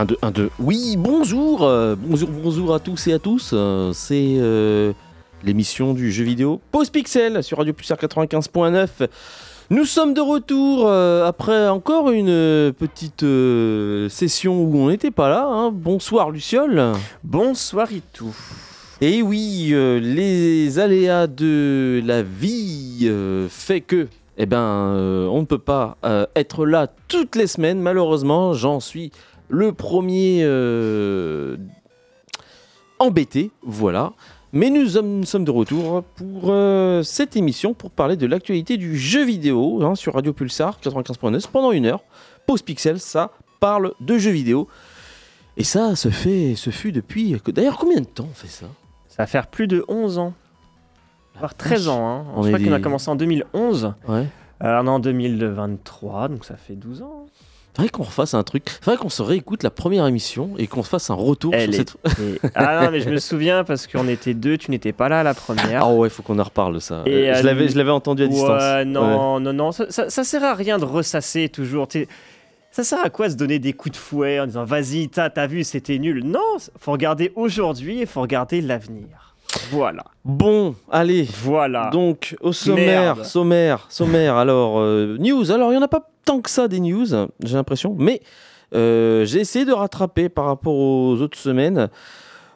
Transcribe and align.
1, 0.00 0.04
2, 0.06 0.16
1, 0.22 0.30
2. 0.30 0.50
Oui, 0.60 0.94
bonjour, 0.96 1.62
euh, 1.62 1.94
bonjour, 1.98 2.30
bonjour 2.30 2.74
à 2.74 2.80
tous 2.80 3.06
et 3.08 3.12
à 3.12 3.18
tous. 3.18 3.50
euh, 3.52 3.92
C'est 3.92 4.36
euh, 4.38 4.94
l'émission 5.44 5.92
du 5.92 6.10
jeu 6.10 6.24
vidéo 6.24 6.58
Pause 6.72 6.88
Pixel 6.88 7.42
sur 7.44 7.58
Radio 7.58 7.74
Pulsar 7.74 7.98
95.9. 7.98 8.88
Nous 9.68 9.84
sommes 9.84 10.14
de 10.14 10.22
retour 10.22 10.90
après 10.90 11.68
encore 11.68 12.10
une 12.10 12.72
petite 12.72 13.24
session 14.10 14.62
où 14.64 14.76
on 14.78 14.88
n'était 14.88 15.10
pas 15.10 15.28
là. 15.28 15.44
hein. 15.46 15.70
Bonsoir 15.70 16.30
Luciole. 16.30 16.92
Bonsoir 17.22 17.92
Itou. 17.92 18.34
Et 19.02 19.20
oui, 19.22 19.72
les 20.00 20.78
aléas 20.78 21.26
de 21.26 22.00
la 22.04 22.22
vie 22.22 23.08
fait 23.50 23.80
que, 23.82 24.08
eh 24.38 24.46
ben, 24.46 24.56
euh, 24.58 25.26
on 25.26 25.40
ne 25.40 25.44
peut 25.44 25.58
pas 25.58 25.98
euh, 26.04 26.24
être 26.34 26.64
là 26.64 26.88
toutes 27.08 27.36
les 27.36 27.46
semaines. 27.46 27.78
Malheureusement, 27.80 28.54
j'en 28.54 28.80
suis 28.80 29.12
le 29.50 29.72
premier 29.72 30.40
euh, 30.44 31.56
embêté, 32.98 33.50
voilà. 33.62 34.12
Mais 34.52 34.70
nous 34.70 34.88
sommes, 34.88 35.20
nous 35.20 35.26
sommes 35.26 35.44
de 35.44 35.50
retour 35.50 36.02
pour 36.16 36.50
euh, 36.50 37.02
cette 37.02 37.36
émission 37.36 37.74
pour 37.74 37.90
parler 37.90 38.16
de 38.16 38.26
l'actualité 38.26 38.76
du 38.76 38.96
jeu 38.98 39.24
vidéo 39.24 39.82
hein, 39.82 39.94
sur 39.94 40.14
Radio 40.14 40.32
Pulsar 40.32 40.78
95.9 40.82 41.48
pendant 41.50 41.72
une 41.72 41.86
heure. 41.86 42.02
Pause 42.46 42.62
Pixel, 42.62 42.98
ça 42.98 43.30
parle 43.60 43.92
de 44.00 44.18
jeux 44.18 44.30
vidéo. 44.30 44.66
Et 45.56 45.64
ça 45.64 45.94
se 45.94 46.08
fait, 46.08 46.54
ce 46.56 46.70
fut 46.70 46.90
depuis. 46.90 47.36
D'ailleurs, 47.48 47.76
combien 47.76 48.00
de 48.00 48.06
temps 48.06 48.28
on 48.30 48.34
fait 48.34 48.48
ça? 48.48 48.66
Ça 49.08 49.22
va 49.22 49.26
faire 49.26 49.46
plus 49.48 49.66
de 49.66 49.84
11 49.88 50.18
ans, 50.18 50.32
voire 51.38 51.54
13 51.54 51.88
ans. 51.88 52.08
Hein. 52.08 52.24
On 52.34 52.42
Je 52.42 52.48
crois 52.48 52.64
qu'on 52.64 52.72
a 52.72 52.80
commencé 52.80 53.10
en 53.10 53.16
2011. 53.16 53.94
Ouais. 54.08 54.26
Alors 54.60 54.84
on 54.84 54.86
est 54.86 54.90
en 54.90 54.98
2023, 55.00 56.28
donc 56.28 56.44
ça 56.44 56.56
fait 56.56 56.74
12 56.74 57.02
ans. 57.02 57.26
Faudrait 57.76 57.88
qu'on 57.90 58.02
refasse 58.02 58.34
un 58.34 58.42
truc. 58.42 58.64
Faudrait 58.82 58.98
qu'on 58.98 59.08
se 59.08 59.22
réécoute 59.22 59.62
la 59.62 59.70
première 59.70 60.06
émission 60.06 60.50
et 60.58 60.66
qu'on 60.66 60.82
se 60.82 60.88
fasse 60.88 61.08
un 61.10 61.14
retour 61.14 61.54
Elle 61.54 61.72
sur 61.74 61.82
est- 61.82 61.90
cette. 62.08 62.18
Et- 62.44 62.48
Ah 62.54 62.84
non, 62.84 62.90
mais 62.90 63.00
je 63.00 63.08
me 63.08 63.18
souviens 63.18 63.62
parce 63.64 63.86
qu'on 63.86 64.08
était 64.08 64.34
deux, 64.34 64.58
tu 64.58 64.70
n'étais 64.70 64.92
pas 64.92 65.08
là 65.08 65.20
à 65.20 65.22
la 65.22 65.34
première. 65.34 65.84
Ah 65.84 65.92
ouais, 65.92 66.08
faut 66.10 66.22
qu'on 66.22 66.38
en 66.38 66.42
reparle 66.44 66.74
de 66.74 66.78
ça. 66.80 67.02
Et, 67.06 67.30
Euh, 67.30 67.34
je 67.36 67.42
l'avais, 67.44 67.68
je 67.68 67.76
l'avais 67.78 67.90
entendu 67.90 68.24
à 68.24 68.26
distance. 68.26 68.62
Ouais, 68.62 68.84
non, 68.84 69.38
non, 69.40 69.52
non, 69.52 69.72
ça, 69.72 69.86
ça, 69.90 70.10
ça 70.10 70.24
sert 70.24 70.42
à 70.44 70.54
rien 70.54 70.78
de 70.78 70.84
ressasser 70.84 71.48
toujours. 71.48 71.86
T'es- 71.88 72.08
Ça 72.72 72.84
sert 72.84 73.04
à 73.04 73.10
quoi 73.10 73.28
se 73.28 73.34
donner 73.34 73.58
des 73.58 73.72
coups 73.72 73.92
de 73.94 74.00
fouet 74.00 74.38
en 74.38 74.46
disant 74.46 74.64
vas-y, 74.64 75.08
t'as 75.08 75.28
t'as 75.28 75.48
vu, 75.48 75.64
c'était 75.64 75.98
nul 75.98 76.22
Non, 76.24 76.38
faut 76.78 76.92
regarder 76.92 77.32
aujourd'hui 77.34 78.00
et 78.00 78.06
faut 78.06 78.20
regarder 78.20 78.60
l'avenir. 78.60 79.29
Voilà, 79.70 80.04
Bon, 80.24 80.74
allez. 80.90 81.26
voilà. 81.42 81.90
Donc, 81.92 82.36
au 82.40 82.52
sommaire, 82.52 83.16
Merde. 83.16 83.24
sommaire, 83.24 83.86
sommaire. 83.88 84.36
Alors, 84.36 84.78
euh, 84.78 85.16
news. 85.18 85.50
Alors, 85.50 85.70
il 85.72 85.76
n'y 85.76 85.78
en 85.80 85.84
a 85.84 85.88
pas 85.88 86.08
tant 86.24 86.40
que 86.40 86.50
ça 86.50 86.68
des 86.68 86.80
news, 86.80 87.06
j'ai 87.42 87.54
l'impression. 87.56 87.94
Mais 87.98 88.20
euh, 88.74 89.24
j'ai 89.24 89.40
essayé 89.40 89.64
de 89.64 89.72
rattraper 89.72 90.28
par 90.28 90.44
rapport 90.46 90.74
aux 90.74 91.20
autres 91.20 91.38
semaines. 91.38 91.88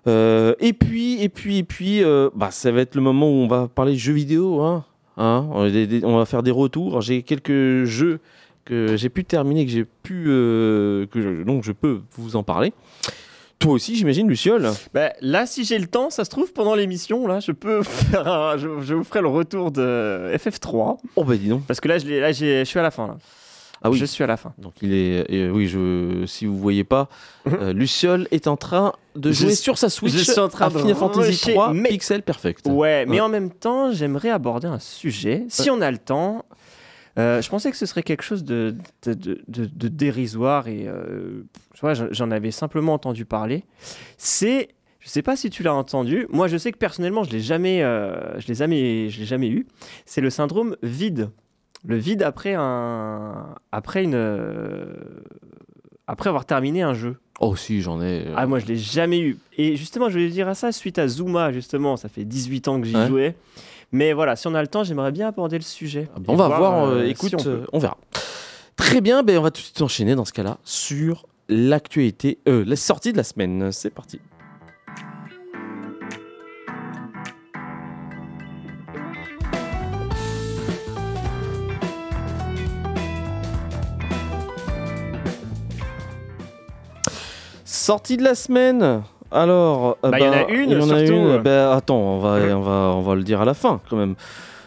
Euh, 0.06 0.54
et 0.60 0.72
puis, 0.72 1.22
et 1.22 1.28
puis, 1.28 1.58
et 1.58 1.62
puis, 1.64 2.02
bah, 2.34 2.50
ça 2.50 2.70
va 2.70 2.80
être 2.82 2.94
le 2.94 3.00
moment 3.00 3.26
où 3.28 3.34
on 3.34 3.48
va 3.48 3.68
parler 3.68 3.96
jeux 3.96 4.12
vidéo. 4.12 4.60
Hein, 4.62 4.84
Hein, 5.16 5.46
on, 5.52 6.16
va- 6.16 6.24
faire 6.26 6.42
des 6.42 6.50
retours. 6.50 7.00
J'ai 7.00 7.22
quelques 7.22 7.84
jeux 7.84 8.18
que 8.64 8.96
j'ai 8.96 9.08
pu 9.08 9.24
terminer, 9.24 9.64
que 9.64 9.70
j'ai 9.70 9.84
pu, 9.84 10.24
que 10.24 11.06
je- 11.14 11.44
donc 11.44 11.62
je 11.62 11.70
peux 11.70 12.00
vous 12.18 12.34
en 12.34 12.42
parler. 12.42 12.72
Toi 13.64 13.72
aussi, 13.72 13.96
j'imagine, 13.96 14.28
Luciole. 14.28 14.70
Bah, 14.92 15.14
là, 15.22 15.46
si 15.46 15.64
j'ai 15.64 15.78
le 15.78 15.86
temps, 15.86 16.10
ça 16.10 16.26
se 16.26 16.30
trouve 16.30 16.52
pendant 16.52 16.74
l'émission, 16.74 17.26
là, 17.26 17.40
je 17.40 17.50
peux 17.50 17.82
faire 17.82 18.28
un, 18.28 18.58
je, 18.58 18.68
je 18.82 18.92
vous 18.94 19.04
ferai 19.04 19.22
le 19.22 19.28
retour 19.28 19.70
de 19.70 20.30
FF3 20.36 20.98
Oh 21.16 21.24
bah 21.24 21.36
dis 21.38 21.48
donc. 21.48 21.62
parce 21.66 21.80
que 21.80 21.88
là, 21.88 21.96
je, 21.96 22.06
là, 22.06 22.32
suis 22.64 22.78
à 22.78 22.82
la 22.82 22.90
fin. 22.90 23.06
Là. 23.06 23.16
Ah 23.82 23.90
oui. 23.90 23.96
Je 23.96 24.04
suis 24.04 24.22
à 24.22 24.26
la 24.26 24.36
fin. 24.36 24.52
Donc 24.58 24.74
il 24.82 24.92
est, 24.94 25.30
euh, 25.30 25.50
oui, 25.50 25.66
je, 25.66 26.24
si 26.26 26.44
vous 26.46 26.58
voyez 26.58 26.84
pas, 26.84 27.08
euh, 27.48 27.72
Luciole 27.72 28.28
est 28.30 28.48
en 28.48 28.56
train 28.58 28.92
de 29.16 29.32
jouer 29.32 29.54
sur 29.54 29.76
sa 29.78 29.88
Switch 29.90 30.12
je 30.12 30.18
suis 30.30 30.40
en 30.40 30.48
train 30.48 30.66
à 30.66 30.70
de 30.70 30.78
Final 30.78 30.94
Fantasy 30.94 31.28
rusher, 31.30 31.52
3 31.52 31.72
mais- 31.72 31.88
Pixel 31.88 32.22
Perfect. 32.22 32.66
Ouais, 32.66 33.04
mais 33.06 33.16
Ouais. 33.16 33.20
en 33.20 33.28
même 33.30 33.50
temps, 33.50 33.92
j'aimerais 33.92 34.30
aborder 34.30 34.66
un 34.68 34.78
sujet, 34.78 35.44
si 35.48 35.70
on 35.70 35.80
a 35.80 35.90
le 35.90 35.98
temps. 35.98 36.44
Euh, 37.18 37.40
je 37.40 37.48
pensais 37.48 37.70
que 37.70 37.76
ce 37.76 37.86
serait 37.86 38.02
quelque 38.02 38.22
chose 38.22 38.42
de, 38.44 38.74
de, 39.04 39.14
de- 39.14 39.40
de- 39.46 39.66
de 39.66 39.88
dérisoire 39.88 40.66
et 40.66 40.86
euh, 40.88 41.44
j'en- 42.10 42.30
avais 42.32 42.50
simplement 42.50 42.92
entendu 42.94 43.24
parler. 43.24 43.62
C'est, 44.18 44.68
je 44.98 45.08
sais 45.08 45.22
pas 45.22 45.36
si 45.36 45.48
tu 45.48 45.62
l'as 45.62 45.74
entendu. 45.74 46.26
Moi, 46.30 46.48
je 46.48 46.56
sais 46.56 46.72
que 46.72 46.78
personnellement, 46.78 47.22
je 47.22 47.30
l'ai 47.30 47.40
jamais, 47.40 47.82
euh, 47.84 48.38
je 48.40 48.48
l'ai 48.48 48.54
jamais, 48.54 49.10
je 49.10 49.20
l'ai 49.20 49.26
jamais 49.26 49.48
eu. 49.48 49.66
C'est 50.06 50.20
le 50.20 50.30
syndrome 50.30 50.76
vide. 50.82 51.30
Le 51.86 51.96
vide 51.96 52.22
après 52.22 52.54
un, 52.54 53.54
après 53.70 54.02
une, 54.04 54.14
après 56.06 56.28
avoir 56.28 56.44
terminé 56.46 56.82
un 56.82 56.94
jeu. 56.94 57.16
Oh 57.40 57.56
si, 57.56 57.80
j'en 57.82 58.00
ai. 58.02 58.26
Ah, 58.36 58.46
moi, 58.46 58.58
je 58.58 58.66
l'ai 58.66 58.76
jamais 58.76 59.20
eu. 59.20 59.38
Et 59.58 59.76
justement, 59.76 60.08
je 60.08 60.14
voulais 60.14 60.28
dire 60.30 60.48
à 60.48 60.54
ça 60.54 60.72
suite 60.72 60.98
à 60.98 61.08
Zuma, 61.08 61.52
justement. 61.52 61.96
Ça 61.96 62.08
fait 62.08 62.24
18 62.24 62.68
ans 62.68 62.80
que 62.80 62.86
j'y 62.86 62.96
Ouais. 62.96 63.06
jouais. 63.08 63.34
Mais 63.94 64.12
voilà, 64.12 64.34
si 64.34 64.48
on 64.48 64.54
a 64.56 64.60
le 64.60 64.66
temps, 64.66 64.82
j'aimerais 64.82 65.12
bien 65.12 65.28
aborder 65.28 65.56
le 65.56 65.62
sujet. 65.62 66.08
Et 66.16 66.24
on 66.26 66.34
va 66.34 66.48
voir, 66.48 66.82
euh, 66.82 66.94
euh, 66.94 67.04
si 67.04 67.10
écoute, 67.12 67.34
on 67.38 67.48
euh, 67.48 67.64
on 67.72 67.78
verra. 67.78 67.96
Très 68.74 69.00
bien, 69.00 69.22
ben, 69.22 69.38
on 69.38 69.42
va 69.42 69.52
tout 69.52 69.60
de 69.60 69.66
suite 69.66 69.82
enchaîner 69.82 70.16
dans 70.16 70.24
ce 70.24 70.32
cas-là 70.32 70.58
sur 70.64 71.26
l'actualité, 71.48 72.40
euh, 72.48 72.64
la 72.66 72.74
sortie 72.74 73.12
de 73.12 73.16
la 73.16 73.22
semaine. 73.22 73.70
C'est 73.70 73.90
parti. 73.90 74.18
Sortie 87.64 88.16
de 88.16 88.24
la 88.24 88.34
semaine. 88.34 89.04
Alors, 89.34 89.98
euh, 90.04 90.10
Bah, 90.10 90.18
il 90.20 90.24
y 90.24 90.28
en 90.28 90.32
a 90.32 90.44
ben, 90.44 90.54
une, 90.54 90.70
il 90.70 90.78
y 90.78 90.80
en 90.80 90.90
a 90.90 90.98
surtout. 91.06 91.12
une. 91.12 91.38
Ben, 91.38 91.70
attends, 91.70 91.98
on 91.98 92.18
va, 92.20 92.38
on 92.56 92.60
va, 92.60 92.72
on 92.96 93.00
va 93.02 93.14
le 93.16 93.22
dire 93.24 93.40
à 93.40 93.44
la 93.44 93.54
fin 93.54 93.80
quand 93.90 93.96
même. 93.96 94.14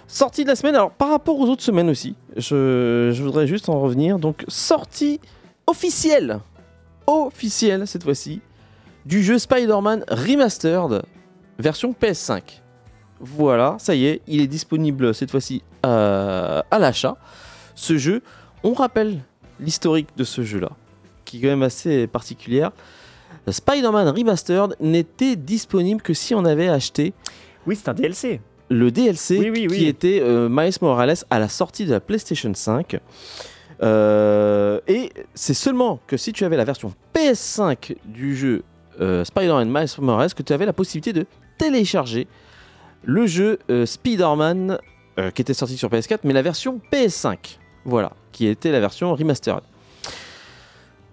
Sortie 0.07 0.43
de 0.43 0.49
la 0.49 0.55
semaine. 0.55 0.75
Alors, 0.75 0.91
par 0.91 1.09
rapport 1.09 1.39
aux 1.39 1.47
autres 1.47 1.63
semaines 1.63 1.89
aussi, 1.89 2.15
je, 2.35 3.11
je 3.13 3.23
voudrais 3.23 3.47
juste 3.47 3.69
en 3.69 3.79
revenir. 3.79 4.19
Donc, 4.19 4.43
sortie 4.47 5.19
officielle, 5.65 6.39
officielle 7.07 7.87
cette 7.87 8.03
fois-ci, 8.03 8.41
du 9.05 9.23
jeu 9.23 9.37
Spider-Man 9.39 10.03
Remastered 10.09 11.01
version 11.59 11.95
PS5. 11.99 12.41
Voilà, 13.19 13.75
ça 13.79 13.95
y 13.95 14.05
est, 14.05 14.21
il 14.27 14.41
est 14.41 14.47
disponible 14.47 15.13
cette 15.13 15.31
fois-ci 15.31 15.63
euh, 15.85 16.61
à 16.69 16.79
l'achat. 16.79 17.15
Ce 17.73 17.97
jeu, 17.97 18.21
on 18.63 18.73
rappelle 18.73 19.19
l'historique 19.59 20.09
de 20.17 20.23
ce 20.23 20.43
jeu-là, 20.43 20.69
qui 21.25 21.37
est 21.37 21.41
quand 21.41 21.47
même 21.47 21.63
assez 21.63 22.05
particulière. 22.07 22.71
Spider-Man 23.51 24.09
Remastered 24.09 24.75
n'était 24.79 25.35
disponible 25.35 26.01
que 26.01 26.13
si 26.13 26.35
on 26.35 26.45
avait 26.45 26.67
acheté 26.69 27.13
Oui, 27.65 27.75
c'est 27.75 27.89
un 27.89 27.93
DLC. 27.93 28.41
le 28.69 28.91
DLC 28.91 29.37
Oui, 29.39 29.49
oui, 29.49 29.67
qui 29.67 29.87
était 29.87 30.19
euh, 30.21 30.49
Miles 30.49 30.73
Morales 30.81 31.15
à 31.29 31.39
la 31.39 31.47
sortie 31.49 31.85
de 31.85 31.91
la 31.91 31.99
PlayStation 31.99 32.53
5. 32.53 32.99
Euh, 33.83 34.79
et 34.87 35.11
c'est 35.35 35.53
seulement 35.53 35.99
que 36.07 36.17
si 36.17 36.33
tu 36.33 36.43
avais 36.45 36.57
la 36.57 36.65
version 36.65 36.93
PS5 37.13 37.95
du 38.05 38.35
jeu 38.35 38.63
euh, 38.99 39.23
Spider-Man 39.23 39.69
Miles 39.69 39.89
Morales 39.99 40.33
que 40.33 40.41
tu 40.41 40.51
avais 40.51 40.65
la 40.65 40.73
possibilité 40.73 41.13
de 41.13 41.25
télécharger 41.59 42.27
le 43.03 43.27
jeu 43.27 43.59
Spider-Man 43.85 44.79
qui 45.33 45.41
était 45.41 45.53
sorti 45.55 45.77
sur 45.77 45.89
PS4, 45.89 46.19
mais 46.23 46.33
la 46.33 46.43
version 46.43 46.79
PS5. 46.91 47.57
Voilà, 47.85 48.11
qui 48.31 48.47
était 48.47 48.71
la 48.71 48.79
version 48.79 49.15
remastered. 49.15 49.61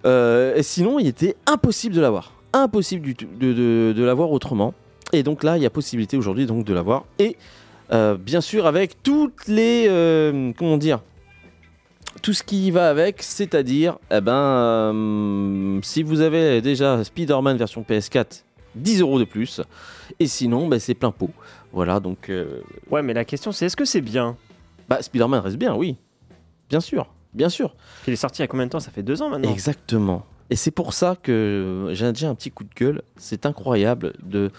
Euh, 0.05 0.55
et 0.57 0.63
sinon, 0.63 0.99
il 0.99 1.07
était 1.07 1.37
impossible 1.47 1.95
de 1.95 2.01
l'avoir. 2.01 2.33
Impossible 2.53 3.03
du 3.03 3.15
de, 3.15 3.53
de- 3.53 3.93
de 3.97 4.05
l'avoir 4.05 4.31
autrement. 4.31 4.75
Et 5.13 5.23
donc 5.23 5.43
là, 5.43 5.57
il 5.57 5.63
y 5.63 5.67
a 5.67 5.71
possibilité 5.71 6.17
aujourd'hui 6.17 6.47
donc 6.47 6.65
de 6.65 6.75
l'avoir. 6.75 7.05
Et 7.19 7.37
euh, 7.93 8.17
bien 8.17 8.41
sûr, 8.41 8.67
avec 8.67 9.03
toutes 9.03 9.47
les. 9.49 9.87
euh, 9.89 10.53
comment 10.57 10.77
dire 10.77 11.01
Tout 12.23 12.33
ce 12.33 12.43
qui 12.43 12.71
va 12.71 12.89
avec, 12.91 13.23
c'est-à-dire 13.23 13.99
eh 14.11 14.21
ben, 14.21 14.33
euh, 14.33 15.79
si 15.83 16.03
vous 16.03 16.21
avez 16.21 16.61
déjà 16.61 17.03
Spider-Man 17.05 17.57
version 17.57 17.83
PS4, 17.89 18.43
10 18.75 19.01
euros 19.01 19.19
de 19.19 19.25
plus. 19.25 19.61
Et 20.21 20.27
sinon, 20.27 20.69
bah, 20.69 20.79
c'est 20.79 20.95
plein 20.95 21.11
pot. 21.11 21.31
Voilà, 21.73 22.01
donc. 22.01 22.29
euh, 22.31 22.61
Ouais, 22.91 23.03
mais 23.03 23.15
la 23.15 23.25
question 23.25 23.53
c'est 23.53 23.67
est-ce 23.67 23.77
que 23.77 23.85
c'est 23.85 24.01
bien? 24.01 24.37
Bah, 24.89 25.01
Spider-Man 25.03 25.41
reste 25.41 25.57
bien, 25.57 25.75
oui. 25.75 25.97
Bien 26.69 26.81
sûr, 26.81 27.07
bien 27.35 27.49
sûr. 27.49 27.75
Il 28.07 28.13
est 28.13 28.17
sorti 28.17 28.41
il 28.41 28.43
y 28.43 28.45
a 28.45 28.49
combien 28.49 28.67
de 28.67 28.71
temps? 28.71 28.81
Ça 28.81 28.91
fait 28.91 29.03
deux 29.03 29.23
ans 29.23 29.31
maintenant. 29.31 29.53
Exactement. 29.53 30.25
Et 30.51 30.57
c'est 30.57 30.71
pour 30.71 30.93
ça 30.93 31.17
que 31.21 31.89
j'ai 31.93 32.13
déjà 32.13 32.29
un 32.29 32.35
petit 32.35 32.51
coup 32.51 32.65
de 32.65 32.75
gueule. 32.75 33.03
C'est 33.17 33.47
incroyable 33.47 34.13
de 34.23 34.51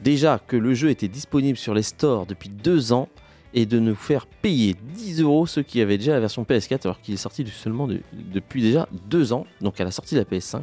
déjà 0.00 0.38
que 0.44 0.56
le 0.56 0.74
jeu 0.74 0.90
était 0.90 1.08
disponible 1.08 1.56
sur 1.58 1.74
les 1.74 1.82
stores 1.82 2.26
depuis 2.26 2.48
deux 2.48 2.92
ans 2.92 3.08
et 3.52 3.66
de 3.66 3.78
nous 3.78 3.94
faire 3.94 4.26
payer 4.26 4.74
10 4.94 5.22
euros 5.22 5.46
ceux 5.46 5.62
qui 5.62 5.80
avaient 5.80 5.98
déjà 5.98 6.12
la 6.12 6.20
version 6.20 6.42
PS4 6.44 6.80
alors 6.84 7.00
qu'il 7.00 7.14
est 7.14 7.18
sorti 7.18 7.44
seulement 7.48 7.86
de- 7.88 8.00
depuis 8.12 8.62
déjà 8.62 8.88
deux 9.08 9.32
ans, 9.32 9.44
donc 9.60 9.80
à 9.80 9.84
la 9.84 9.90
sortie 9.90 10.14
de 10.14 10.20
la 10.20 10.24
PS5. 10.24 10.62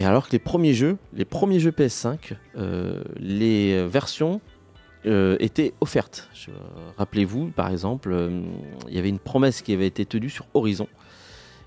Et 0.00 0.04
alors 0.04 0.26
que 0.28 0.32
les 0.32 0.38
premiers 0.38 0.74
jeux, 0.74 0.96
les 1.14 1.24
premiers 1.24 1.58
jeux 1.60 1.72
PS5, 1.72 2.34
euh, 2.56 3.02
les 3.18 3.84
versions 3.86 4.40
euh, 5.06 5.36
étaient 5.40 5.72
offertes. 5.80 6.28
Rappelez-vous, 6.96 7.48
par 7.48 7.70
exemple, 7.70 8.10
euh, 8.12 8.42
il 8.88 8.94
y 8.94 8.98
avait 8.98 9.08
une 9.08 9.18
promesse 9.18 9.62
qui 9.62 9.72
avait 9.72 9.86
été 9.86 10.04
tenue 10.04 10.30
sur 10.30 10.46
Horizon. 10.54 10.88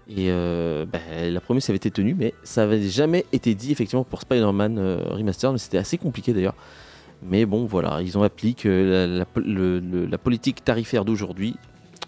Et 0.10 0.28
euh, 0.30 0.86
bah, 0.86 1.00
la 1.30 1.40
promesse 1.40 1.70
avait 1.70 1.78
été 1.78 1.92
tenue, 1.92 2.16
mais 2.16 2.34
ça 2.44 2.62
n'avait 2.62 2.82
jamais 2.90 3.26
été 3.32 3.56
dit 3.56 3.72
effectivement 3.72 4.04
pour 4.04 4.22
Spider-Man 4.22 4.78
euh, 4.78 5.04
Remastered, 5.10 5.54
mais 5.54 5.60
c'était 5.60 5.78
assez 5.78 5.98
compliqué 5.98 6.34
d'ailleurs. 6.34 6.56
Mais 7.24 7.46
bon, 7.46 7.66
voilà, 7.66 8.02
ils 8.02 8.18
ont 8.18 8.24
appliqué 8.24 8.68
la 9.36 10.18
politique 10.18 10.64
tarifaire 10.64 11.06
d'aujourd'hui. 11.06 11.56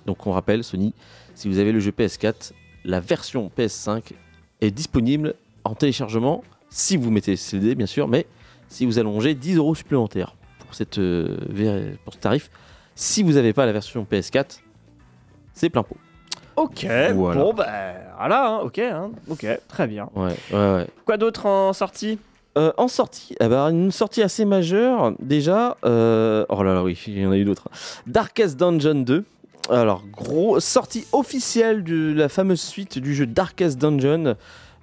Donc 0.08 0.25
on 0.25 0.31
rappelle, 0.31 0.64
Sony, 0.64 0.94
si 1.36 1.48
vous 1.48 1.60
avez 1.60 1.72
le 1.72 1.80
jeu 1.80 1.92
PS4, 1.92 2.52
la 2.84 3.00
version 3.00 3.52
PS5 3.56 4.12
est 4.60 4.72
disponible 4.72 5.36
en 5.64 5.75
téléchargement, 5.75 6.44
si 6.70 6.98
vous 6.98 7.12
mettez 7.12 7.36
CD 7.36 7.75
bien 7.75 7.86
sûr, 7.86 8.08
mais 8.08 8.25
si 8.68 8.88
vous 8.88 8.98
allongez 8.98 9.36
10 9.36 9.58
euros 9.58 9.75
supplémentaires 9.75 10.36
pour, 10.74 10.78
cette, 10.78 10.98
euh, 10.98 11.94
pour 12.04 12.16
ce 12.16 12.20
tarif. 12.20 12.50
Si 12.96 13.22
vous 13.22 13.34
n'avez 13.34 13.54
pas 13.54 13.68
la 13.68 13.72
version 13.72 14.08
PS4, 14.12 14.60
c'est 15.54 15.70
plein 15.70 15.84
pot. 15.84 15.98
Ok, 16.56 16.88
Voilà. 17.14 17.42
bon 17.42 17.54
bah 17.54 17.68
voilà, 18.18 18.48
hein, 18.48 18.60
ok, 18.64 18.80
hein, 18.80 19.12
ok, 19.30 19.46
très 19.68 19.86
bien. 19.88 20.10
Ouais, 20.16 20.36
ouais, 20.52 20.74
ouais. 20.75 20.88
Quoi 21.06 21.18
d'autre 21.18 21.46
en 21.46 21.74
sortie? 21.74 22.18
Euh, 22.58 22.72
en 22.78 22.88
sortie, 22.88 23.36
eh 23.40 23.48
ben, 23.48 23.68
une 23.70 23.92
sortie 23.92 24.22
assez 24.24 24.46
majeure 24.46 25.14
déjà. 25.20 25.78
euh, 25.86 26.46
oh 26.50 26.62
là 26.64 26.74
là, 26.75 26.84
oui, 26.84 27.00
il 27.08 27.20
y 27.20 27.25
en 27.25 27.31
a 27.31 27.38
eu 27.38 27.46
d'autres. 27.46 27.70
Darkest 28.08 28.58
Dungeon 28.60 29.02
2. 29.02 29.24
Alors, 29.70 30.04
gros, 30.12 30.60
sortie 30.60 31.06
officielle 31.12 31.84
de 31.84 32.14
la 32.16 32.30
fameuse 32.30 32.62
suite 32.62 33.00
du 33.00 33.14
jeu 33.16 33.25
Darkest 33.25 33.80
Dungeon. 33.80 34.36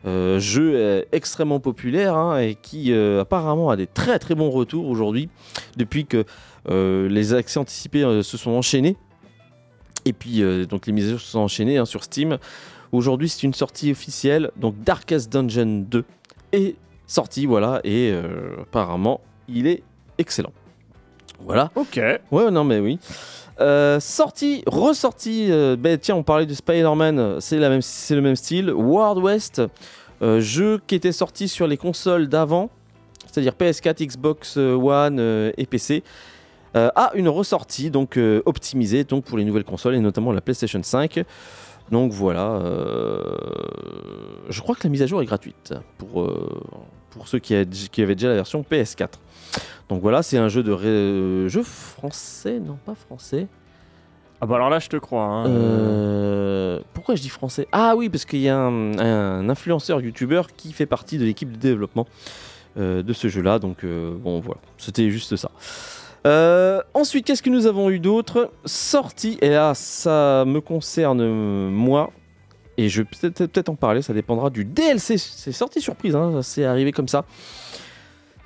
Euh, 0.06 0.41
jeu 0.41 0.73
euh, 0.76 1.02
extrêmement 1.12 1.61
populaire 1.61 2.17
hein, 2.17 2.38
et 2.38 2.55
qui 2.55 2.91
euh, 2.93 3.20
apparemment 3.20 3.69
a 3.69 3.76
des 3.76 3.87
très 3.87 4.19
très 4.19 4.35
bons 4.35 4.49
retours 4.49 4.87
aujourd'hui 4.87 5.29
depuis 5.76 6.06
que 6.06 6.25
les 6.67 7.35
accès 7.35 7.58
anticipés 7.58 8.02
se 8.23 8.37
sont 8.37 8.50
enchaînés 8.50 8.97
et 10.05 10.12
puis 10.12 10.43
donc 10.67 10.87
les 10.87 10.93
mises 10.93 11.08
à 11.08 11.11
jour 11.12 11.20
se 11.20 11.26
sont 11.26 11.41
enchaînées 11.41 11.79
hein, 11.79 11.87
sur 11.87 12.05
Steam. 12.05 12.38
Aujourd'hui 12.93 13.29
c'est 13.29 13.43
une 13.43 13.55
sortie 13.55 13.91
officielle 13.91 14.50
donc 14.56 14.75
Darkest 14.82 15.32
Dungeon 15.32 15.85
2 15.88 16.05
est 16.52 16.76
sorti 17.06 17.47
voilà 17.47 17.81
et 17.82 18.12
apparemment 18.61 19.20
il 19.49 19.67
est 19.67 19.82
excellent. 20.19 20.52
Voilà. 21.44 21.70
Ok. 21.75 22.00
Ouais, 22.31 22.50
non, 22.50 22.64
mais 22.64 22.78
oui. 22.81 22.98
Euh, 23.60 24.00
sorti, 24.00 24.62
ressorti, 24.66 25.48
euh, 25.50 25.76
ben, 25.78 25.98
tiens, 25.98 26.16
on 26.16 26.22
parlait 26.22 26.46
de 26.46 26.54
Spider-Man, 26.54 27.40
c'est, 27.40 27.58
le 27.58 28.20
même 28.20 28.37
style. 28.37 28.70
World 28.72 29.22
West, 29.22 29.60
euh, 30.22 30.40
jeu 30.40 30.81
qui 30.87 30.94
était 30.94 31.12
sorti 31.12 31.46
sur 31.48 31.66
les 31.66 31.76
consoles 31.76 32.28
d'avant, 32.28 32.70
c'est-à-dire 33.31 33.52
PS4, 33.52 34.02
Xbox 34.06 34.56
One 34.56 35.19
euh, 35.20 35.52
et 35.58 35.66
PC, 35.66 36.02
a 36.75 37.10
une 37.14 37.28
ressortie 37.28 37.90
donc 37.90 38.16
optimisée 38.46 39.02
donc, 39.02 39.25
pour 39.25 39.37
les 39.37 39.44
nouvelles 39.44 39.64
consoles 39.64 39.96
et 39.96 40.00
notamment 40.00 40.31
la 40.31 40.40
PlayStation 40.40 40.81
5. 40.81 41.25
Donc 41.90 42.12
voilà, 42.12 42.60
je 44.48 44.60
crois 44.60 44.76
que 44.76 44.82
la 44.84 44.90
mise 44.90 45.02
à 45.02 45.06
jour 45.06 45.20
est 45.20 45.26
gratuite 45.26 45.75
pour, 45.98 46.32
pour 47.10 47.26
ceux 47.26 47.40
qui, 47.40 47.56
a- 47.56 47.64
qui 47.64 48.02
avaient 48.02 48.14
déjà 48.14 48.28
la 48.28 48.34
version 48.37 48.64
PS4. 48.70 49.08
Donc 49.88 50.02
voilà, 50.02 50.23
c'est 50.23 50.38
un 50.38 50.49
jeu 50.49 50.62
de 50.62 50.73
ré- 50.73 51.49
jeu 51.49 51.62
français, 51.62 52.61
non 52.61 52.79
pas 52.85 52.94
français. 52.94 53.47
Ah 54.41 54.47
bah 54.47 54.55
alors 54.56 54.70
là 54.70 54.79
je 54.79 54.88
te 54.88 54.97
crois. 54.97 55.25
Hein. 55.25 55.47
Euh, 55.49 56.81
pourquoi 56.94 57.14
je 57.14 57.20
dis 57.23 57.29
français? 57.29 57.69
Ah 57.73 57.94
oui, 57.97 58.08
parce 58.08 58.25
qu'il 58.25 58.41
y 58.41 58.49
a 58.49 58.56
un, 58.58 58.99
un 58.99 59.49
influenceur 59.50 60.00
youtubeur 60.00 60.49
qui 60.56 60.73
fait 60.73 60.87
partie 60.87 61.19
de 61.19 61.25
l'équipe 61.25 61.50
de 61.52 61.58
développement 61.58 62.06
euh, 62.79 63.02
de 63.02 63.12
ce 63.12 63.29
jeu-là. 63.29 63.58
Donc 63.58 63.85
euh, 63.85 64.14
bon, 64.17 64.41
voilà, 64.41 64.61
c'était 64.79 65.11
juste 65.11 65.37
ça. 65.37 65.50
Euh, 66.26 66.81
ensuite, 66.94 67.26
qu'est-ce 67.26 67.43
que 67.43 67.50
nous 67.50 67.67
avons 67.67 67.91
eu 67.91 67.99
d'autre? 67.99 68.50
Sorti, 68.64 69.38
et 69.43 69.50
là, 69.50 69.73
ça 69.75 70.44
me 70.47 70.61
concerne 70.61 71.20
euh, 71.23 71.69
moi. 71.70 72.11
Et 72.76 72.88
je 72.88 73.02
vais 73.02 73.08
peut-être 73.11 73.47
peut-être 73.47 73.69
en 73.69 73.75
parler, 73.75 74.00
ça 74.00 74.14
dépendra 74.14 74.49
du 74.49 74.64
DLC. 74.64 75.19
C'est 75.19 75.52
sorti 75.52 75.82
surprise, 75.82 76.14
hein, 76.17 76.41
c'est 76.43 76.64
arrivé 76.64 76.93
comme 76.93 77.08
ça. 77.08 77.26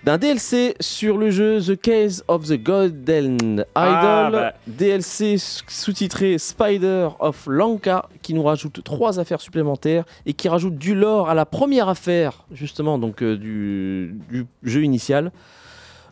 D'un 0.05 0.19
DLC 0.19 0.75
sur 0.81 1.17
le 1.17 1.31
jeu 1.31 1.61
The 1.63 1.81
Case 1.81 2.23
of 2.29 2.47
the 2.47 2.63
Golden 2.63 3.37
Idol. 3.61 3.65
Ah, 3.75 4.29
bah. 4.31 4.53
DLC 4.67 5.37
sous-titré 5.39 6.37
Spider 6.37 7.09
of 7.21 7.47
Lanka 7.47 8.05
qui 8.21 8.35
nous 8.35 8.43
rajoute 8.43 8.85
trois 8.85 9.19
affaires 9.19 9.41
supplémentaires 9.41 10.05
et 10.27 10.35
qui 10.35 10.51
rajoute 10.51 10.77
du 10.77 10.95
lore 10.95 11.31
à 11.31 11.35
la 11.35 11.47
première 11.47 11.89
affaire 11.89 12.45
justement 12.53 12.99
donc 12.99 13.23
euh, 13.23 13.37
du, 13.39 14.15
du 14.31 14.45
jeu 14.63 14.85
initial. 14.85 15.33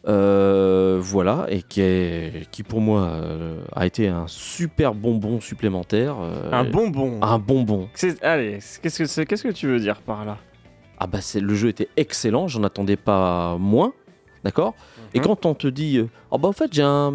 Euh, 0.08 0.98
voilà 1.00 1.46
et 1.50 1.62
qui, 1.62 1.80
est, 1.82 2.48
qui 2.50 2.62
pour 2.62 2.80
moi 2.80 3.02
euh, 3.02 3.60
a 3.76 3.84
été 3.86 4.08
un 4.08 4.24
super 4.26 4.94
bonbon 4.94 5.38
supplémentaire. 5.42 6.16
Un 6.50 6.64
bonbon. 6.64 7.18
un 7.20 7.38
bonbon. 7.38 7.88
Allez, 8.22 8.58
qu'est-ce 8.82 8.98
que 8.98 9.04
c'est- 9.06 9.26
qu'est-ce 9.26 9.42
que 9.42 9.52
tu 9.52 9.66
veux 9.66 9.78
dire 9.78 10.00
par 10.00 10.24
là? 10.24 10.38
Ah 11.04 11.08
bah 11.08 11.18
c'est 11.20 11.40
le 11.40 11.52
jeu 11.56 11.68
était 11.68 11.88
excellent, 11.96 12.46
j'en 12.46 12.62
attendais 12.62 12.94
pas 12.96 13.56
moins, 13.58 13.92
d'accord? 14.44 14.74
Et 15.14 15.18
Mhm. 15.18 15.24
quand 15.26 15.46
on 15.46 15.54
te 15.54 15.66
dit, 15.66 15.98
euh, 15.98 16.08
oh 16.30 16.38
bah 16.38 16.48
en 16.48 16.52
fait 16.52 16.72
j'ai 16.72 16.82
un, 16.84 17.14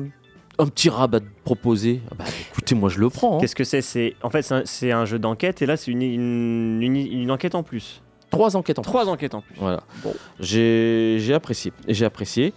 un 0.59 0.65
petit 0.65 0.89
rabat 0.89 1.17
à 1.17 1.19
te 1.21 1.25
proposer, 1.45 2.01
ah 2.11 2.15
bah 2.19 2.25
écoutez 2.51 2.75
moi 2.75 2.89
je 2.89 2.99
le 2.99 3.09
prends. 3.09 3.37
hein. 3.37 3.39
Qu'est-ce 3.39 3.55
que 3.55 3.63
c'est? 3.63 3.81
C'est 3.81 4.15
en 4.23 4.29
fait 4.29 4.45
c'est 4.65 4.91
un, 4.91 5.05
jeu 5.05 5.19
d'enquête 5.19 5.61
et 5.61 5.65
là 5.65 5.77
c'est 5.77 5.91
une, 5.91 6.01
une, 6.01 6.81
une- 6.83 6.97
une 6.97 7.31
enquête 7.31 7.55
en 7.55 7.63
plus. 7.63 8.01
Trois 8.29 8.57
enquêtes 8.57 8.77
en 8.77 8.81
plus. 8.81 8.89
Trois 8.89 9.07
enquêtes 9.07 9.35
en 9.35 9.39
plus. 9.41 9.55
Voilà. 9.57 9.79
Bon. 10.03 10.13
J'ai 10.41 11.31
apprécié. 11.33 11.71
J'ai 11.87 12.03
apprécié. 12.03 12.53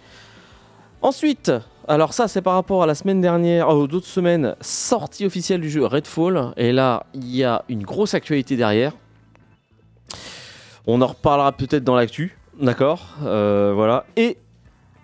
Ensuite, 1.01 1.49
alors 1.87 2.11
ça 2.13 2.27
c'est 2.27 2.41
par 2.41 2.55
rapport 2.55 2.83
à 2.83 2.85
la 2.85 2.93
semaine 2.93 3.21
dernière, 3.21 3.69
aux 3.69 3.83
autres 3.83 4.05
semaines, 4.05 4.55
sortie 4.59 5.25
officielle 5.25 5.61
du 5.61 5.69
jeu 5.69 5.85
Redfall. 5.85 6.53
Et 6.57 6.73
là, 6.73 7.05
il 7.13 7.33
y 7.33 7.45
a 7.45 7.63
une 7.69 7.83
grosse 7.83 8.13
actualité 8.15 8.57
derrière. 8.57 8.91
On 10.87 11.01
en 11.01 11.07
reparlera 11.07 11.51
peut-être 11.51 11.83
dans 11.83 11.95
l'actu, 11.95 12.37
d'accord 12.59 13.15
Euh, 13.23 13.71
Voilà. 13.75 14.05
Et 14.17 14.37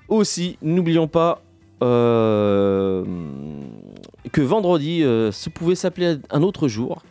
aussi, 0.08 0.58
n'oublions 0.62 1.08
pas 1.08 1.42
euh, 1.84 3.04
que 4.32 4.42
vendredi, 4.42 5.04
euh, 5.04 5.32
pouvait 5.54 5.76
s'appeler 5.76 6.18
un 6.32 6.42
autre 6.42 6.68
jour. 6.68 7.04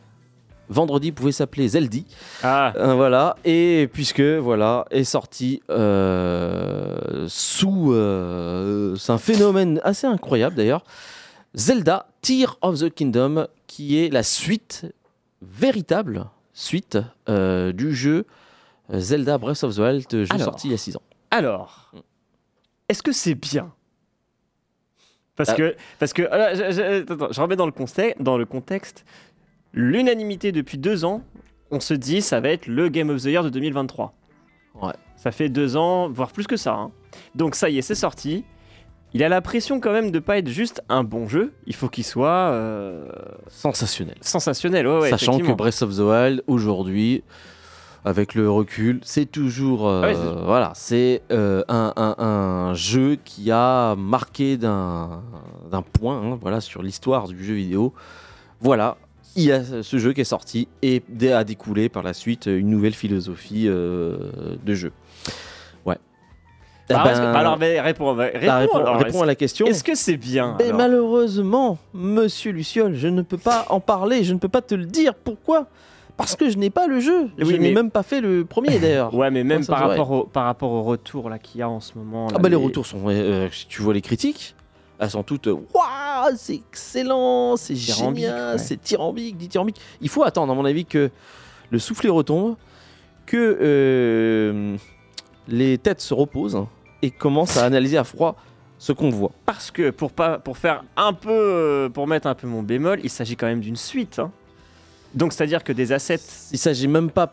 Vendredi 0.69 1.13
pouvait 1.13 1.31
s'appeler 1.31 1.69
Zeldi. 1.69 2.07
Ah, 2.43 2.73
voilà, 2.97 3.37
et 3.45 3.89
puisque 3.93 4.21
voilà 4.21 4.85
est 4.91 5.05
sorti 5.05 5.61
sous, 7.29 7.95
c'est 8.99 9.13
un 9.13 9.19
phénomène 9.19 9.81
assez 9.85 10.09
incroyable 10.09 10.57
d'ailleurs, 10.57 10.83
Zelda 11.55 12.09
Tear 12.21 12.59
of 12.63 12.81
the 12.81 12.93
Kingdom, 12.93 13.47
qui 13.69 13.97
est 14.03 14.13
la 14.13 14.25
suite 14.25 14.87
véritable 15.41 16.27
suite 16.53 16.99
du 17.29 17.95
jeu 17.95 18.27
Zelda 18.95 19.39
Breath 19.39 19.65
of 19.65 19.75
the 19.75 19.79
Wild, 19.79 20.05
jeu 20.11 20.27
Alors. 20.31 20.45
sorti 20.45 20.69
il 20.69 20.71
y 20.73 20.75
a 20.75 20.79
6 20.79 20.97
ans. 20.97 21.03
alors, 21.31 21.91
est-ce 22.89 23.03
que 23.03 23.13
c'est 23.13 23.35
bien? 23.35 23.73
Parce 25.37 25.51
Ah. 25.51 25.55
que 25.55 25.77
parce 25.99 26.13
que 26.13 26.23
ah, 26.31 26.55
je, 26.55 26.71
je- 26.73 27.13
attends, 27.13 27.29
je 27.31 27.41
remets 27.41 27.57
dans 27.57 27.67
le 27.67 27.73
contexte 27.73 28.23
dans 28.23 28.39
le 28.39 28.47
contexte. 28.47 29.05
L'unanimité 29.73 30.53
depuis 30.53 30.79
deux 30.79 31.05
ans, 31.05 31.23
on 31.71 31.81
se 31.81 31.93
dit 31.93 32.23
ça 32.23 32.41
va 32.41 32.49
être 32.49 32.67
le 32.67 32.89
Game 32.89 33.11
of 33.11 33.21
the 33.23 33.27
Year 33.27 33.45
de 33.45 33.51
2023. 33.51 34.15
Ouais. 34.81 34.93
Ça 35.17 35.33
fait 35.33 35.49
deux 35.51 35.77
ans, 35.77 36.09
voire 36.09 36.31
plus 36.33 36.47
que 36.47 36.57
ça. 36.57 36.75
hein. 36.75 36.93
Donc 37.35 37.55
ça 37.55 37.69
y 37.69 37.79
est, 37.79 37.83
c'est 37.83 37.95
sorti. 37.95 38.45
Il 39.13 39.23
a 39.23 39.29
la 39.29 39.41
pression 39.41 39.81
quand 39.81 39.93
même 39.93 40.11
de 40.11 40.19
pas 40.19 40.39
être 40.39 40.49
juste 40.49 40.83
un 40.89 41.03
bon 41.05 41.29
jeu. 41.29 41.53
Il 41.67 41.75
faut 41.75 41.89
qu'il 41.89 42.05
soit 42.05 42.51
euh, 42.53 43.09
Sensationnel. 43.49 44.17
sensationnel. 44.21 44.87
Ouais, 44.87 44.99
ouais, 45.01 45.11
Sachant 45.11 45.39
que. 45.39 45.53
Breath 45.53 45.83
of 45.83 45.95
the 45.97 46.01
Wild 46.01 46.43
aujourd'hui, 46.47 47.23
avec 48.07 48.35
le 48.37 48.49
recul, 48.49 49.01
c'est 49.03 49.27
toujours 49.27 49.89
euh, 49.89 50.37
Ah 50.39 50.43
voilà, 50.47 50.73
c'est 50.77 51.23
euh, 51.33 51.63
un, 51.69 51.93
un- 51.97 52.15
un 52.25 52.73
jeu 52.75 53.17
qui 53.25 53.51
a 53.51 53.97
marqué 53.97 54.57
d'un 54.57 55.21
point, 55.93 56.17
hein, 56.23 56.39
voilà, 56.41 56.61
sur 56.61 56.83
l'histoire 56.85 57.27
du 57.27 57.45
jeu 57.45 57.55
vidéo. 57.55 57.93
Voilà, 58.61 58.97
il 59.35 59.43
y 59.43 59.51
a 59.53 59.83
ce 59.83 59.99
jeu 59.99 60.13
qui 60.13 60.21
est 60.21 60.25
sorti 60.25 60.69
et 60.83 61.03
a 61.33 61.43
découlé 61.43 61.89
par 61.89 62.05
la 62.05 62.15
suite 62.15 62.47
une 62.47 62.71
nouvelle 62.71 62.95
philosophie 62.95 63.65
euh, 63.67 64.17
de 64.65 64.75
jeu. 64.75 64.93
Ouais. 65.85 65.99
Eh 66.89 66.95
que- 66.95 67.03
ben, 67.03 67.35
alors, 67.35 67.59
mais 67.59 67.81
réponds, 67.81 68.15
bah, 68.15 68.27
réponds, 68.33 68.47
bah, 68.47 68.59
réponds- 68.59 68.77
alors, 68.79 68.97
réponds 69.03 69.23
à 69.23 69.27
la 69.27 69.35
question. 69.35 69.67
Est-ce 69.67 69.83
que 69.83 69.97
c'est 69.97 70.17
bien 70.17 70.55
Mais 70.61 70.67
alors? 70.67 70.79
malheureusement, 70.79 71.79
monsieur 71.93 72.53
Luciol, 72.53 72.95
je 72.95 73.09
ne 73.09 73.23
peux 73.23 73.37
pas 73.37 73.67
en 73.69 73.81
parler, 73.81 74.23
je 74.23 74.33
ne 74.33 74.39
peux 74.39 74.49
pas 74.49 74.63
te 74.63 74.77
le 74.77 74.87
dire. 74.87 75.13
Pourquoi? 75.15 75.67
Parce 76.17 76.35
que 76.37 76.49
je 76.49 76.57
n'ai 76.57 76.71
pas 76.71 76.87
le 76.87 76.99
jeu. 77.01 77.29
je 77.37 77.45
n'ai 77.57 77.73
même 77.73 77.91
pas 77.91 78.03
fait 78.03 78.21
le 78.21 78.45
premier 78.45 78.79
d'ailleurs. 78.79 79.13
Ouais, 79.15 79.31
mais 79.31 79.45
même 79.45 79.65
par 79.67 79.81
rapport, 79.81 80.11
au, 80.11 80.25
par 80.25 80.45
rapport 80.45 80.73
au 80.73 80.83
retour 80.83 81.29
là 81.29 81.39
qu'il 81.39 81.61
y 81.61 81.63
a 81.63 81.69
en 81.69 81.81
ce 81.81 81.93
moment. 81.99 82.29
Ah 82.35 82.39
bah 82.39 82.49
les 82.49 82.57
retours 82.57 82.87
sont, 82.87 83.03
euh, 83.09 83.49
si 83.53 83.67
tu 83.67 83.83
vois 83.83 83.93
les 83.93 84.01
critiques, 84.01 84.55
elles 84.99 85.11
sont 85.11 85.23
toutes, 85.23 85.47
euh, 85.49 85.53
waouh, 85.75 86.35
c'est 86.37 86.55
excellent, 86.55 87.57
c'est 87.57 87.77
génial, 87.77 88.53
ouais. 88.53 88.59
c'est 88.59 88.81
tyrambique, 88.81 89.37
dithyrambique. 89.37 89.81
Il 90.01 90.09
faut 90.09 90.23
attendre, 90.23 90.53
à 90.53 90.57
mon 90.57 90.65
avis, 90.65 90.87
que 90.87 91.11
le 91.71 91.79
soufflet 91.79 92.09
retombe, 92.09 92.57
que 93.27 93.59
euh, 93.61 94.77
les 95.49 95.77
têtes 95.79 96.01
se 96.01 96.15
reposent 96.15 96.65
et 97.03 97.11
commencent 97.11 97.59
à 97.59 97.65
analyser 97.67 97.99
à 97.99 98.05
froid 98.05 98.37
ce 98.79 98.93
qu'on 98.93 99.11
voit. 99.11 99.33
Parce 99.45 99.71
que 99.71 99.91
pour 99.91 100.13
pas 100.13 100.39
pour 100.39 100.57
faire 100.59 100.83
un 100.97 101.13
peu 101.13 101.31
euh, 101.31 101.89
pour 101.89 102.07
mettre 102.07 102.27
un 102.27 102.35
peu 102.35 102.47
mon 102.47 102.63
bémol, 102.63 103.01
il 103.03 103.11
s'agit 103.11 103.37
quand 103.37 103.47
même 103.47 103.61
d'une 103.61 103.77
suite. 103.77 104.19
hein. 104.19 104.31
Donc 105.15 105.33
c'est 105.33 105.45
à 105.45 105.47
dire 105.47 105.65
que 105.65 105.73
des 105.73 105.93
assets. 105.93 106.21
Il 106.53 106.59
s'agit 106.59 106.89
même 106.89 107.11
pas. 107.11 107.33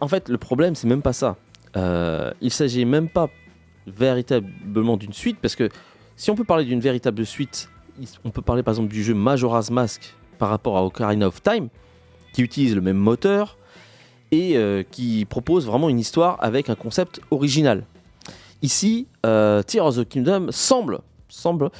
en 0.00 0.08
fait, 0.08 0.28
le 0.28 0.38
problème, 0.38 0.74
c'est 0.74 0.86
même 0.86 1.02
pas 1.02 1.12
ça. 1.12 1.36
Euh, 1.76 2.32
il 2.40 2.52
s'agit 2.52 2.84
même 2.84 3.08
pas 3.08 3.28
véritablement 3.86 4.96
d'une 4.96 5.12
suite, 5.12 5.38
parce 5.40 5.56
que 5.56 5.68
si 6.16 6.30
on 6.30 6.34
peut 6.34 6.44
parler 6.44 6.64
d'une 6.64 6.80
véritable 6.80 7.24
suite, 7.24 7.70
on 8.24 8.30
peut 8.30 8.42
parler 8.42 8.62
par 8.62 8.72
exemple 8.72 8.92
du 8.92 9.02
jeu 9.02 9.14
Majora's 9.14 9.70
Mask 9.70 10.14
par 10.38 10.48
rapport 10.48 10.76
à 10.76 10.84
Ocarina 10.84 11.26
of 11.26 11.42
Time, 11.42 11.68
qui 12.32 12.42
utilise 12.42 12.74
le 12.74 12.80
même 12.80 12.96
moteur 12.96 13.56
et 14.30 14.56
euh, 14.56 14.82
qui 14.88 15.24
propose 15.24 15.66
vraiment 15.66 15.88
une 15.88 15.98
histoire 15.98 16.36
avec 16.40 16.68
un 16.68 16.74
concept 16.74 17.20
original. 17.30 17.84
Ici, 18.62 19.06
euh, 19.24 19.62
Tears 19.62 19.86
of 19.86 19.96
the 19.96 20.08
Kingdom 20.08 20.48
semble, 20.50 21.00
semble 21.28 21.70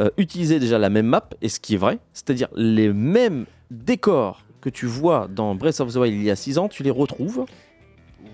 euh, 0.00 0.10
utiliser 0.16 0.58
déjà 0.58 0.78
la 0.78 0.90
même 0.90 1.06
map, 1.06 1.28
et 1.40 1.48
ce 1.48 1.60
qui 1.60 1.74
est 1.74 1.78
vrai, 1.78 1.98
c'est-à-dire 2.12 2.48
les 2.56 2.92
mêmes 2.92 3.46
décors 3.70 4.43
que 4.64 4.70
tu 4.70 4.86
vois 4.86 5.28
dans 5.30 5.54
Breath 5.54 5.80
of 5.80 5.92
the 5.92 5.96
Wild 5.96 6.14
il 6.14 6.22
y 6.24 6.30
a 6.30 6.36
6 6.36 6.56
ans, 6.56 6.68
tu 6.68 6.82
les 6.82 6.90
retrouves, 6.90 7.44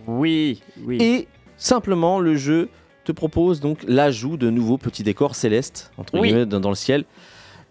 Oui, 0.06 0.62
oui. 0.86 0.98
et 1.00 1.28
simplement 1.56 2.20
le 2.20 2.36
jeu 2.36 2.68
te 3.04 3.10
propose 3.12 3.58
donc 3.60 3.78
l'ajout 3.88 4.36
de 4.36 4.48
nouveaux 4.48 4.78
petits 4.78 5.02
décors 5.02 5.34
célestes, 5.34 5.90
entre 5.98 6.14
Oui. 6.14 6.28
guillemets, 6.28 6.46
dans, 6.46 6.60
dans 6.60 6.68
le 6.68 6.76
ciel, 6.76 7.04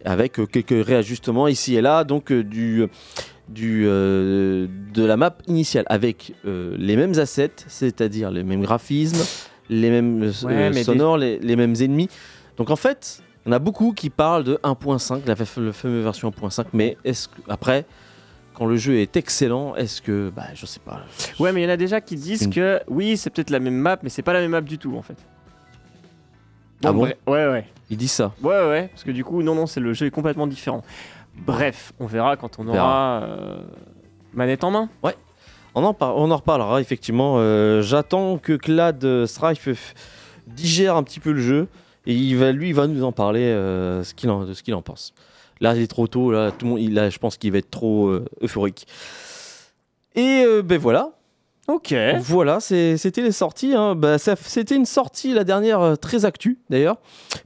avec 0.04 0.40
euh, 0.40 0.46
quelques 0.46 0.86
réajustements 0.86 1.48
ici 1.48 1.76
et 1.76 1.82
là, 1.82 2.04
donc 2.04 2.32
euh, 2.34 2.44
du, 2.44 2.84
du, 3.48 3.84
euh, 3.88 4.68
de 4.94 5.06
la 5.06 5.16
map 5.16 5.38
initiale, 5.48 5.86
avec 5.88 6.34
euh, 6.46 6.76
les 6.78 6.98
mêmes 6.98 7.18
assets, 7.18 7.52
c'est-à-dire 7.68 8.30
les 8.30 8.44
mêmes 8.44 8.62
graphismes, 8.62 9.24
les 9.70 9.90
mêmes 9.90 10.24
euh, 10.24 10.72
Ouais, 10.74 10.84
sonores, 10.84 11.18
les, 11.18 11.40
les 11.40 11.56
mêmes 11.56 11.76
ennemis. 11.80 12.10
Donc 12.58 12.72
en 12.72 12.76
fait, 12.76 13.22
on 13.46 13.54
a 13.54 13.60
beaucoup 13.60 13.94
qui 13.94 14.10
parlent 14.10 14.44
de 14.44 14.56
1.5, 14.64 15.22
la, 15.26 15.36
la 15.36 15.46
fameuse 15.74 16.04
version 16.04 16.30
1.5, 16.30 16.66
mais 16.74 16.98
est-ce 17.06 17.30
que, 17.30 17.36
après, 17.48 17.86
quand 18.60 18.66
le 18.68 18.76
jeu 18.76 18.98
est 19.00 19.16
excellent, 19.18 19.74
est-ce 19.76 20.02
que, 20.02 20.30
bah, 20.36 20.44
je 20.54 20.66
sais 20.68 20.82
pas. 20.82 21.00
Ouais, 21.40 21.52
mais 21.54 21.62
il 21.62 21.64
y 21.64 21.68
en 21.68 21.74
a 21.74 21.78
déjà 21.78 22.02
qui 22.02 22.16
disent 22.18 22.44
Une- 22.44 22.54
que 22.54 22.82
oui, 22.90 23.16
c'est 23.18 23.30
peut-être 23.32 23.50
la 23.50 23.60
même 23.60 23.74
map, 23.78 23.98
mais 24.04 24.10
c'est 24.10 24.22
pas 24.22 24.34
la 24.34 24.42
même 24.42 24.52
map 24.52 24.62
du 24.62 24.78
tout 24.78 24.96
en 24.98 25.02
fait. 25.02 25.18
Ah 26.84 26.92
bon 26.92 27.04
Ouais, 27.06 27.14
ouais. 27.28 27.66
Ils 27.90 27.98
disent 27.98 28.12
ça. 28.12 28.34
Ouais, 28.44 28.68
ouais, 28.68 28.88
parce 28.90 29.04
que 29.04 29.12
du 29.12 29.24
coup, 29.24 29.42
non, 29.42 29.56
non, 29.56 29.66
c'est 29.66 29.80
le 29.80 29.94
jeu 29.94 30.06
est 30.06 30.12
complètement 30.12 30.46
différent. 30.48 30.84
Bref, 31.38 31.94
on 32.00 32.06
verra 32.06 32.36
quand 32.38 32.60
on 32.60 32.68
aura 32.68 33.22
euh, 33.24 33.60
manette 34.34 34.64
en 34.64 34.72
main. 34.72 34.90
On 35.76 35.84
en, 35.86 35.96
on 36.02 36.32
en 36.32 36.36
reparlera 36.36 36.82
effectivement. 36.82 37.36
Euh, 37.38 37.82
J'attends 37.82 38.38
que 38.38 38.54
Clad 38.54 39.04
euh, 39.06 39.26
Strife 39.26 39.94
digère 40.48 40.96
un 40.96 41.04
petit 41.04 41.20
peu 41.20 41.32
le 41.32 41.42
jeu 41.42 41.68
et 42.06 42.14
il 42.14 42.36
va, 42.38 42.52
lui 42.52 42.70
il 42.70 42.74
va 42.76 42.88
nous 42.88 43.04
en 43.04 43.12
parler 43.12 43.42
euh, 43.44 44.04
ce 44.04 44.14
qu'il 44.16 44.30
en, 44.32 44.44
de 44.46 44.54
ce 44.54 44.64
qu'il 44.64 44.74
en 44.74 44.82
pense. 44.82 45.14
Là, 45.62 45.76
il 45.76 45.82
est 45.82 45.88
trop 45.88 46.08
tôt. 46.08 46.32
Là, 46.32 46.52
tout 46.52 46.66
le 46.66 46.72
monde, 46.72 46.90
là, 46.92 47.10
je 47.10 47.18
pense 47.20 47.38
qu'il 47.38 47.52
va 47.52 47.58
être 47.58 47.70
trop 47.72 48.08
euh, 48.08 48.26
euphorique. 48.42 48.88
Et 50.16 50.44
euh, 50.46 50.62
ben 50.62 50.78
voilà, 50.78 51.12
Ok. 51.68 51.94
voilà, 52.22 52.60
c'était 52.60 53.22
les 53.22 53.32
sorties. 53.32 53.74
hein. 53.76 53.96
Bah, 53.96 54.18
c'était 54.18 54.76
une 54.76 54.86
sortie 54.86 55.34
la 55.34 55.44
dernière 55.44 55.82
euh, 55.82 55.96
très 55.96 56.26
actu 56.26 56.58
d'ailleurs, 56.70 56.98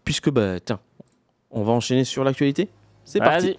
puisque 0.05 0.29
bah 0.29 0.59
tiens, 0.63 0.79
on 1.51 1.63
va 1.63 1.73
enchaîner 1.73 2.03
sur 2.03 2.23
l'actualité. 2.23 2.69
C'est 3.05 3.19
parti. 3.19 3.57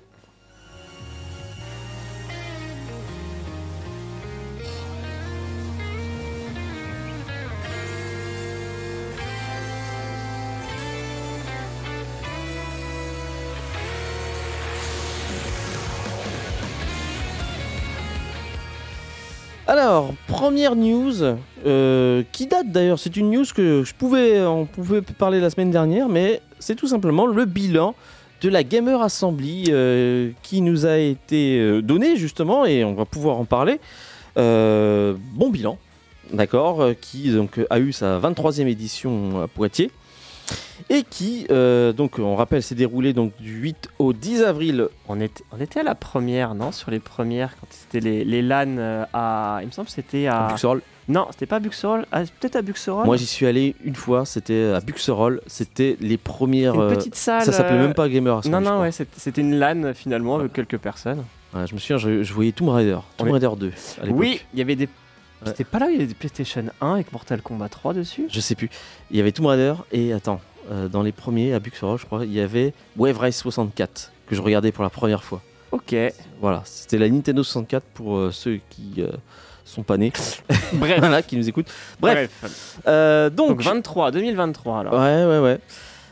Alors, 19.66 20.12
première 20.26 20.76
news, 20.76 21.14
euh, 21.64 22.22
qui 22.32 22.46
date 22.46 22.70
d'ailleurs, 22.70 22.98
c'est 22.98 23.16
une 23.16 23.30
news 23.30 23.46
que 23.54 23.82
je 23.82 23.94
pouvais, 23.94 24.42
on 24.42 24.66
pouvait 24.66 25.00
parler 25.00 25.40
la 25.40 25.48
semaine 25.48 25.70
dernière, 25.70 26.10
mais 26.10 26.42
c'est 26.58 26.74
tout 26.74 26.86
simplement 26.86 27.26
le 27.26 27.46
bilan 27.46 27.94
de 28.42 28.50
la 28.50 28.62
Gamer 28.62 29.00
Assembly 29.00 29.64
euh, 29.70 30.32
qui 30.42 30.60
nous 30.60 30.84
a 30.84 30.98
été 30.98 31.58
euh, 31.58 31.80
donné 31.80 32.16
justement, 32.16 32.66
et 32.66 32.84
on 32.84 32.92
va 32.92 33.06
pouvoir 33.06 33.38
en 33.38 33.46
parler. 33.46 33.80
Bon 34.36 35.48
bilan, 35.50 35.78
d'accord, 36.30 36.84
qui 37.00 37.32
a 37.70 37.78
eu 37.78 37.92
sa 37.92 38.18
23e 38.20 38.66
édition 38.66 39.42
à 39.44 39.48
Poitiers. 39.48 39.90
Et 40.90 41.02
qui, 41.02 41.46
euh, 41.50 41.92
donc 41.92 42.18
on 42.18 42.36
rappelle, 42.36 42.62
s'est 42.62 42.74
déroulé 42.74 43.12
donc 43.12 43.32
du 43.40 43.54
8 43.54 43.88
au 43.98 44.12
10 44.12 44.42
avril 44.42 44.88
On 45.08 45.20
était, 45.20 45.42
on 45.50 45.60
était 45.60 45.80
à 45.80 45.82
la 45.82 45.94
première, 45.94 46.54
non 46.54 46.72
Sur 46.72 46.90
les 46.90 47.00
premières, 47.00 47.56
quand 47.58 47.66
c'était 47.70 48.00
les, 48.00 48.24
les 48.24 48.42
LAN 48.42 48.76
euh, 48.78 49.04
à. 49.12 49.60
Il 49.62 49.66
me 49.66 49.72
semble 49.72 49.86
que 49.86 49.94
c'était 49.94 50.26
à. 50.26 50.48
Buxerolles. 50.48 50.82
Non, 51.08 51.26
c'était 51.30 51.46
pas 51.46 51.58
Buxerolles. 51.58 52.06
Ah, 52.12 52.22
Peut-être 52.40 52.56
à 52.56 52.62
Buxerolles. 52.62 53.06
Moi 53.06 53.16
j'y 53.16 53.26
suis 53.26 53.46
allé 53.46 53.74
une 53.84 53.94
fois, 53.94 54.24
c'était 54.24 54.72
à 54.74 54.80
Buxerolles, 54.80 55.40
c'était 55.46 55.96
les 56.00 56.16
premières... 56.16 56.74
une 56.74 56.80
euh, 56.80 56.94
petite 56.94 57.14
salle. 57.14 57.42
Ça 57.42 57.52
s'appelait 57.52 57.78
même 57.78 57.94
pas 57.94 58.08
Gamer. 58.08 58.40
Non, 58.48 58.60
non, 58.60 58.80
ouais, 58.80 58.90
c'était 58.92 59.40
une 59.40 59.58
LAN 59.58 59.92
finalement 59.94 60.36
avec 60.36 60.52
quelques 60.52 60.78
personnes. 60.78 61.24
Ouais, 61.54 61.66
je 61.66 61.74
me 61.74 61.78
souviens, 61.78 61.98
je, 61.98 62.22
je 62.22 62.34
voyais 62.34 62.52
Tomb 62.52 62.70
Raider, 62.70 62.98
Tomb. 63.16 63.30
Raider 63.30 63.50
2 63.56 63.72
à 64.02 64.04
l'époque. 64.06 64.20
Oui, 64.20 64.40
il 64.52 64.58
y 64.58 64.62
avait 64.62 64.76
des. 64.76 64.88
C'était 65.46 65.64
pas 65.64 65.78
là 65.78 65.86
où 65.86 65.88
il 65.90 65.94
y 65.94 65.96
avait 65.98 66.06
des 66.06 66.14
PlayStation 66.14 66.64
1 66.80 66.94
avec 66.94 67.12
Mortal 67.12 67.42
Kombat 67.42 67.68
3 67.68 67.94
dessus 67.94 68.26
Je 68.30 68.40
sais 68.40 68.54
plus. 68.54 68.70
Il 69.10 69.16
y 69.16 69.20
avait 69.20 69.32
Tomb 69.32 69.46
Raider 69.46 69.74
et 69.92 70.12
attends, 70.12 70.40
euh, 70.70 70.88
dans 70.88 71.02
les 71.02 71.12
premiers 71.12 71.52
à 71.54 71.60
Buxerolles, 71.60 71.98
je 71.98 72.06
crois, 72.06 72.24
il 72.24 72.32
y 72.32 72.40
avait 72.40 72.72
Wave 72.96 73.18
Race 73.18 73.36
64 73.36 74.12
que 74.26 74.34
je 74.34 74.40
regardais 74.42 74.72
pour 74.72 74.82
la 74.84 74.90
première 74.90 75.22
fois. 75.24 75.42
Ok. 75.72 75.94
Voilà, 76.40 76.62
c'était 76.64 76.98
la 76.98 77.08
Nintendo 77.08 77.42
64 77.42 77.84
pour 77.94 78.16
euh, 78.16 78.30
ceux 78.30 78.60
qui 78.70 78.94
euh, 78.98 79.08
sont 79.64 79.82
pas 79.82 79.96
nés, 79.96 80.12
Bref. 80.74 80.98
voilà, 81.00 81.22
qui 81.22 81.36
nous 81.36 81.48
écoutent. 81.48 81.70
Bref, 82.00 82.30
Bref. 82.40 83.32
donc, 83.34 83.48
Donc 83.48 83.62
23, 83.62 84.10
2023 84.12 84.80
alors. 84.80 84.94
Ouais, 84.94 85.24
ouais, 85.26 85.38
ouais. 85.40 85.60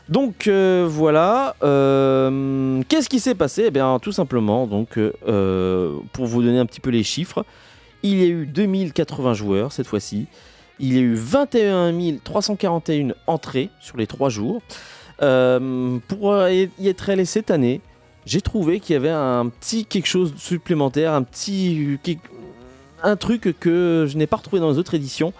Donc 0.09 0.47
euh, 0.47 0.85
voilà, 0.89 1.55
euh, 1.63 2.81
qu'est-ce 2.89 3.07
qui 3.07 3.19
s'est 3.19 3.35
passé? 3.35 3.65
Eh 3.67 3.71
bien, 3.71 3.99
tout 3.99 4.11
simplement, 4.11 4.67
donc, 4.67 4.97
euh, 4.97 5.95
pour 6.11 6.25
vous 6.25 6.43
donner 6.43 6.59
un 6.59 6.65
petit 6.65 6.81
peu 6.81 6.89
les 6.89 7.03
chiffres, 7.03 7.45
il 8.03 8.19
y 8.19 8.23
a 8.23 8.27
eu 8.27 8.45
2080 8.45 9.33
joueurs 9.33 9.71
cette 9.71 9.87
fois-ci. 9.87 10.27
Il 10.79 10.93
y 10.93 10.97
a 10.97 11.01
eu 11.01 11.15
21 11.15 11.93
341 12.23 13.13
entrées 13.27 13.69
sur 13.79 13.97
les 13.97 14.07
trois 14.07 14.29
jours. 14.29 14.61
Euh, 15.21 15.97
pour 16.07 16.35
y 16.47 16.87
être 16.87 17.09
allé 17.09 17.25
cette 17.25 17.51
année, 17.51 17.81
j'ai 18.25 18.41
trouvé 18.41 18.79
qu'il 18.79 18.93
y 18.93 18.97
avait 18.97 19.09
un 19.09 19.47
petit 19.47 19.85
quelque 19.85 20.07
chose 20.07 20.33
de 20.33 20.39
supplémentaire, 20.39 21.13
un 21.13 21.23
petit 21.23 21.99
un 23.03 23.15
truc 23.15 23.55
que 23.59 24.05
je 24.07 24.17
n'ai 24.17 24.27
pas 24.27 24.37
retrouvé 24.37 24.59
dans 24.59 24.71
les 24.71 24.77
autres 24.77 24.95
éditions 24.95 25.33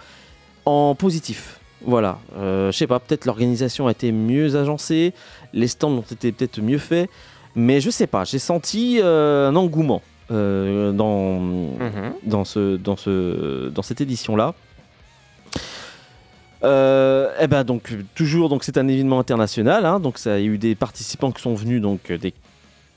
en 0.66 0.94
positif. 0.94 1.60
Voilà, 1.86 2.18
Euh, 2.36 2.72
je 2.72 2.78
sais 2.78 2.86
pas, 2.86 2.98
peut-être 2.98 3.26
l'organisation 3.26 3.88
a 3.88 3.90
été 3.90 4.10
mieux 4.10 4.56
agencée, 4.56 5.12
les 5.52 5.68
stands 5.68 5.90
ont 5.90 6.00
été 6.00 6.32
peut-être 6.32 6.60
mieux 6.62 6.78
faits, 6.78 7.10
mais 7.54 7.80
je 7.80 7.90
sais 7.90 8.06
pas, 8.06 8.24
j'ai 8.24 8.38
senti 8.38 9.00
euh, 9.02 9.50
un 9.50 9.56
engouement 9.56 10.00
euh, 10.30 10.92
dans, 10.92 11.40
Mhm. 11.40 12.12
dans, 12.24 12.44
ce, 12.44 12.76
dans, 12.76 12.96
ce, 12.96 13.68
dans 13.68 13.82
cette 13.82 14.00
édition-là. 14.00 14.54
Euh, 16.62 17.30
eh 17.40 17.46
ben 17.46 17.62
donc 17.62 17.94
toujours 18.14 18.48
donc 18.48 18.64
c'est 18.64 18.78
un 18.78 18.88
événement 18.88 19.18
international 19.18 19.84
hein, 19.84 20.00
donc 20.00 20.16
ça 20.16 20.38
il 20.38 20.46
y 20.46 20.48
a 20.48 20.52
eu 20.52 20.56
des 20.56 20.74
participants 20.74 21.30
qui 21.30 21.42
sont 21.42 21.54
venus 21.54 21.82
donc 21.82 22.10
des, 22.10 22.32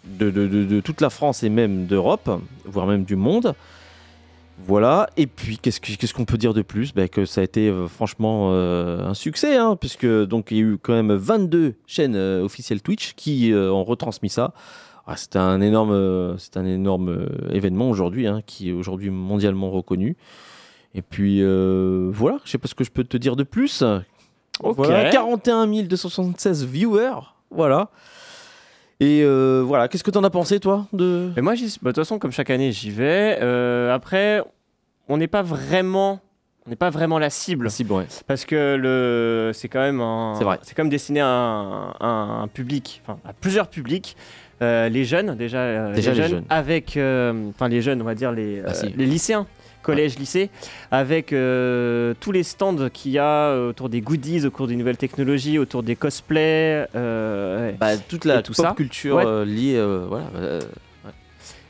de, 0.06 0.32
de- 0.32 0.48
de- 0.48 0.64
de 0.64 0.80
toute 0.80 1.02
la 1.02 1.10
France 1.10 1.44
et 1.44 1.50
même 1.50 1.86
d'Europe 1.86 2.30
voire 2.66 2.86
même 2.88 3.04
du 3.04 3.16
monde. 3.18 3.56
Voilà. 4.66 5.08
Et 5.18 5.28
puis 5.28 5.58
qu'est-ce 5.60 5.80
que- 5.80 5.92
qu'est-ce 5.96 6.14
qu'on 6.16 6.26
peut 6.26 6.38
dire 6.38 6.54
de 6.56 6.62
plus? 6.64 6.92
Ben, 6.94 7.08
que 7.10 7.26
ça 7.26 7.42
a 7.42 7.44
été 7.44 7.68
euh, 7.68 7.88
franchement 7.88 8.50
euh, 8.54 9.06
un 9.06 9.14
succès 9.14 9.56
hein, 9.58 9.76
puisque 9.80 10.08
donc 10.08 10.48
il 10.52 10.58
y 10.58 10.60
a 10.62 10.64
eu 10.64 10.78
quand 10.82 10.94
même 10.94 11.14
22 11.14 11.76
chaînes 11.86 12.16
officielles 12.16 12.82
Twitch 12.82 13.14
qui 13.16 13.52
ont 13.54 13.84
retransmis 13.84 14.30
ça 14.30 14.54
Ah, 15.08 15.16
c'est 15.16 15.38
un 15.38 15.62
énorme, 15.62 16.36
c'est 16.38 16.58
un 16.58 16.66
énorme 16.66 17.10
euh, 17.10 17.50
événement 17.52 17.90
aujourd'hui, 17.90 18.28
hein, 18.28 18.42
qui 18.46 18.70
est 18.70 18.74
aujourd'hui 18.74 19.10
mondialement 19.10 19.72
reconnu. 19.72 20.18
Et 20.94 21.02
puis 21.02 21.42
euh, 21.42 22.10
voilà, 22.12 22.40
je 22.44 22.52
sais 22.52 22.58
pas 22.58 22.68
ce 22.68 22.76
que 22.76 22.84
je 22.84 22.92
peux 22.92 23.04
te 23.04 23.18
dire 23.18 23.36
de 23.36 23.44
plus. 23.44 23.84
Ok. 24.62 24.76
Voilà, 24.76 25.10
41 25.10 25.84
276 25.84 26.66
viewers, 26.66 27.22
voilà. 27.52 27.90
Et 29.00 29.22
euh, 29.24 29.64
voilà, 29.66 29.88
qu'est-ce 29.88 30.04
que 30.04 30.12
t'en 30.12 30.24
as 30.24 30.30
pensé 30.30 30.60
toi 30.60 30.88
de 30.92 31.32
Mais 31.36 31.42
moi, 31.42 31.54
bah, 31.54 31.60
de 31.60 31.72
toute 31.84 31.96
façon, 31.98 32.18
comme 32.18 32.32
chaque 32.32 32.50
année, 32.50 32.72
j'y 32.72 32.90
vais. 32.90 33.38
Euh, 33.42 33.94
après, 33.94 34.42
on 35.08 35.18
n'est 35.18 35.28
pas 35.28 35.44
vraiment, 35.44 36.20
on 36.66 36.72
n'est 36.72 36.76
pas 36.76 36.90
vraiment 36.90 37.20
la 37.20 37.30
cible. 37.30 37.70
Bon, 37.86 38.00
ouais. 38.00 38.08
Parce 38.26 38.44
que 38.46 38.76
le, 38.76 39.52
c'est 39.54 39.70
quand 39.70 39.82
même 39.82 40.02
un, 40.02 40.34
C'est 40.36 40.44
vrai. 40.44 40.58
c'est 40.64 40.74
quand 40.74 40.84
même 40.84 40.90
destiné 40.90 41.20
à 41.20 41.28
un, 41.28 41.92
à 42.00 42.08
un 42.08 42.48
public, 42.48 43.04
enfin 43.06 43.20
à 43.24 43.34
plusieurs 43.34 43.68
publics. 43.68 44.18
Euh, 44.62 44.90
les 44.90 45.06
jeunes, 45.06 45.36
déjà, 45.36 45.60
euh, 45.60 45.94
Déjà 45.94 46.14
les 46.14 46.24
jeunes. 46.28 46.44
avec, 46.50 46.98
euh, 46.98 47.50
enfin 47.50 47.68
les 47.68 47.82
jeunes, 47.82 48.02
on 48.02 48.06
va 48.06 48.16
dire 48.16 48.32
les, 48.32 48.64
Ah, 48.66 48.74
si. 48.74 48.88
les 48.98 49.06
lycéens, 49.06 49.46
collège, 49.84 50.18
lycée, 50.18 50.50
avec 50.90 51.28
tous 51.28 52.32
les 52.32 52.44
stands 52.44 52.90
qu'il 52.92 53.12
y 53.12 53.20
a 53.20 53.56
autour 53.56 53.90
des 53.90 54.02
goodies, 54.02 54.46
autour 54.46 54.68
des 54.68 54.76
nouvelles 54.76 54.98
technologies, 54.98 55.60
autour 55.60 55.84
des 55.84 55.96
cosplays. 55.96 56.88
ouais. 56.94 57.76
Bah, 57.80 57.98
toute 58.10 58.26
la 58.26 58.42
tout 58.42 58.54
pop 58.54 58.66
ça. 58.66 58.74
culture 58.76 59.16
Ouais. 59.18 59.46
liée, 59.46 59.80
voilà. 60.10 60.26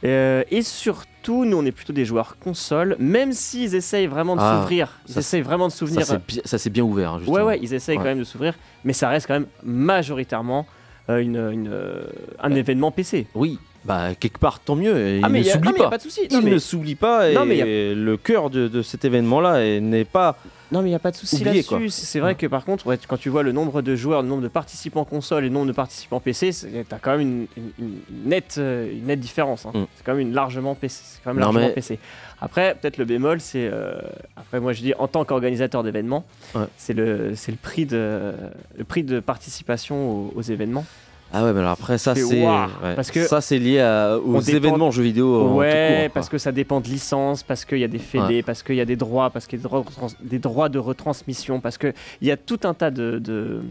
euh, 0.06 0.44
et 0.50 0.62
surtout, 0.62 1.44
nous, 1.44 1.58
on 1.58 1.65
est 1.65 1.72
plutôt 1.74 1.91
des 1.94 2.06
joueurs 2.06 2.38
consoles, 2.39 2.96
même 3.00 3.34
s'ils 3.34 3.75
essayent 3.75 4.08
vraiment 4.08 4.36
de 4.36 4.41
Ah, 4.41 4.60
s'ouvrir. 4.62 5.00
Ils 5.08 5.13
ça, 5.15 5.20
essayent 5.20 5.41
vraiment 5.41 5.67
de 5.67 5.74
s'ouvrir. 5.74 6.06
ça, 6.06 6.58
c'est 6.58 6.70
bien 6.70 6.84
ouvert, 6.84 7.17
justement. 7.20 7.36
Ouais, 7.38 7.44
ouais, 7.44 7.60
ils 7.62 7.74
essayent 7.74 7.98
Ouais. 7.98 8.03
quand 8.03 8.10
même 8.10 8.20
de 8.20 8.24
s'ouvrir, 8.24 8.53
mais 8.86 8.94
ça 8.94 9.10
reste 9.10 9.27
quand 9.27 9.34
même 9.34 9.48
majoritairement 9.63 10.65
une, 11.10 11.38
une, 11.38 11.70
euh, 11.72 12.04
un 12.40 12.52
événement 12.52 12.92
PC. 12.92 13.28
Oui, 13.36 13.60
bah 13.86 14.10
quelque 14.20 14.38
part 14.40 14.60
tant 14.60 14.76
mieux. 14.76 14.94
ah, 15.24 15.28
il 15.28 15.32
mais 15.32 15.40
ne 15.40 15.44
s'oublie 15.46 15.70
non, 15.70 15.74
mais 15.74 15.80
y 15.80 15.82
a 15.82 15.84
pas. 15.86 15.90
pas 15.92 15.98
de 15.98 16.04
souci. 16.04 16.22
Il 16.30 16.42
mais- 16.44 16.52
ne 16.52 16.58
s'oublie 16.60 16.96
pas 16.96 17.30
et 17.30 17.34
Non, 17.34 17.46
mais 17.46 17.58
y 17.58 17.96
le 17.96 18.18
cœur 18.18 18.50
de, 18.50 18.68
de 18.68 18.82
cet 18.82 19.06
événement-là 19.06 19.64
est- 19.66 19.80
n'est 19.80 20.06
pas. 20.06 20.38
Non, 20.72 20.82
mais 20.82 20.88
il 20.88 20.92
n'y 20.92 20.96
a 20.96 21.00
pas 21.00 21.12
de 21.12 21.16
souci 21.16 21.44
là-dessus. 21.44 21.90
C'est 21.90 22.20
vrai 22.20 22.36
que 22.36 22.46
par 22.48 22.66
contre, 22.66 22.88
ouais, 22.88 22.98
quand 23.08 23.18
tu 23.18 23.30
vois 23.30 23.44
le 23.44 23.52
nombre 23.52 23.82
de 23.82 23.96
joueurs, 23.96 24.22
le 24.22 24.28
nombre 24.28 24.42
de 24.44 24.48
participants 24.50 25.06
console 25.06 25.46
et 25.46 25.48
le 25.48 25.54
nombre 25.54 25.68
de 25.68 25.72
participants 25.72 26.20
PC, 26.20 26.52
t'as 26.90 26.98
quand 27.00 27.12
même 27.18 27.22
une, 27.22 27.48
une- 27.58 27.72
une 27.80 28.30
nette, 28.30 28.56
euh, 28.58 28.92
une 28.92 29.06
nette 29.06 29.20
différence. 29.20 29.66
hein. 29.66 29.72
Mm. 29.74 29.86
C'est 29.96 30.04
quand 30.06 30.12
même 30.14 30.28
une 30.28 30.34
largement 30.34 30.76
PC. 30.76 31.02
C'est 31.06 31.24
quand 31.24 31.30
même 31.34 31.38
Non, 31.42 31.48
largement 31.52 31.68
mais- 31.68 31.74
PC. 31.74 32.00
Après, 32.42 32.76
peut-être 32.76 32.98
le 32.98 33.06
bémol, 33.06 33.40
c'est 33.40 33.68
euh, 33.72 34.00
après 34.36 34.60
moi 34.60 34.74
je 34.74 34.82
dis 34.82 34.94
en 35.00 35.08
tant 35.08 35.26
qu'organisateur 35.26 35.84
d'événements, 35.84 36.24
Ouais. 36.54 36.66
c'est 36.78 36.94
le 36.94 37.34
c'est 37.36 37.52
le 37.52 37.58
prix 37.58 37.86
de 37.86 38.34
le 38.78 38.84
prix 38.84 39.04
de 39.04 39.20
participation 39.20 40.12
aux, 40.12 40.34
aux 40.36 40.42
événements. 40.42 40.86
Ah 41.34 41.43
ouais, 41.43 41.51
mais 41.51 41.60
alors 41.60 41.72
après 41.72 41.98
ça 41.98 42.15
C'est 42.15 42.24
ouais. 42.24 42.96
parce 42.96 43.12
que 43.12 43.25
ça 43.27 43.41
c'est 43.41 43.60
lié 43.60 43.79
à- 43.81 44.17
aux 44.17 44.39
dépend- 44.41 44.57
événements 44.67 44.91
jeux 44.91 45.03
vidéo. 45.03 45.55
ouais, 45.55 46.03
court, 46.05 46.13
parce 46.13 46.29
que 46.29 46.38
ça 46.38 46.51
dépend 46.53 46.79
de 46.79 46.88
licences, 46.88 47.43
parce 47.43 47.65
qu'il 47.65 47.79
y 47.79 47.84
a 47.84 47.88
des 47.89 48.00
fédés, 48.00 48.43
parce 48.43 48.63
qu'il 48.63 48.75
y 48.75 48.81
a 48.81 48.86
des 48.86 48.96
droits, 48.96 49.29
parce 49.29 49.46
qu'il 49.46 49.60
y 49.60 49.62
a 49.62 49.63
des 49.63 49.69
droits, 49.69 49.81
de 49.81 49.88
retrans- 49.89 50.15
des 50.24 50.39
droits 50.39 50.69
de 50.69 50.79
retransmission, 50.79 51.60
parce 51.60 51.77
qu'il 51.77 51.93
y 52.22 52.31
a 52.31 52.38
tout 52.38 52.60
un 52.63 52.74
tas 52.74 52.91
de, 52.91 53.19
de- 53.19 53.62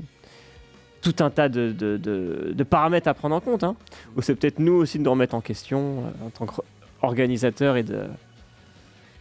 tout 1.00 1.14
un 1.20 1.30
tas 1.30 1.48
de, 1.48 1.72
de- 1.72 1.96
de- 1.96 2.52
de 2.54 2.64
paramètres 2.64 3.08
à 3.08 3.14
prendre 3.14 3.34
en 3.36 3.40
compte. 3.40 3.64
Hein, 3.64 3.74
où 4.16 4.22
c'est 4.22 4.34
peut-être 4.34 4.58
nous 4.58 4.74
aussi 4.74 4.98
de 4.98 5.04
nous 5.04 5.10
remettre 5.10 5.34
en 5.34 5.40
question 5.40 6.04
euh, 6.22 6.26
en 6.26 6.30
tant 6.30 6.46
qu'organisateur 7.00 7.76
et 7.78 7.82
de, 7.84 8.00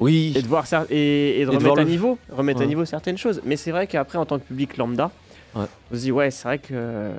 Oui. 0.01 0.33
et 0.35 0.41
de 0.41 0.47
voir 0.47 0.65
et, 0.89 1.41
et 1.41 1.45
de 1.45 1.51
Et 1.51 1.53
de 1.53 1.57
remettre 1.57 1.77
à 1.79 1.83
le- 1.83 1.89
niveau, 1.89 2.17
remettre 2.31 2.61
à 2.61 2.65
niveau 2.65 2.83
certaines 2.85 3.17
choses. 3.17 3.41
Mais 3.45 3.55
c'est 3.55 3.71
vrai 3.71 3.87
qu'après 3.87 4.17
en 4.17 4.25
tant 4.25 4.39
que 4.39 4.43
public 4.43 4.75
lambda, 4.77 5.11
Ouais. 5.55 5.65
on 5.91 5.95
se 5.95 6.01
dit 6.01 6.11
ouais, 6.11 6.31
c'est 6.31 6.43
vrai 6.47 6.57
que 6.59 6.67
euh, 6.73 7.13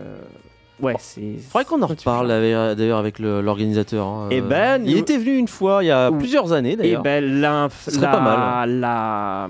ouais, 0.81 0.95
c'est. 0.99 1.37
Faudrait 1.51 1.65
qu'on 1.65 1.83
en 1.83 1.87
reparle 1.87 2.29
d'ailleurs 2.29 2.99
avec 2.99 3.19
l'organisateur. 3.19 4.07
hein. 4.07 4.29
Eh 4.31 4.41
ben, 4.41 4.83
il 4.85 4.93
nous- 4.93 4.99
était 4.99 5.19
venu 5.19 5.37
une 5.37 5.49
fois 5.49 5.83
il 5.83 5.87
y 5.87 5.91
a 5.91 6.11
Ouh. 6.11 6.19
plusieurs 6.19 6.53
années 6.53 6.73
Et 6.73 6.77
d'ailleurs. 6.77 7.03
ben 7.03 7.25
l'inf- 7.41 7.83
Ce 7.87 7.91
serait 7.93 8.07
la- 8.07 8.13
pas 8.13 8.21
mal. 8.21 8.81
la- 8.81 9.49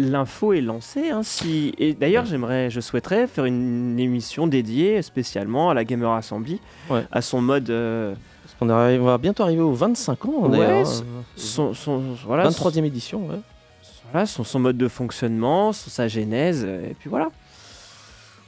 L'info 0.00 0.52
est 0.52 0.60
lancée. 0.60 1.10
hein, 1.10 1.22
si... 1.24 1.74
Et 1.76 1.92
d'ailleurs, 1.92 2.22
Ouais. 2.22 2.30
j'aimerais, 2.30 2.70
je 2.70 2.78
souhaiterais 2.80 3.26
faire 3.26 3.46
une 3.46 3.98
émission 3.98 4.46
dédiée 4.46 5.02
spécialement 5.02 5.70
à 5.70 5.74
la 5.74 5.82
Gamer 5.84 6.12
Assembly, 6.12 6.60
Ouais. 6.88 7.04
à 7.10 7.20
son 7.20 7.40
mode, 7.40 7.68
euh, 7.70 8.14
Parce 8.44 8.54
qu'on 8.60 8.68
arrive- 8.68 9.02
on 9.02 9.06
va 9.06 9.18
bientôt 9.18 9.42
arriver 9.42 9.60
aux 9.62 9.72
25 9.72 10.24
ans 10.26 10.46
Ouais, 10.48 10.84
c'est- 10.84 11.00
hein. 11.02 11.24
son, 11.34 11.74
son, 11.74 12.00
voilà, 12.24 12.44
23e 12.44 12.84
édition. 12.84 13.26
ouais. 13.26 13.40
son, 13.82 14.02
voilà, 14.12 14.26
son, 14.26 14.44
son 14.44 14.58
mode 14.60 14.76
de 14.76 14.86
fonctionnement, 14.86 15.72
son- 15.72 15.90
sa 15.90 16.06
genèse, 16.06 16.62
et 16.64 16.94
puis 16.96 17.10
voilà. 17.10 17.30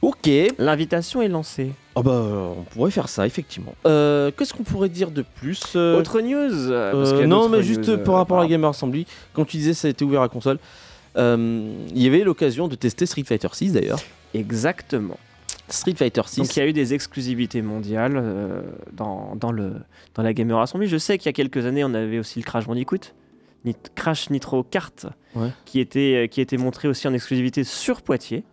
Ok. 0.01 0.29
L'invitation 0.57 1.21
est 1.21 1.27
lancée. 1.27 1.71
Ah 1.95 2.01
bah 2.01 2.23
on 2.57 2.63
pourrait 2.63 2.89
faire 2.91 3.09
ça 3.09 3.27
effectivement. 3.27 3.75
Euh, 3.85 4.31
Qu'est-ce 4.35 4.53
qu'on 4.53 4.63
pourrait 4.63 4.89
dire 4.89 5.11
de 5.11 5.21
plus 5.21 5.61
euh, 5.75 5.99
Autre 5.99 6.21
news 6.21 6.71
euh, 6.71 6.91
parce 6.93 7.09
Euh, 7.09 7.11
qu'il 7.11 7.21
y 7.21 7.23
a 7.23 7.27
non, 7.27 7.49
mais 7.49 7.61
juste 7.61 7.87
news, 7.89 7.97
par 7.99 8.15
euh, 8.15 8.17
rapport 8.17 8.39
à 8.39 8.43
la 8.43 8.47
Gamer 8.47 8.69
Assembly, 8.69 9.05
quand 9.33 9.45
tu 9.45 9.57
disais 9.57 9.73
ça 9.73 9.87
a 9.87 9.91
été 9.91 10.03
ouvert 10.05 10.21
à 10.21 10.29
console, 10.29 10.57
euh, 11.17 11.73
il 11.93 12.01
y 12.01 12.07
avait 12.07 12.23
l'occasion 12.23 12.67
de 12.67 12.75
tester 12.75 13.05
Street 13.05 13.23
Fighter 13.25 13.49
6 13.51 13.73
d'ailleurs. 13.73 13.99
Exactement. 14.33 15.17
Street 15.69 15.93
Fighter 15.95 16.21
6. 16.25 16.37
Donc 16.41 16.55
il 16.55 16.59
y 16.59 16.61
a 16.63 16.67
eu 16.67 16.73
des 16.73 16.93
exclusivités 16.93 17.61
mondiales 17.61 18.13
euh, 18.15 18.61
dans, 18.93 19.35
dans, 19.35 19.51
le, 19.51 19.73
dans 20.15 20.23
la 20.23 20.33
Gamer 20.33 20.59
Assembly. 20.59 20.87
Je 20.87 20.97
sais 20.97 21.17
qu'il 21.17 21.27
y 21.27 21.29
a 21.29 21.33
quelques 21.33 21.65
années, 21.65 21.83
on 21.83 21.93
avait 21.93 22.19
aussi 22.19 22.39
le 22.39 22.45
Crash 22.45 22.65
Bandicoot, 22.65 23.13
Nit- 23.65 23.75
Crash 23.95 24.29
Nitro 24.29 24.63
Kart, 24.63 25.05
Ouais. 25.35 25.49
qui, 25.65 25.79
était, 25.79 26.27
qui 26.31 26.41
était 26.41 26.57
montré 26.57 26.87
aussi 26.87 27.07
en 27.07 27.13
exclusivité 27.13 27.63
sur 27.63 28.01
Poitiers. 28.01 28.43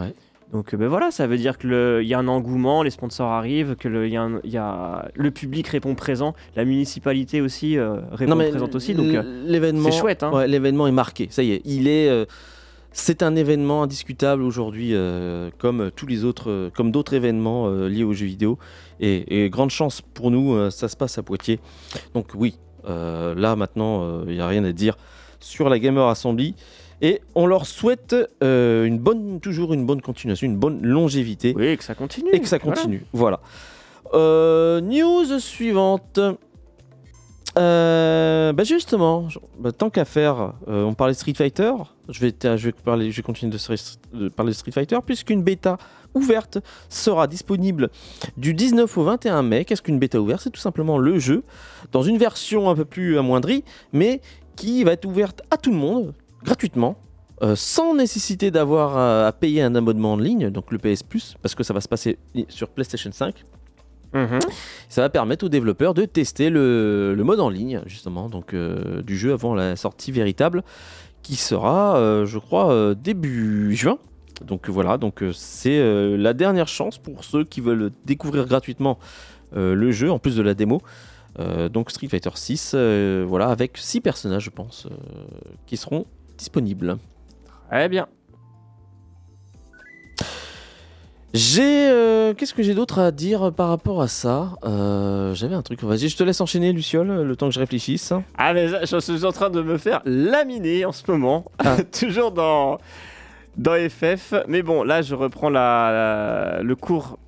Ouais. 0.00 0.12
Donc 0.52 0.72
euh, 0.72 0.76
ben 0.76 0.86
voilà, 0.88 1.10
ça 1.10 1.26
veut 1.26 1.36
dire 1.36 1.58
qu'il 1.58 2.02
y 2.04 2.14
a 2.14 2.18
un 2.18 2.28
engouement, 2.28 2.82
les 2.82 2.90
sponsors 2.90 3.30
arrivent, 3.30 3.74
que 3.76 3.88
le, 3.88 4.08
y 4.08 4.16
a 4.16 4.22
un- 4.22 4.40
il 4.44 4.50
y 4.52 4.56
a, 4.56 5.08
le 5.14 5.30
public 5.30 5.66
répond 5.68 5.94
présent, 5.96 6.34
la 6.54 6.64
municipalité 6.64 7.40
aussi 7.40 7.76
euh, 7.76 7.96
répond 8.12 8.36
présente 8.36 8.74
aussi. 8.76 8.94
Donc 8.94 9.06
euh, 9.06 9.44
l'événement, 9.46 9.90
c'est 9.90 9.98
chouette, 9.98 10.22
hein. 10.22 10.30
ouais, 10.32 10.46
l'événement 10.46 10.86
est 10.86 10.92
marqué. 10.92 11.26
Ça 11.30 11.42
y 11.42 11.52
est, 11.52 11.62
il 11.64 11.88
est. 11.88 12.08
euh, 12.08 12.24
c'est 12.92 13.24
un 13.24 13.34
événement 13.34 13.82
indiscutable 13.82 14.42
aujourd'hui, 14.42 14.90
euh, 14.92 15.50
comme 15.58 15.90
tous 15.96 16.06
les 16.06 16.24
autres, 16.24 16.70
comme 16.76 16.92
d'autres 16.92 17.14
événements 17.14 17.68
liés 17.88 18.04
aux 18.04 18.12
jeux 18.12 18.26
vidéo. 18.26 18.56
Et, 19.00 19.44
et 19.46 19.50
grande 19.50 19.70
chance 19.70 20.00
pour 20.00 20.30
nous, 20.30 20.70
ça 20.70 20.86
se 20.86 20.96
passe 20.96 21.18
à 21.18 21.24
Poitiers. 21.24 21.58
Donc 22.14 22.28
oui, 22.36 22.56
là 22.86 23.56
maintenant, 23.56 24.22
il 24.28 24.34
n'y 24.34 24.40
a 24.40 24.46
rien 24.46 24.62
à 24.62 24.70
dire 24.70 24.96
sur 25.40 25.68
la 25.68 25.80
Gamer 25.80 26.06
Assembly. 26.06 26.54
Et 27.02 27.20
on 27.34 27.46
leur 27.46 27.66
souhaite 27.66 28.14
euh, 28.42 28.84
une 28.84 28.98
bonne, 28.98 29.40
toujours 29.40 29.72
une 29.74 29.84
bonne 29.86 30.00
continuation, 30.00 30.46
une 30.46 30.56
bonne 30.56 30.80
longévité 30.82 31.54
oui, 31.56 31.76
que 31.76 31.84
ça 31.84 31.94
continue. 31.94 32.30
et 32.32 32.40
que 32.40 32.48
ça 32.48 32.58
continue. 32.58 33.04
Voilà. 33.12 33.40
Euh, 34.14 34.80
news 34.80 35.38
suivante. 35.40 36.20
Euh, 37.56 38.52
bah 38.52 38.64
justement, 38.64 39.28
bah, 39.60 39.70
tant 39.70 39.88
qu'à 39.88 40.04
faire, 40.04 40.54
euh, 40.68 40.82
on 40.84 40.94
parlait 40.94 41.14
Street 41.14 41.34
Fighter. 41.36 41.72
Je 42.08 42.18
vais, 42.20 42.32
t- 42.32 42.56
je 42.58 42.66
vais, 42.66 42.72
parler, 42.72 43.10
je 43.12 43.16
vais 43.16 43.22
continuer 43.22 43.52
de, 43.52 44.18
de 44.18 44.28
parler 44.28 44.50
de 44.50 44.56
Street 44.56 44.72
Fighter 44.72 44.98
puisqu'une 45.06 45.42
bêta 45.42 45.78
ouverte 46.14 46.58
sera 46.88 47.26
disponible 47.28 47.90
du 48.36 48.54
19 48.54 48.98
au 48.98 49.04
21 49.04 49.42
mai. 49.42 49.64
Qu'est-ce 49.64 49.82
qu'une 49.82 50.00
bêta 50.00 50.20
ouverte? 50.20 50.40
C'est 50.42 50.50
tout 50.50 50.60
simplement 50.60 50.98
le 50.98 51.18
jeu 51.20 51.44
dans 51.92 52.02
une 52.02 52.18
version 52.18 52.68
un 52.70 52.74
peu 52.74 52.84
plus 52.84 53.18
amoindrie, 53.18 53.62
mais 53.92 54.20
qui 54.56 54.82
va 54.82 54.92
être 54.92 55.04
ouverte 55.04 55.42
à 55.52 55.56
tout 55.56 55.70
le 55.70 55.76
monde 55.78 56.12
gratuitement. 56.44 56.96
euh, 57.42 57.56
sans 57.56 57.94
nécessité 57.96 58.52
d'avoir 58.52 58.96
à, 58.96 59.26
à 59.26 59.32
payer 59.32 59.60
un 59.62 59.74
abonnement 59.74 60.12
en 60.12 60.16
ligne, 60.16 60.50
donc 60.50 60.70
le 60.70 60.78
PS 60.78 61.02
Plus, 61.02 61.34
parce 61.42 61.54
que 61.56 61.64
ça 61.64 61.74
va 61.74 61.80
se 61.80 61.88
passer 61.88 62.16
sur 62.48 62.68
PlayStation 62.68 63.10
5. 63.10 63.44
Mhm. 64.14 64.38
Ça 64.88 65.00
va 65.02 65.08
permettre 65.10 65.44
aux 65.44 65.48
développeurs 65.48 65.94
de 65.94 66.04
tester 66.04 66.48
le, 66.48 67.12
le 67.16 67.24
mode 67.24 67.40
en 67.40 67.48
ligne, 67.50 67.80
justement, 67.86 68.28
donc 68.28 68.54
euh, 68.54 69.02
du 69.02 69.18
jeu 69.18 69.32
avant 69.32 69.52
la 69.56 69.74
sortie 69.74 70.12
véritable, 70.12 70.62
qui 71.22 71.34
sera, 71.34 71.96
euh, 71.96 72.24
je 72.24 72.38
crois, 72.38 72.94
début 72.94 73.74
juin. 73.74 73.98
Donc 74.44 74.68
voilà, 74.68 74.96
donc 74.96 75.22
c'est 75.32 75.80
la 76.16 76.34
dernière 76.34 76.68
chance 76.68 76.98
pour 76.98 77.24
ceux 77.24 77.44
qui 77.44 77.60
veulent 77.60 77.90
découvrir 78.04 78.46
gratuitement 78.46 78.98
le 79.52 79.90
jeu, 79.92 80.10
en 80.10 80.18
plus 80.20 80.36
de 80.36 80.42
la 80.42 80.54
démo. 80.54 80.82
Donc 81.72 81.90
Street 81.90 82.08
Fighter 82.08 82.30
6, 82.34 82.72
euh, 82.74 83.24
voilà, 83.26 83.46
avec 83.48 83.76
6 83.76 84.00
personnages, 84.00 84.44
je 84.44 84.50
pense, 84.50 84.86
qui 85.66 85.76
seront 85.76 86.06
disponibles. 86.36 86.96
Très 87.70 87.88
bien. 87.88 88.06
J'ai. 91.32 91.88
euh, 91.90 92.32
Qu'est-ce 92.34 92.54
que 92.54 92.62
j'ai 92.62 92.74
d'autre 92.74 93.00
à 93.00 93.10
dire 93.10 93.52
par 93.52 93.68
rapport 93.68 94.00
à 94.00 94.08
ça? 94.08 94.52
Euh, 94.64 95.34
J'avais 95.34 95.54
un 95.56 95.62
truc. 95.62 95.82
Vas-y, 95.82 96.08
je 96.08 96.16
te 96.16 96.22
laisse 96.22 96.40
enchaîner, 96.40 96.72
Luciole, 96.72 97.22
le 97.22 97.36
temps 97.36 97.48
que 97.48 97.54
je 97.54 97.58
réfléchisse. 97.60 98.12
Ah 98.38 98.54
mais 98.54 98.68
je 98.86 99.00
suis 99.00 99.24
en 99.24 99.32
train 99.32 99.50
de 99.50 99.60
me 99.60 99.76
faire 99.76 100.00
laminer 100.04 100.84
en 100.84 100.92
ce 100.92 101.02
moment, 101.10 101.44
Ah. 101.58 101.76
toujours 101.98 102.30
dans 102.30 102.78
dans 103.56 103.74
FF. 103.88 104.34
Mais 104.48 104.62
bon, 104.62 104.84
là 104.84 105.02
je 105.02 105.14
reprends 105.14 105.50
la, 105.50 106.56
la- 106.58 106.62
le 106.62 106.76
cours 106.76 107.18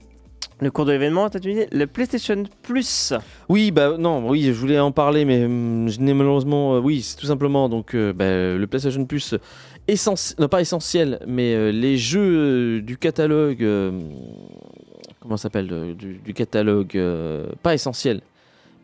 le 0.60 0.70
cours 0.70 0.84
de 0.84 0.92
l'événement. 0.92 1.28
T'as 1.28 1.38
deviné 1.38 1.68
le 1.72 1.86
PlayStation 1.86 2.44
Plus. 2.62 3.12
Oui, 3.48 3.70
bah 3.70 3.96
non, 3.98 4.28
oui, 4.28 4.44
je 4.44 4.52
voulais 4.52 4.78
en 4.78 4.92
parler, 4.92 5.24
mais 5.24 5.44
hum, 5.44 5.88
je 5.88 6.00
n'ai 6.00 6.14
malheureusement. 6.14 6.76
euh, 6.76 6.80
oui, 6.80 7.02
c'est 7.02 7.16
tout 7.16 7.26
simplement 7.26 7.68
donc 7.68 7.94
euh, 7.94 8.12
bah, 8.12 8.56
le 8.56 8.66
PlayStation 8.66 9.04
Plus 9.04 9.34
essentiel, 9.88 10.36
non 10.40 10.48
pas 10.48 10.60
essentiel, 10.60 11.20
mais 11.26 11.54
euh, 11.54 11.70
les 11.70 11.96
jeux 11.98 12.80
du 12.80 12.96
catalogue. 12.96 13.64
comment 15.20 15.36
s'appelle 15.36 15.94
du, 15.96 16.34
catalogue 16.34 16.98
pas 17.62 17.74
essentiel, 17.74 18.20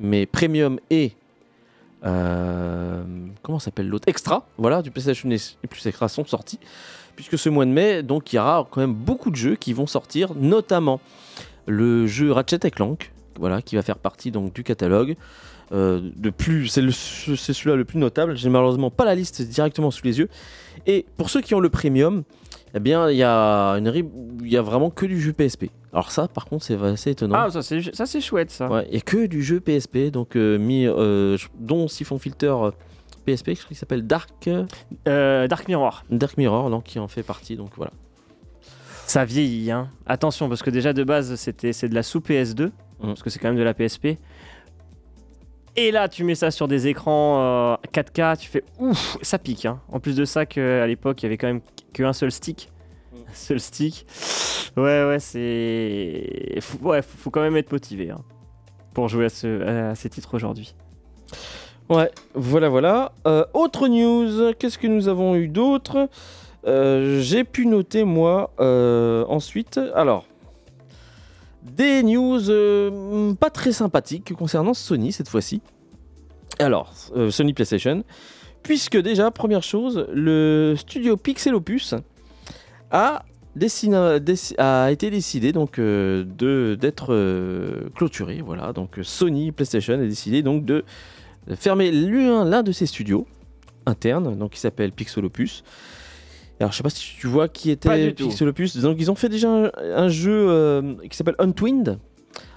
mais 0.00 0.26
premium 0.26 0.78
et 0.90 1.12
comment 2.02 3.58
s'appelle 3.58 3.88
l'autre 3.88 4.08
extra. 4.08 4.46
Voilà, 4.58 4.82
du 4.82 4.90
PlayStation 4.90 5.28
plus 5.68 5.86
extra 5.86 6.08
sont 6.08 6.24
sortis 6.24 6.58
puisque 7.14 7.38
ce 7.38 7.50
mois 7.50 7.66
de 7.66 7.70
mai, 7.70 8.02
donc 8.02 8.32
il 8.32 8.36
y 8.36 8.38
aura 8.38 8.66
quand 8.70 8.80
même 8.80 8.94
beaucoup 8.94 9.30
de 9.30 9.36
jeux 9.36 9.56
qui 9.56 9.74
vont 9.74 9.86
sortir, 9.86 10.34
notamment 10.34 10.98
le 11.66 12.06
jeu 12.06 12.32
Ratchet 12.32 12.58
Clank, 12.70 13.12
voilà, 13.38 13.62
qui 13.62 13.76
va 13.76 13.82
faire 13.82 13.98
partie 13.98 14.30
donc 14.30 14.52
du 14.54 14.62
catalogue. 14.64 15.16
Euh, 15.72 16.10
de 16.16 16.28
plus, 16.28 16.66
c'est 16.68 16.82
celui-là 16.90 17.76
le 17.76 17.84
plus 17.86 17.98
notable. 17.98 18.36
J'ai 18.36 18.50
malheureusement 18.50 18.90
pas 18.90 19.06
la 19.06 19.14
liste 19.14 19.40
directement 19.42 19.90
sous 19.90 20.04
les 20.04 20.18
yeux. 20.18 20.28
Et 20.86 21.06
pour 21.16 21.30
ceux 21.30 21.40
qui 21.40 21.54
ont 21.54 21.60
le 21.60 21.70
premium, 21.70 22.24
eh 22.74 22.80
bien, 22.80 23.08
il 23.10 23.16
y 23.16 23.22
a 23.22 23.70
une 23.78 23.88
ri- 23.88 24.04
il 24.42 24.50
y 24.52 24.58
a 24.58 24.62
vraiment 24.62 24.90
que 24.90 25.06
du 25.06 25.18
jeu 25.18 25.32
PSP. 25.32 25.70
Alors 25.94 26.10
ça, 26.10 26.28
par 26.28 26.44
contre, 26.44 26.64
c'est 26.64 26.74
assez 26.82 27.12
étonnant. 27.12 27.36
Ah, 27.38 27.50
ça 27.50 27.62
c'est 27.62 27.94
ça, 27.94 28.04
c'est 28.04 28.20
chouette 28.20 28.50
ça. 28.50 28.68
Ouais, 28.70 28.86
a 28.94 29.00
que 29.00 29.24
du 29.26 29.42
jeu 29.42 29.60
PSP, 29.60 30.10
donc 30.10 30.36
euh, 30.36 30.58
mis, 30.58 30.86
euh, 30.86 31.38
dont 31.58 31.88
Siphon 31.88 32.18
Filter 32.18 32.54
PSP, 33.24 33.50
je 33.50 33.54
crois 33.54 33.68
qu'il 33.68 33.76
s'appelle 33.76 34.06
Dark, 34.06 34.30
Dark 35.06 35.68
Mirror. 35.68 36.04
Dark 36.10 36.36
Mirror, 36.36 36.68
donc 36.70 36.84
qui 36.84 36.98
en 36.98 37.08
fait 37.08 37.22
partie. 37.22 37.56
Donc 37.56 37.70
voilà. 37.76 37.92
Ça 39.12 39.26
vieillit, 39.26 39.70
hein. 39.70 39.90
Attention, 40.06 40.48
parce 40.48 40.62
que 40.62 40.70
déjà 40.70 40.94
de 40.94 41.04
base, 41.04 41.34
c'était 41.34 41.74
c'est 41.74 41.86
de 41.90 41.94
la 41.94 42.02
sous 42.02 42.20
PS2, 42.20 42.70
Mm. 43.02 43.08
parce 43.08 43.22
que 43.22 43.28
c'est 43.28 43.38
quand 43.38 43.48
même 43.48 43.58
de 43.58 43.62
la 43.62 43.74
PSP. 43.74 44.16
Et 45.76 45.90
là, 45.90 46.08
tu 46.08 46.24
mets 46.24 46.34
ça 46.34 46.50
sur 46.50 46.66
des 46.66 46.86
écrans 46.88 47.74
euh, 47.74 47.76
4K, 47.92 48.38
tu 48.38 48.48
fais 48.48 48.64
ouf, 48.78 49.18
ça 49.20 49.38
pique. 49.38 49.66
Hein. 49.66 49.80
En 49.90 50.00
plus 50.00 50.16
de 50.16 50.24
ça, 50.24 50.46
qu'à 50.46 50.86
l'époque, 50.86 51.20
il 51.22 51.24
y 51.24 51.26
avait 51.26 51.36
quand 51.36 51.46
même 51.48 51.60
qu'un 51.92 52.14
seul 52.14 52.32
stick. 52.32 52.70
Mm. 53.12 53.16
Un 53.30 53.34
seul 53.34 53.60
stick. 53.60 54.06
Ouais, 54.78 55.04
ouais, 55.04 55.18
c'est. 55.18 56.58
Faut, 56.62 56.78
ouais, 56.88 57.02
faut, 57.02 57.18
faut 57.18 57.30
quand 57.30 57.42
même 57.42 57.58
être 57.58 57.70
motivé 57.70 58.10
hein, 58.10 58.22
pour 58.94 59.08
jouer 59.08 59.26
à, 59.26 59.28
ce, 59.28 59.90
à 59.90 59.94
ces 59.94 60.08
titres 60.08 60.32
aujourd'hui. 60.32 60.74
Ouais, 61.90 62.10
voilà, 62.34 62.70
voilà. 62.70 63.12
Euh, 63.26 63.44
autre 63.52 63.88
news, 63.88 64.54
qu'est-ce 64.58 64.78
que 64.78 64.86
nous 64.86 65.08
avons 65.08 65.34
eu 65.34 65.48
d'autre? 65.48 66.08
Euh, 66.66 67.20
J'ai 67.20 67.44
pu 67.44 67.66
noter, 67.66 68.04
moi, 68.04 68.50
euh, 68.60 69.24
ensuite, 69.28 69.80
alors, 69.94 70.26
des 71.62 72.02
news 72.02 72.50
euh, 72.50 73.34
pas 73.34 73.50
très 73.50 73.72
sympathiques 73.72 74.32
concernant 74.34 74.74
Sony 74.74 75.12
cette 75.12 75.28
fois-ci. 75.28 75.60
Alors, 76.58 76.92
Sony 77.30 77.54
PlayStation, 77.54 78.04
puisque 78.62 78.96
déjà, 78.96 79.30
première 79.30 79.62
chose, 79.62 80.06
le 80.12 80.74
studio 80.76 81.16
Pixel 81.16 81.54
Opus 81.54 81.94
a, 82.90 83.24
été 84.90 85.10
décidé 85.10 85.52
donc 85.52 85.80
d'être 85.80 87.88
clôturé. 87.94 88.42
Voilà, 88.44 88.72
donc 88.72 89.00
Sony 89.02 89.50
PlayStation 89.50 89.94
a 89.94 89.96
décidé 89.96 90.42
donc 90.42 90.64
de 90.64 90.84
fermer 91.56 91.90
l'un 91.90 92.62
de 92.62 92.70
ses 92.70 92.86
studios 92.86 93.26
internes, 93.86 94.36
donc 94.36 94.52
qui 94.52 94.60
s'appelle 94.60 94.92
Pixelopus. 94.92 95.64
Alors 96.62 96.72
je 96.72 96.76
sais 96.78 96.82
pas 96.82 96.90
si 96.90 97.16
tu 97.18 97.26
vois 97.26 97.48
qui 97.48 97.70
était. 97.70 98.12
Pixelopus. 98.12 98.76
Donc 98.78 98.96
ils 99.00 99.10
ont 99.10 99.14
fait 99.14 99.28
déjà 99.28 99.50
un, 99.50 99.70
un 99.78 100.08
jeu 100.08 100.46
euh, 100.48 100.94
qui 101.10 101.16
s'appelle 101.16 101.34
Untwinned. 101.38 101.98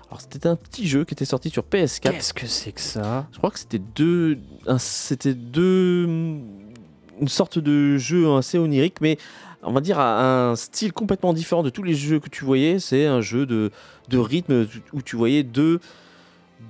Alors 0.09 0.21
c'était 0.21 0.47
un 0.47 0.55
petit 0.55 0.87
jeu 0.87 1.03
qui 1.03 1.13
était 1.13 1.25
sorti 1.25 1.49
sur 1.49 1.63
PS4. 1.63 1.99
Qu'est-ce 2.01 2.33
que 2.33 2.45
c'est 2.45 2.71
que 2.71 2.81
ça? 2.81 3.27
Je 3.31 3.37
crois 3.37 3.49
que 3.49 3.59
c'était 3.59 3.81
deux, 3.95 4.37
c'était 4.77 5.33
deux, 5.33 6.05
une 6.05 7.27
sorte 7.27 7.57
de 7.57 7.97
jeu 7.97 8.31
assez 8.35 8.59
onirique, 8.59 9.01
mais 9.01 9.17
on 9.63 9.73
va 9.73 9.81
dire 9.81 9.97
à 9.97 10.49
un 10.49 10.55
style 10.55 10.93
complètement 10.93 11.33
différent 11.33 11.63
de 11.63 11.71
tous 11.71 11.81
les 11.83 11.95
jeux 11.95 12.19
que 12.19 12.29
tu 12.29 12.45
voyais. 12.45 12.79
C'est 12.79 13.07
un 13.07 13.21
jeu 13.21 13.47
de, 13.47 13.71
de 14.09 14.17
rythme 14.19 14.67
où 14.93 15.01
tu 15.01 15.15
voyais 15.15 15.41
deux, 15.41 15.79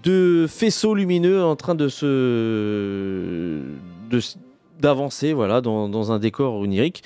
deux 0.03 0.47
faisceaux 0.47 0.95
lumineux 0.95 1.43
en 1.43 1.57
train 1.57 1.75
de 1.75 1.89
se, 1.89 3.61
d'avancer, 4.79 5.33
voilà, 5.33 5.59
dans, 5.59 5.89
dans 5.89 6.13
un 6.13 6.19
décor 6.19 6.55
onirique. 6.55 7.03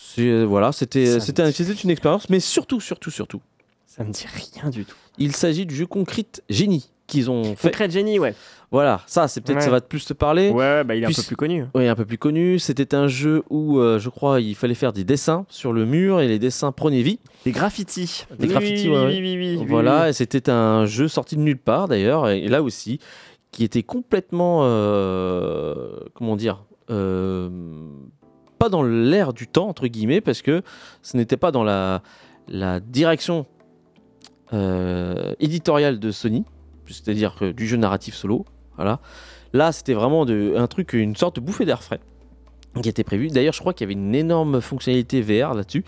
C'est 0.00 0.44
voilà, 0.44 0.70
c'était, 0.70 1.18
c'était, 1.18 1.42
un- 1.42 1.50
une 1.50 1.90
expérience, 1.90 2.30
mais 2.30 2.38
surtout, 2.38 2.80
surtout, 2.80 3.10
surtout, 3.10 3.40
Ça 3.86 4.04
me 4.04 4.12
dit 4.12 4.26
rien 4.60 4.70
du 4.70 4.84
tout. 4.84 4.96
il 5.18 5.34
s'agit 5.34 5.66
du 5.66 5.74
jeu 5.74 5.86
Concrete 5.86 6.40
Genie 6.48 6.88
qu'ils 7.08 7.30
ont 7.30 7.56
fait. 7.56 7.70
Concrete 7.70 7.90
Genie, 7.90 8.18
ouais. 8.20 8.34
Voilà, 8.70 9.00
ça, 9.06 9.26
c'est 9.28 9.40
peut-être, 9.40 9.56
Ouais. 9.58 9.64
ça 9.64 9.70
va 9.70 9.80
plus 9.80 10.04
te 10.04 10.12
parler. 10.12 10.50
Ouais, 10.50 10.84
bah 10.84 10.94
il 10.94 11.02
est 11.02 11.06
un 11.06 11.10
peu 11.10 11.22
plus 11.22 11.34
connu. 11.36 11.64
Oui, 11.74 11.88
un 11.88 11.94
peu 11.96 12.04
plus 12.04 12.18
connu. 12.18 12.58
C'était 12.60 12.94
un 12.94 13.08
jeu 13.08 13.42
où, 13.50 13.78
euh, 13.80 13.98
je 13.98 14.08
crois, 14.10 14.40
il 14.40 14.54
fallait 14.54 14.74
faire 14.74 14.92
des 14.92 15.04
dessins 15.04 15.46
sur 15.48 15.72
le 15.72 15.84
mur 15.86 16.20
et 16.20 16.28
les 16.28 16.38
dessins 16.38 16.70
prenaient 16.70 17.02
vie. 17.02 17.18
Des 17.44 17.50
graffitis. 17.52 18.26
Des 18.38 18.46
graffitis, 18.46 18.88
oui, 18.88 18.94
oui, 18.94 19.00
ouais. 19.04 19.06
oui, 19.20 19.36
oui, 19.38 19.56
oui, 19.58 19.66
voilà, 19.66 20.10
et 20.10 20.12
c'était 20.12 20.48
un 20.50 20.84
jeu 20.86 21.08
sorti 21.08 21.34
de 21.36 21.40
nulle 21.40 21.58
part 21.58 21.88
d'ailleurs, 21.88 22.28
et 22.28 22.46
là 22.46 22.62
aussi, 22.62 23.00
qui 23.52 23.64
était 23.64 23.82
complètement, 23.82 24.60
euh, 24.64 25.88
comment 26.14 26.36
dire, 26.36 26.62
euh, 26.90 27.48
pas 28.58 28.68
dans 28.68 28.82
l'air 28.82 29.32
du 29.32 29.46
temps, 29.46 29.68
entre 29.68 29.86
guillemets, 29.86 30.20
parce 30.20 30.42
que 30.42 30.62
ce 31.02 31.16
n'était 31.16 31.36
pas 31.36 31.50
dans 31.50 31.64
la, 31.64 32.02
direction 32.80 33.46
euh, 34.52 35.34
éditoriale 35.40 35.98
de 35.98 36.10
Sony, 36.10 36.44
c'est-à-dire 36.86 37.34
que 37.36 37.52
du 37.52 37.66
jeu 37.66 37.76
narratif 37.76 38.14
solo. 38.14 38.44
Voilà. 38.76 39.00
Là, 39.52 39.72
c'était 39.72 39.94
vraiment 39.94 40.26
un 40.26 40.66
truc, 40.66 40.92
une 40.92 41.16
sorte 41.16 41.36
de 41.36 41.40
bouffée 41.40 41.64
d'air 41.64 41.82
frais 41.82 42.00
qui 42.82 42.88
était 42.88 43.04
prévu. 43.04 43.28
D'ailleurs, 43.28 43.54
je 43.54 43.60
crois 43.60 43.72
qu'il 43.72 43.84
y 43.84 43.92
avait 43.92 44.00
une 44.00 44.14
énorme 44.14 44.60
fonctionnalité 44.60 45.20
VR 45.20 45.54
là-dessus. 45.54 45.84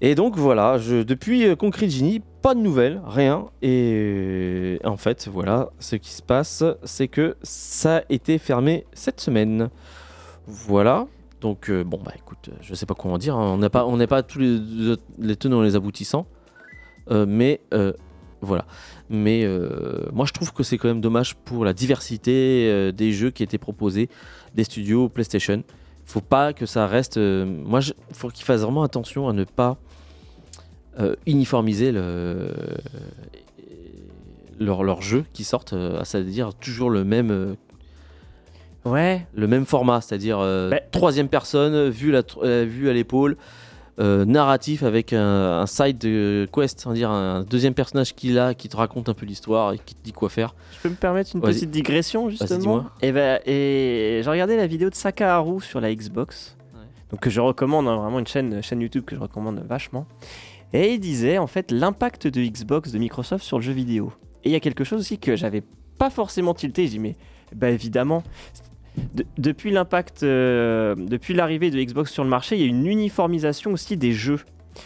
Et 0.00 0.14
donc 0.14 0.36
voilà, 0.36 0.78
depuis 0.78 1.44
euh, 1.44 1.56
Concrete 1.56 1.90
Genie, 1.90 2.22
pas 2.40 2.54
de 2.54 2.60
nouvelles, 2.60 3.00
rien. 3.04 3.46
Et 3.62 3.92
euh, 3.92 4.78
en 4.84 4.96
fait, 4.96 5.28
voilà, 5.28 5.70
ce 5.80 5.96
qui 5.96 6.10
se 6.10 6.22
passe, 6.22 6.62
c'est 6.84 7.08
que 7.08 7.36
ça 7.42 7.98
a 7.98 8.02
été 8.08 8.38
fermé 8.38 8.86
cette 8.92 9.20
semaine. 9.20 9.70
Voilà. 10.46 11.06
Donc 11.40 11.70
euh, 11.70 11.84
bon 11.84 12.00
bah 12.04 12.12
écoute, 12.16 12.48
euh, 12.48 12.56
je 12.60 12.74
sais 12.74 12.86
pas 12.86 12.94
en 12.98 13.18
dire. 13.18 13.36
hein. 13.36 13.52
On 13.54 13.58
n'a 13.58 13.70
pas, 13.70 13.86
on 13.86 13.96
n'est 13.96 14.06
pas 14.06 14.22
tous 14.22 14.38
les, 14.40 15.36
tenants 15.36 15.62
et 15.62 15.66
les 15.66 15.76
aboutissants. 15.76 16.26
Euh, 17.10 17.26
mais 17.28 17.60
voilà. 18.40 18.66
Mais 19.08 19.46
moi 20.12 20.26
je 20.26 20.32
trouve 20.32 20.52
que 20.52 20.62
c'est 20.62 20.78
quand 20.78 20.88
même 20.88 21.00
dommage 21.00 21.34
pour 21.36 21.64
la 21.64 21.72
diversité 21.72 22.92
des 22.92 23.12
jeux 23.12 23.30
qui 23.30 23.42
étaient 23.42 23.58
proposés 23.58 24.08
des 24.54 24.64
studios 24.64 25.08
PlayStation. 25.08 25.62
Faut 26.04 26.20
pas 26.20 26.52
que 26.52 26.64
ça 26.64 26.86
reste. 26.86 27.18
moi, 27.18 27.80
il 27.82 28.14
faut 28.14 28.28
qu'ils 28.28 28.44
fassent 28.44 28.62
vraiment 28.62 28.82
attention 28.82 29.28
à 29.28 29.32
ne 29.32 29.44
pas 29.44 29.76
uniformiser 31.26 31.92
le, 31.92 32.52
leur, 34.58 34.82
leur 34.84 35.02
jeu 35.02 35.24
qui 35.32 35.44
sortent, 35.44 35.74
c'est-à-dire 36.04 36.54
toujours 36.54 36.90
le 36.90 37.04
même, 37.04 37.56
Ouais. 38.84 39.26
le 39.34 39.46
même 39.46 39.66
format, 39.66 40.00
c'est-à-dire 40.00 40.38
euh, 40.40 40.70
Bah. 40.70 40.80
troisième 40.92 41.28
personne, 41.28 41.88
vue, 41.90 42.10
la, 42.10 42.22
euh, 42.42 42.64
vue 42.68 42.88
à 42.88 42.92
l'épaule, 42.92 43.36
euh, 43.98 44.24
narratif 44.24 44.84
avec 44.84 45.12
un, 45.12 45.60
un 45.60 45.66
side 45.66 45.98
de 45.98 46.48
quest, 46.52 46.80
c'est-à-dire 46.80 47.10
un 47.10 47.42
deuxième 47.42 47.74
personnage 47.74 48.14
qui 48.14 48.28
là, 48.28 48.54
qui 48.54 48.68
te 48.68 48.76
raconte 48.76 49.08
un 49.08 49.14
peu 49.14 49.26
l'histoire 49.26 49.72
et 49.72 49.78
qui 49.78 49.94
te 49.96 50.02
dit 50.04 50.12
quoi 50.12 50.28
faire. 50.28 50.54
Je 50.76 50.78
peux 50.82 50.88
me 50.88 50.94
permettre 50.94 51.30
une 51.34 51.40
petite 51.42 51.70
digression 51.70 52.30
justement 52.30 52.84
et, 53.02 53.10
ben, 53.12 53.40
et 53.44 54.20
j'ai 54.22 54.30
regardé 54.30 54.56
la 54.56 54.66
vidéo 54.68 54.88
de 54.88 54.94
Sakaharu 54.94 55.60
sur 55.60 55.80
la 55.80 55.92
Xbox, 55.94 56.56
Ouais. 56.74 56.80
donc 57.10 57.20
que 57.20 57.28
je 57.30 57.40
recommande, 57.40 57.88
hein, 57.88 57.96
vraiment 57.96 58.20
une 58.20 58.26
chaîne, 58.28 58.62
chaîne 58.62 58.80
YouTube 58.80 59.04
que 59.04 59.16
je 59.16 59.20
recommande 59.20 59.60
vachement. 59.68 60.06
Et 60.72 60.92
il 60.94 61.00
disait 61.00 61.38
en 61.38 61.46
fait 61.48 61.72
l'impact 61.72 62.28
de 62.28 62.40
Xbox, 62.42 62.92
de 62.92 62.98
Microsoft 62.98 63.44
sur 63.44 63.58
le 63.58 63.64
jeu 63.64 63.72
vidéo. 63.72 64.12
Et 64.44 64.50
il 64.50 64.52
y 64.52 64.56
a 64.56 64.60
quelque 64.60 64.84
chose 64.84 65.00
aussi 65.00 65.18
que 65.18 65.34
j'avais 65.34 65.64
pas 65.98 66.10
forcément 66.10 66.54
tilté. 66.54 66.84
Je 66.86 66.90
dis 66.92 66.98
mais 67.00 67.16
bah 67.52 67.70
évidemment. 67.70 68.22
De- 69.14 69.26
depuis 69.38 69.70
l'impact, 69.70 70.22
euh, 70.22 70.94
depuis 70.96 71.34
l'arrivée 71.34 71.70
de 71.70 71.80
Xbox 71.82 72.10
sur 72.12 72.24
le 72.24 72.30
marché, 72.30 72.56
il 72.56 72.62
y 72.62 72.64
a 72.64 72.68
une 72.68 72.86
uniformisation 72.86 73.72
aussi 73.72 73.96
des 73.96 74.12
jeux. 74.12 74.40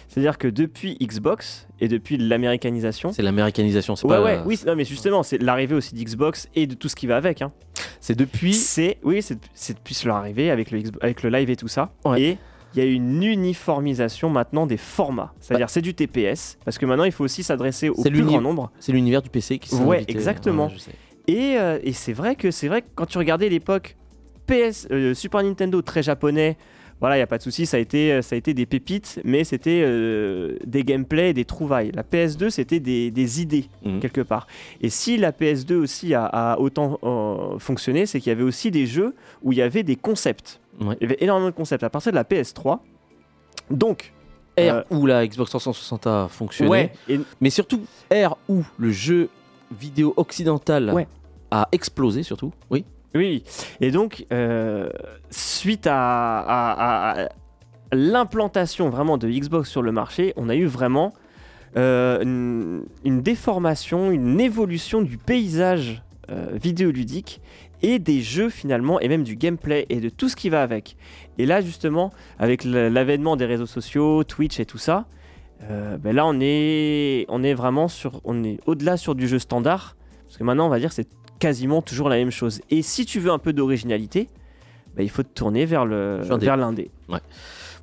C'est-à-dire 0.09 0.39
que 0.39 0.49
depuis 0.49 0.97
Xbox 1.03 1.69
et 1.79 1.87
depuis 1.89 2.17
l'américanisation, 2.17 3.13
C'est 3.13 3.23
l'américanisation, 3.23 3.95
c'est 3.95 4.07
Ouais, 4.07 4.17
pas. 4.17 4.23
ouais, 4.25 4.39
oui, 4.47 4.59
non, 4.67 4.75
mais 4.75 4.85
justement, 4.87 5.23
c'est 5.23 5.37
l'arrivée 5.37 5.75
aussi 5.75 5.95
d'Xbox 5.95 6.49
et 6.55 6.67
de 6.67 6.75
tout 6.75 6.89
ce 6.89 6.97
qui 6.97 7.07
va 7.07 7.17
avec. 7.19 7.43
Hein. 7.43 7.53
C'est 8.01 8.17
depuis. 8.17 8.55
C'est, 8.55 8.97
oui, 9.03 9.21
c'est 9.23 9.75
depuis 9.77 9.97
leur 10.07 10.17
arrivée 10.17 10.51
avec 10.51 10.71
le, 10.71 10.83
avec 11.03 11.23
le 11.23 11.29
live 11.31 11.51
et 11.51 11.57
tout 11.57 11.69
ça. 11.69 11.93
Ouais. 12.07 12.23
Et 12.23 12.39
il 12.75 12.83
y 12.83 12.87
a 12.87 12.89
une 12.91 13.23
uniformisation 13.23 14.31
maintenant 14.31 14.67
des 14.67 14.79
formats. 14.79 15.35
C'est-à-dire, 15.41 15.69
c'est 15.69 15.83
du 15.83 15.93
TPS, 15.93 16.57
parce 16.65 16.79
que 16.79 16.87
maintenant, 16.87 17.05
il 17.05 17.13
faut 17.13 17.25
aussi 17.25 17.43
s'adresser 17.43 17.91
au 17.91 18.03
plus 18.03 18.23
grand 18.25 18.41
nombre. 18.41 18.71
C'est 18.81 18.93
l'univers 18.93 19.21
du 19.21 19.29
PC 19.29 19.59
qui 19.59 19.69
s'est 19.69 19.77
Ouais, 19.83 19.97
invité. 19.99 20.13
exactement. 20.13 20.71
je 20.71 20.79
sais. 20.79 20.93
Et, 21.29 21.57
euh, 21.59 21.79
et 21.85 21.93
c'est 21.93 22.15
vrai 22.15 22.35
que 22.35 22.51
c'est 22.51 22.67
vrai 22.69 22.81
que 22.81 22.89
quand 22.95 23.07
tu 23.07 23.19
regardais 23.19 23.49
l'époque 23.51 23.97
PS, 24.53 24.87
euh, 24.91 25.15
Super 25.15 25.43
Nintendo 25.43 25.81
très 25.83 26.03
japonais, 26.03 26.57
voilà, 27.01 27.17
il 27.17 27.21
y 27.21 27.23
a 27.23 27.27
pas 27.27 27.39
de 27.39 27.43
souci, 27.43 27.67
ça 27.67 27.79
a 27.79 27.81
été 27.81 28.23
ça 28.23 28.35
a 28.35 28.39
été 28.39 28.55
des 28.55 28.65
pépites, 28.67 29.19
mais 29.25 29.43
c'était 29.43 29.83
euh, 29.85 30.57
des 30.65 30.85
gameplays, 30.85 31.33
des 31.33 31.45
trouvailles. 31.45 31.91
La 31.93 32.05
PS2, 32.05 32.49
c'était 32.51 32.79
des, 32.79 33.11
des 33.11 33.41
idées 33.43 33.65
Mhm. 33.85 33.99
quelque 34.01 34.21
part. 34.21 34.47
Et 34.81 34.89
si 34.89 35.17
la 35.17 35.33
PS2 35.33 35.75
aussi 35.75 36.15
a, 36.15 36.25
a 36.27 36.59
autant 36.61 36.99
euh, 37.03 37.59
fonctionné, 37.59 38.07
c'est 38.07 38.21
qu'il 38.21 38.31
y 38.31 38.33
avait 38.33 38.45
aussi 38.45 38.71
des 38.71 38.87
jeux 38.87 39.15
où 39.43 39.51
il 39.53 39.59
y 39.59 39.63
avait 39.63 39.83
des 39.83 39.97
concepts. 39.97 40.61
Ouais. 40.81 40.97
Il 41.01 41.05
y 41.05 41.07
avait 41.13 41.23
énormément 41.25 41.51
de 41.51 41.55
concepts. 41.57 41.83
À 41.83 41.91
partir 41.91 42.13
de 42.13 42.17
la 42.17 42.25
PS3, 42.25 42.79
donc 43.71 44.13
R 44.59 44.61
Euh, 44.61 44.83
où 44.91 45.07
la 45.07 45.27
Xbox 45.27 45.51
360 45.51 46.07
a 46.07 46.29
fonctionné, 46.29 46.71
Ouais, 46.71 46.93
et 47.09 47.19
mais 47.41 47.51
surtout 47.51 47.81
R 48.13 48.37
où 48.49 48.63
le 48.79 48.91
jeu 48.93 49.29
vidéo 49.77 50.13
occidental 50.17 50.91
Ouais. 50.93 51.09
a 51.51 51.69
explosé 51.73 52.23
surtout. 52.23 52.53
Oui. 52.71 52.85
Oui, 53.15 53.45
et 53.81 53.91
donc, 53.91 54.27
euh, 54.33 54.89
suite 55.31 55.87
à, 55.91 57.29
l'implantation 57.93 58.89
vraiment 58.89 59.19
de 59.19 59.29
Xbox 59.29 59.69
sur 59.69 59.83
le 59.83 59.93
marché, 59.93 60.33
on 60.37 60.49
a 60.49 60.57
eu 60.57 60.65
vraiment 60.65 61.13
euh, 61.77 62.23
une, 62.23 63.23
déformation, 63.23 64.11
une 64.11 64.41
évolution 64.41 65.03
du 65.03 65.19
paysage 65.19 66.03
euh, 66.31 66.53
vidéoludique 66.55 67.43
et 67.83 67.99
des 67.99 68.23
jeux 68.23 68.49
finalement, 68.49 68.99
et 69.01 69.09
même 69.09 69.25
du 69.25 69.37
gameplay 69.37 69.85
et 69.91 70.01
de 70.01 70.09
tout 70.09 70.31
ce 70.31 70.37
qui 70.37 70.49
va 70.49 70.63
avec. 70.63 70.97
Et 71.37 71.45
là, 71.45 71.61
justement, 71.61 72.13
avec 72.39 72.65
l'avènement 72.65 73.37
des 73.37 73.45
réseaux 73.45 73.67
sociaux, 73.67 74.25
Twitch 74.25 74.59
et 74.59 74.65
tout 74.65 74.79
ça, 74.79 75.07
ben 75.69 76.13
là, 76.13 76.27
on 76.27 76.41
est, 76.41 77.25
on 77.29 77.45
est 77.45 77.55
vraiment 77.55 77.87
sur, 77.87 78.21
on 78.25 78.43
est 78.43 78.59
au-delà 78.67 78.97
sur 78.97 79.15
du 79.15 79.29
jeu 79.29 79.39
standard, 79.39 79.97
parce 80.27 80.39
que 80.39 80.45
maintenant, 80.45 80.67
on 80.67 80.71
va 80.71 80.81
dire, 80.81 80.93
c'est 80.93 81.09
quasiment 81.39 81.83
toujours 81.83 82.09
la 82.09 82.17
même 82.17 82.31
chose. 82.31 82.61
Et 82.71 82.83
si 82.83 83.05
tu 83.05 83.19
veux 83.21 83.31
un 83.31 83.39
peu 83.39 83.53
d'originalité, 83.53 84.29
bah, 84.97 85.03
il 85.03 85.11
faut 85.11 85.23
te 85.23 85.33
tourner 85.35 85.65
vers 85.65 85.85
le 85.87 86.21
vers 86.39 86.57
l'indé. 86.57 86.91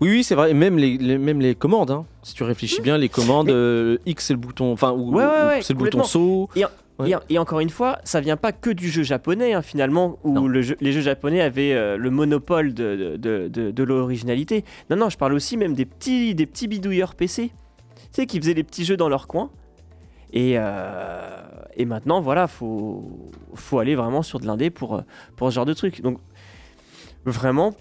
Oui, 0.01 0.09
oui, 0.11 0.23
c'est 0.23 0.35
vrai. 0.35 0.51
Et 0.51 0.53
même 0.53 0.77
les, 0.77 0.97
les- 0.97 1.17
même 1.17 1.41
les 1.41 1.55
commandes. 1.55 1.91
hein. 1.91 2.05
Si 2.23 2.33
tu 2.33 2.43
réfléchis 2.43 2.81
bien, 2.81 2.97
les 2.97 3.09
commandes, 3.09 3.47
Mais- 3.47 3.53
euh, 3.53 3.97
X 4.05 4.27
c'est 4.27 4.33
le 4.33 4.39
bouton, 4.39 4.71
enfin, 4.71 4.91
ou, 4.93 5.13
Ouais, 5.13 5.25
ouais, 5.25 5.59
c'est 5.61 5.73
le 5.73 5.79
bouton 5.79 6.03
saut. 6.03 6.49
Et, 6.55 7.13
et 7.29 7.37
encore 7.37 7.59
une 7.61 7.69
fois, 7.69 7.99
ça 8.03 8.19
vient 8.21 8.35
pas 8.37 8.51
que 8.51 8.69
du 8.69 8.89
jeu 8.89 9.03
japonais 9.03 9.53
hein, 9.53 9.61
finalement, 9.61 10.19
où 10.25 10.33
Non. 10.33 10.47
le 10.47 10.61
jeu- 10.61 10.75
les 10.81 10.91
jeux 10.91 10.99
japonais 11.01 11.39
avaient 11.41 11.71
euh, 11.73 11.95
le 11.97 12.09
monopole 12.11 12.73
de, 12.73 13.15
de, 13.17 13.47
de- 13.47 13.71
de 13.71 13.83
l'originalité. 13.83 14.65
Non, 14.89 14.97
non, 14.97 15.09
je 15.09 15.17
parle 15.17 15.33
aussi 15.33 15.55
même 15.57 15.73
des 15.75 15.85
petits, 15.85 16.35
des 16.35 16.45
petits 16.45 16.67
bidouilleurs 16.67 17.15
PC, 17.15 17.51
tu 17.95 18.01
sais, 18.11 18.25
qui 18.25 18.37
faisaient 18.39 18.53
les 18.53 18.63
petits 18.65 18.83
jeux 18.85 18.97
dans 18.97 19.07
leur 19.09 19.27
coin. 19.27 19.49
Et, 20.31 20.53
euh, 20.57 21.37
et 21.75 21.85
maintenant, 21.85 22.21
voilà, 22.21 22.47
faut, 22.47 23.31
faut 23.55 23.79
aller 23.79 23.95
vraiment 23.95 24.21
sur 24.21 24.39
de 24.39 24.45
l'indé 24.45 24.69
pour, 24.69 24.95
euh, 24.95 25.01
pour 25.35 25.49
ce 25.49 25.55
genre 25.55 25.65
de 25.65 25.73
truc. 25.73 26.01
Donc, 26.01 26.19
vraiment, 27.25 27.73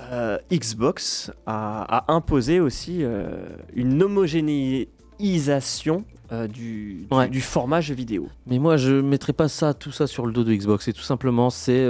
euh, 0.00 0.38
Xbox 0.52 1.30
a, 1.46 1.82
a 2.08 2.12
imposé 2.12 2.60
aussi 2.60 2.98
euh, 3.02 3.46
une 3.74 4.02
homogénéisation 4.02 6.04
euh, 6.32 6.46
du, 6.46 7.06
du- 7.10 7.14
Ouais. 7.14 7.28
du 7.28 7.40
format 7.40 7.80
jeu 7.80 7.94
vidéo. 7.94 8.28
Mais 8.46 8.58
moi, 8.58 8.76
je 8.76 8.92
mettrais 9.00 9.32
pas 9.32 9.48
ça, 9.48 9.74
tout 9.74 9.92
ça 9.92 10.06
sur 10.06 10.26
le 10.26 10.32
dos 10.32 10.44
de 10.44 10.54
Xbox. 10.54 10.84
C'est 10.84 10.92
tout 10.92 11.00
simplement, 11.02 11.50
c'est, 11.50 11.84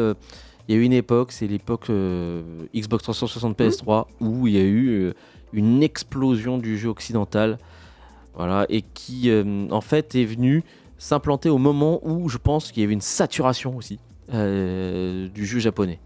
il 0.69 0.75
y 0.75 0.79
a 0.79 0.81
eu 0.81 0.83
une 0.83 0.93
époque, 0.95 1.31
c'est 1.33 1.47
l'époque 1.47 1.91
Xbox 2.75 3.03
360 3.05 3.59
PS3 3.59 4.07
où 4.21 4.47
il 4.47 4.55
y 4.55 4.59
a 4.59 4.65
eu 4.65 5.13
une 5.53 5.83
explosion 5.83 6.57
du 6.59 6.79
jeu 6.79 6.89
occidental, 6.89 7.59
voilà, 8.41 8.67
et 8.69 8.83
qui, 8.83 9.31
euh, 9.31 9.67
en 9.71 9.81
fait, 9.81 10.15
est 10.15 10.25
venu 10.25 10.63
s'implanter 10.99 11.49
au 11.49 11.59
moment 11.59 12.01
où 12.03 12.29
je 12.29 12.39
pense 12.39 12.73
qu'il 12.73 12.83
y 12.83 12.85
avait 12.85 12.93
une 12.95 13.01
saturation 13.01 13.77
aussi 13.77 13.99
euh, 14.35 15.29
du 15.29 15.47
jeu 15.47 15.59
japonais. 15.59 15.99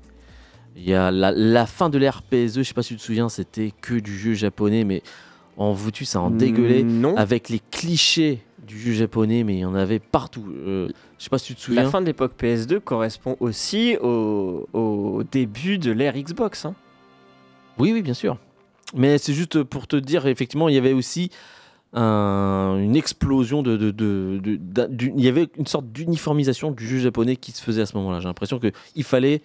Il 0.76 0.82
y 0.88 0.94
a 0.94 1.10
la, 1.10 1.30
la 1.32 1.66
fin 1.66 1.88
de 1.90 1.98
l'ère 1.98 2.22
PS2, 2.32 2.58
je 2.58 2.62
sais 2.64 2.74
pas 2.74 2.82
si 2.82 2.94
tu 2.94 2.96
te 2.96 3.02
souviens, 3.02 3.28
c'était 3.28 3.72
que 3.80 3.94
du 3.94 4.16
jeu 4.18 4.34
japonais, 4.34 4.84
mais 4.84 5.02
en 5.56 5.72
veux-tu, 5.72 6.04
ça 6.04 6.20
en 6.20 6.30
dégueulait 6.30 6.82
Non. 6.82 7.16
avec 7.16 7.48
les 7.48 7.60
clichés 7.70 8.42
du 8.66 8.78
jeu 8.80 8.92
japonais, 8.92 9.44
mais 9.44 9.54
il 9.54 9.60
y 9.60 9.64
en 9.64 9.74
avait 9.74 10.00
partout. 10.00 10.44
Euh, 10.66 10.88
je 11.18 11.24
sais 11.24 11.30
pas 11.30 11.38
si 11.38 11.48
tu 11.48 11.54
te 11.54 11.60
souviens. 11.60 11.82
La 11.84 11.90
fin 11.90 12.00
de 12.00 12.06
l'époque 12.06 12.32
PS2 12.40 12.80
correspond 12.80 13.36
aussi 13.40 13.96
au, 14.02 14.66
au 14.72 15.22
début 15.30 15.78
de 15.78 15.92
l'ère 15.92 16.14
Xbox. 16.14 16.64
hein. 16.64 16.74
Oui, 17.78 17.92
oui, 17.92 18.02
bien 18.02 18.14
sûr. 18.14 18.38
Mais 18.96 19.18
c'est 19.18 19.32
juste 19.34 19.62
pour 19.64 19.86
te 19.86 19.96
dire, 19.96 20.26
effectivement, 20.26 20.68
il 20.68 20.74
y 20.74 20.78
avait 20.78 20.92
aussi 20.92 21.30
un- 21.94 22.76
une 22.80 22.96
explosion 22.96 23.62
de, 23.62 23.76
de, 23.76 23.90
de- 23.90 24.38
de- 24.42 24.56
d'un- 24.56 24.88
du- 24.88 25.12
il 25.16 25.24
y 25.24 25.28
avait 25.28 25.48
une 25.56 25.66
sorte 25.66 25.86
d'uniformisation 25.92 26.70
du 26.70 26.86
jeu 26.86 26.98
japonais 26.98 27.36
qui 27.36 27.52
se 27.52 27.62
faisait 27.62 27.82
à 27.82 27.86
ce 27.86 27.96
moment-là. 27.96 28.20
J'ai 28.20 28.26
l'impression 28.28 28.58
que 28.58 28.72
il 28.96 29.04
fallait, 29.04 29.42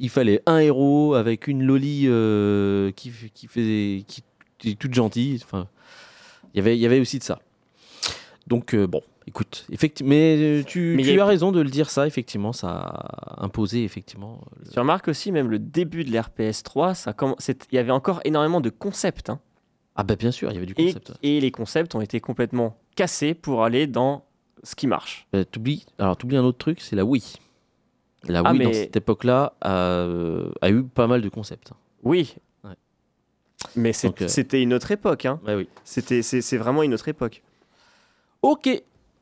il 0.00 0.08
fallait 0.10 0.42
un 0.46 0.58
héros 0.58 1.14
avec 1.14 1.46
une 1.46 1.62
loli 1.62 2.04
euh, 2.06 2.90
qui, 2.92 3.12
qui 3.34 3.46
faisait, 3.46 4.04
qui, 4.06 4.22
qui 4.58 4.70
est 4.70 4.74
toute 4.74 4.94
gentille. 4.94 5.40
Enfin, 5.44 5.68
il 6.54 6.58
y 6.58 6.60
avait, 6.60 6.76
il 6.76 6.80
y 6.80 6.86
avait 6.86 7.00
aussi 7.00 7.18
de 7.18 7.24
ça. 7.24 7.38
Donc 8.48 8.74
euh, 8.74 8.86
bon, 8.88 9.00
écoute, 9.28 9.64
effectivement, 9.70 10.10
mais 10.10 10.36
euh, 10.38 10.62
tu, 10.66 10.94
Mais 10.96 11.04
tu 11.04 11.20
a- 11.20 11.22
as 11.22 11.26
raison 11.26 11.52
de 11.52 11.60
le 11.60 11.70
dire 11.70 11.88
ça. 11.88 12.06
Effectivement, 12.08 12.52
ça 12.52 12.68
a 12.70 13.44
imposé 13.44 13.84
effectivement. 13.84 14.40
euh, 14.60 14.70
Tu 14.72 14.78
remarques 14.80 15.06
aussi, 15.08 15.30
même 15.30 15.48
le 15.48 15.60
début 15.60 16.02
de 16.04 16.10
l'ère 16.10 16.30
PS3, 16.36 16.94
ça 16.94 17.12
comm- 17.12 17.36
c'est- 17.38 17.66
il 17.70 17.76
y 17.76 17.78
avait 17.78 17.92
encore 17.92 18.20
énormément 18.24 18.60
de 18.60 18.70
concepts. 18.70 19.30
hein. 19.30 19.38
Ah 19.96 20.04
bah 20.04 20.16
bien 20.16 20.30
sûr, 20.30 20.50
il 20.50 20.54
y 20.54 20.56
avait 20.56 20.66
du 20.66 20.74
concept. 20.74 21.12
et 21.22 21.40
les 21.40 21.50
concepts 21.50 21.94
ont 21.94 22.00
été 22.00 22.20
complètement 22.20 22.76
cassés 22.96 23.34
pour 23.34 23.62
aller 23.64 23.86
dans 23.86 24.24
ce 24.62 24.74
qui 24.74 24.86
marche. 24.86 25.26
Euh, 25.34 25.44
t'oublies, 25.44 25.84
alors 25.98 26.16
t'oublies 26.16 26.36
un 26.38 26.44
autre 26.44 26.58
truc, 26.58 26.80
c'est 26.80 26.96
la 26.96 27.04
Wii. 27.04 27.22
La 28.28 28.42
Ah, 28.44 28.52
Wii 28.52 28.64
dans 28.64 28.72
cette 28.72 28.96
époque-là 28.96 29.54
a, 29.60 30.06
a 30.62 30.70
eu 30.70 30.82
pas 30.84 31.06
mal 31.06 31.20
de 31.20 31.28
concepts. 31.28 31.72
Oui. 32.04 32.36
Ouais. 32.64 32.70
Mais 33.76 33.92
euh, 34.04 34.28
c'était 34.28 34.62
une 34.62 34.72
autre 34.72 34.90
époque. 34.92 35.26
hein. 35.26 35.40
Ouais, 35.46 35.54
oui. 35.56 35.68
C'était, 35.84 36.22
c'est, 36.22 36.40
c'est 36.40 36.56
vraiment 36.56 36.82
une 36.82 36.94
autre 36.94 37.08
époque. 37.08 37.42
Ok, 38.42 38.68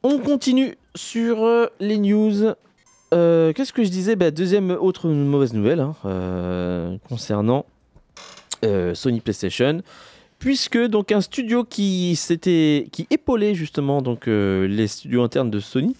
on 0.02 0.18
continue 0.18 0.76
sur 0.94 1.42
euh, 1.44 1.66
les 1.80 1.98
news. 1.98 2.54
Euh, 3.12 3.52
Qu'est-ce 3.54 3.72
que 3.72 3.82
je 3.82 3.88
disais? 3.90 4.14
Bah, 4.16 4.30
Deuxième 4.30 4.70
autre 4.70 5.08
mauvaise 5.08 5.52
nouvelle 5.52 5.80
hein, 5.80 6.98
concernant 7.08 7.66
Sony 8.94 9.20
PlayStation, 9.20 9.80
puisque 10.40 10.78
donc 10.78 11.12
un 11.12 11.20
studio 11.20 11.62
qui 11.64 12.18
épaulait 13.10 13.54
justement 13.54 14.02
donc 14.02 14.26
euh, 14.26 14.66
les 14.66 14.88
studios 14.88 15.22
internes 15.22 15.50
de 15.50 15.60
Sony 15.60 15.94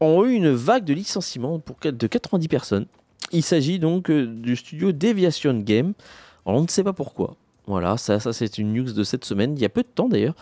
ont 0.00 0.24
eu 0.24 0.32
une 0.32 0.50
vague 0.50 0.84
de 0.84 0.92
licenciements 0.92 1.58
pour 1.58 1.76
de 1.82 2.06
90 2.06 2.48
personnes. 2.48 2.86
Il 3.32 3.42
s'agit 3.42 3.78
donc 3.78 4.10
euh, 4.10 4.26
du 4.26 4.56
studio 4.56 4.92
Deviation 4.92 5.54
Game. 5.54 5.94
On 6.44 6.60
ne 6.62 6.68
sait 6.68 6.82
pas 6.84 6.92
pourquoi. 6.92 7.36
Voilà, 7.66 7.96
ça, 7.96 8.18
c'est 8.32 8.58
une 8.58 8.72
news 8.74 8.92
de 8.92 9.04
cette 9.04 9.24
semaine, 9.24 9.54
il 9.56 9.62
y 9.62 9.64
a 9.64 9.68
peu 9.68 9.82
de 9.82 9.88
temps 9.94 10.08
d'ailleurs 10.08 10.34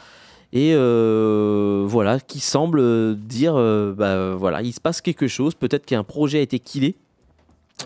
et 0.54 0.72
euh, 0.72 1.84
voilà, 1.86 2.20
qui 2.20 2.40
semble 2.40 3.16
dire, 3.16 3.52
bah, 3.52 4.34
voilà, 4.34 4.62
il 4.62 4.72
se 4.72 4.80
passe 4.80 5.02
quelque 5.02 5.28
chose, 5.28 5.54
peut-être 5.54 5.84
qu'un 5.84 6.04
projet 6.04 6.38
a 6.38 6.40
été 6.40 6.58
killé 6.58 6.94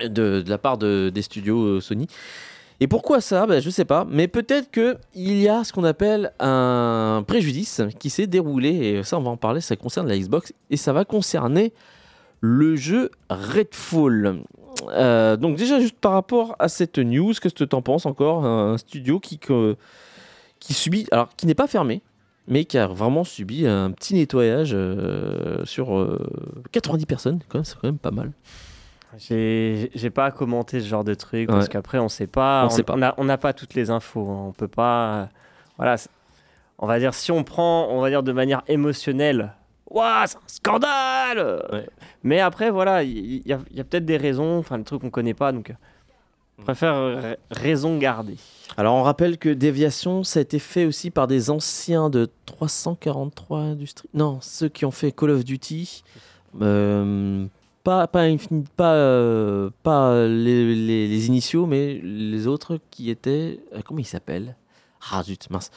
de, 0.09 0.44
la 0.46 0.59
part 0.59 0.78
de- 0.78 1.11
des 1.12 1.22
studios 1.22 1.81
Sony. 1.81 2.07
Et 2.83 2.88
pourquoi 2.88 3.21
ça? 3.21 3.47
Bah, 3.47 3.61
Je 3.61 3.71
sais 3.71 3.85
pas, 3.85 4.05
mais 4.11 4.27
peut-être 4.27 4.68
qu'il 4.73 5.38
y 5.38 5.49
a 5.49 5.62
ce 5.62 5.73
qu'on 5.73 5.85
appelle 5.85 6.33
un 6.40 7.23
préjudice 7.25 7.81
qui 8.01 8.11
s'est 8.11 8.27
déroulé, 8.27 8.71
et 8.71 9.03
ça 9.05 9.18
on 9.18 9.23
va 9.23 9.31
en 9.31 9.37
parler, 9.37 9.61
ça 9.61 9.77
concerne 9.77 10.09
la 10.09 10.18
Xbox, 10.18 10.53
et 10.68 10.77
ça 10.77 10.92
va 10.92 11.05
concerner 11.05 11.73
le 12.40 12.75
jeu 12.75 13.12
Redfall. 13.31 14.42
Euh, 14.88 15.37
donc 15.37 15.55
déjà 15.55 15.79
juste 15.79 15.95
par 16.01 16.11
rapport 16.11 16.57
à 16.59 16.66
cette 16.66 16.99
news, 16.99 17.33
qu'est-ce 17.40 17.55
que 17.55 17.62
tu 17.62 17.77
en 17.77 17.83
penses 17.83 18.05
encore? 18.05 18.45
Un 18.45 18.77
studio 18.79 19.21
qui, 19.21 19.38
qui 20.59 20.75
subit, 20.75 21.07
alors 21.12 21.29
qui 21.37 21.47
n'est 21.47 21.55
pas 21.55 21.68
fermé, 21.68 22.03
mais 22.49 22.64
qui 22.64 22.79
a 22.79 22.88
vraiment 22.88 23.23
subi 23.23 23.64
un 23.64 23.92
petit 23.92 24.14
nettoyage 24.14 24.73
euh, 24.75 25.64
sur 25.66 25.97
euh, 25.97 26.18
90 26.73 27.07
personnes. 27.07 27.38
Quand 27.49 27.59
même, 27.59 27.64
c'est 27.64 27.77
quand 27.77 27.87
même 27.87 27.99
pas 27.99 28.11
mal. 28.11 28.33
J'ai, 29.18 29.90
j'ai 29.94 30.11
pas 30.11 30.27
à 30.27 30.31
commenter 30.31 30.81
ce 30.81 30.87
genre 30.87 31.05
de 31.05 31.14
truc 31.14 31.48
parce 31.48 31.68
qu'après 31.68 31.98
on 31.98 32.09
sait 32.09 32.27
pas. 32.27 32.64
On 32.66 32.70
sait 32.70 32.83
pas. 32.83 32.94
On 32.94 32.98
n'a 32.98 33.14
on 33.18 33.25
n'a 33.25 33.38
pas 33.38 33.53
toutes 33.53 33.75
les 33.75 33.90
infos. 33.90 34.29
hein. 34.31 34.44
On 34.48 34.53
peut 34.53 34.68
pas. 34.68 35.14
euh, 35.14 35.27
Voilà. 35.77 35.96
On 36.79 36.87
va 36.87 36.98
dire 36.98 37.14
si 37.14 37.31
on 37.31 37.44
prend, 37.44 37.88
on 37.90 38.01
va 38.01 38.09
dire 38.11 38.22
de 38.22 38.33
manière 38.33 38.62
émotionnelle. 38.68 39.53
Waouh, 39.90 40.27
c'est 40.27 40.37
un 40.37 40.40
scandale 40.46 41.62
Ouais. 41.72 41.87
Mais 42.22 42.40
après, 42.40 42.70
voilà, 42.70 43.03
il 43.03 43.16
y, 43.37 43.42
y 43.48 43.53
a, 43.53 43.85
peut-être 43.85 44.07
des 44.07 44.16
raisons, 44.16 44.59
enfin, 44.59 44.79
des 44.79 44.85
trucs 44.85 45.03
qu'on 45.03 45.11
connaît 45.11 45.35
pas, 45.35 45.53
donc 45.53 45.70
euh, 45.70 45.75
Mm. 46.59 46.64
préfère 46.64 47.37
raison 47.51 47.96
garder. 47.96 48.37
Alors 48.77 48.94
on 48.94 49.03
rappelle 49.03 49.38
que 49.38 49.48
Déviation, 49.48 50.22
ça 50.22 50.38
a 50.38 50.42
été 50.42 50.59
fait 50.59 50.85
aussi 50.85 51.11
par 51.11 51.27
des 51.27 51.48
anciens 51.48 52.11
de 52.11 52.29
343 52.44 53.59
Industries. 53.61 54.11
Non, 54.12 54.38
ceux 54.42 54.68
qui 54.68 54.85
ont 54.85 54.90
fait 54.90 55.12
Call 55.12 55.31
of 55.31 55.44
Duty. 55.46 56.05
Euh, 56.61 57.46
pas, 57.85 58.07
pas, 58.07 58.27
pas, 58.77 58.95
euh, 58.95 59.71
pas 59.83 60.27
les, 60.27 60.75
les- 60.75 61.09
les 61.09 61.27
initiaux, 61.27 61.66
mais 61.66 62.01
les 62.03 62.47
autres 62.47 62.79
qui 62.90 63.11
étaient. 63.11 63.61
euh, 63.75 63.81
comment 63.85 64.01
ils 64.01 64.05
s'appellent? 64.07 64.57
Ah 65.11 65.23
zut, 65.23 65.51
mince. 65.51 65.71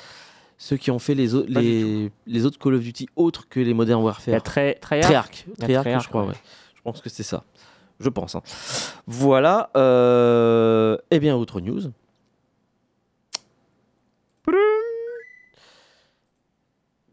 Ceux 0.57 0.77
qui 0.77 0.89
ont 0.91 0.99
fait 0.99 1.15
les, 1.15 1.27
les, 1.47 2.11
les 2.27 2.45
autres 2.45 2.57
Call 2.59 2.75
of 2.75 2.81
Duty 2.81 3.09
autres 3.15 3.47
que 3.49 3.59
les 3.59 3.73
Modern 3.73 4.01
Warfare. 4.03 4.41
très, 4.41 4.75
très 4.75 5.01
Treyarch. 5.01 5.45
Je 5.57 6.07
crois, 6.07 6.21
ouais. 6.23 6.27
ouais. 6.29 6.35
Je 6.75 6.81
pense 6.81 7.01
que 7.01 7.09
c'est 7.09 7.23
ça. 7.23 7.43
Je 7.99 8.09
pense. 8.09 8.35
hein. 8.35 8.41
Voilà. 9.07 9.69
euh, 9.75 10.97
Eh 11.11 11.19
bien, 11.19 11.35
autre 11.35 11.59
news. 11.59 11.81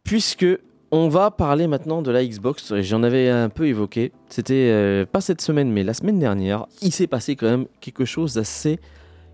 Puisque 0.05 0.47
on 0.95 1.09
va 1.09 1.31
parler 1.31 1.67
maintenant 1.67 2.03
de 2.03 2.11
la 2.11 2.23
Xbox, 2.25 2.75
j'en 2.83 3.03
avais 3.03 3.31
un 3.31 3.49
peu 3.49 3.67
évoqué. 3.67 4.13
C'était 4.29 4.69
euh, 4.71 5.07
pas 5.07 5.23
cette 5.23 5.41
semaine, 5.41 5.73
mais 5.73 5.85
la 5.85 5.95
semaine 5.95 6.19
dernière. 6.19 6.67
Il 6.83 6.93
s'est 6.93 7.07
passé 7.07 7.35
quand 7.35 7.49
même 7.49 7.67
quelque 7.81 8.05
chose 8.05 8.35
d'assez 8.35 8.79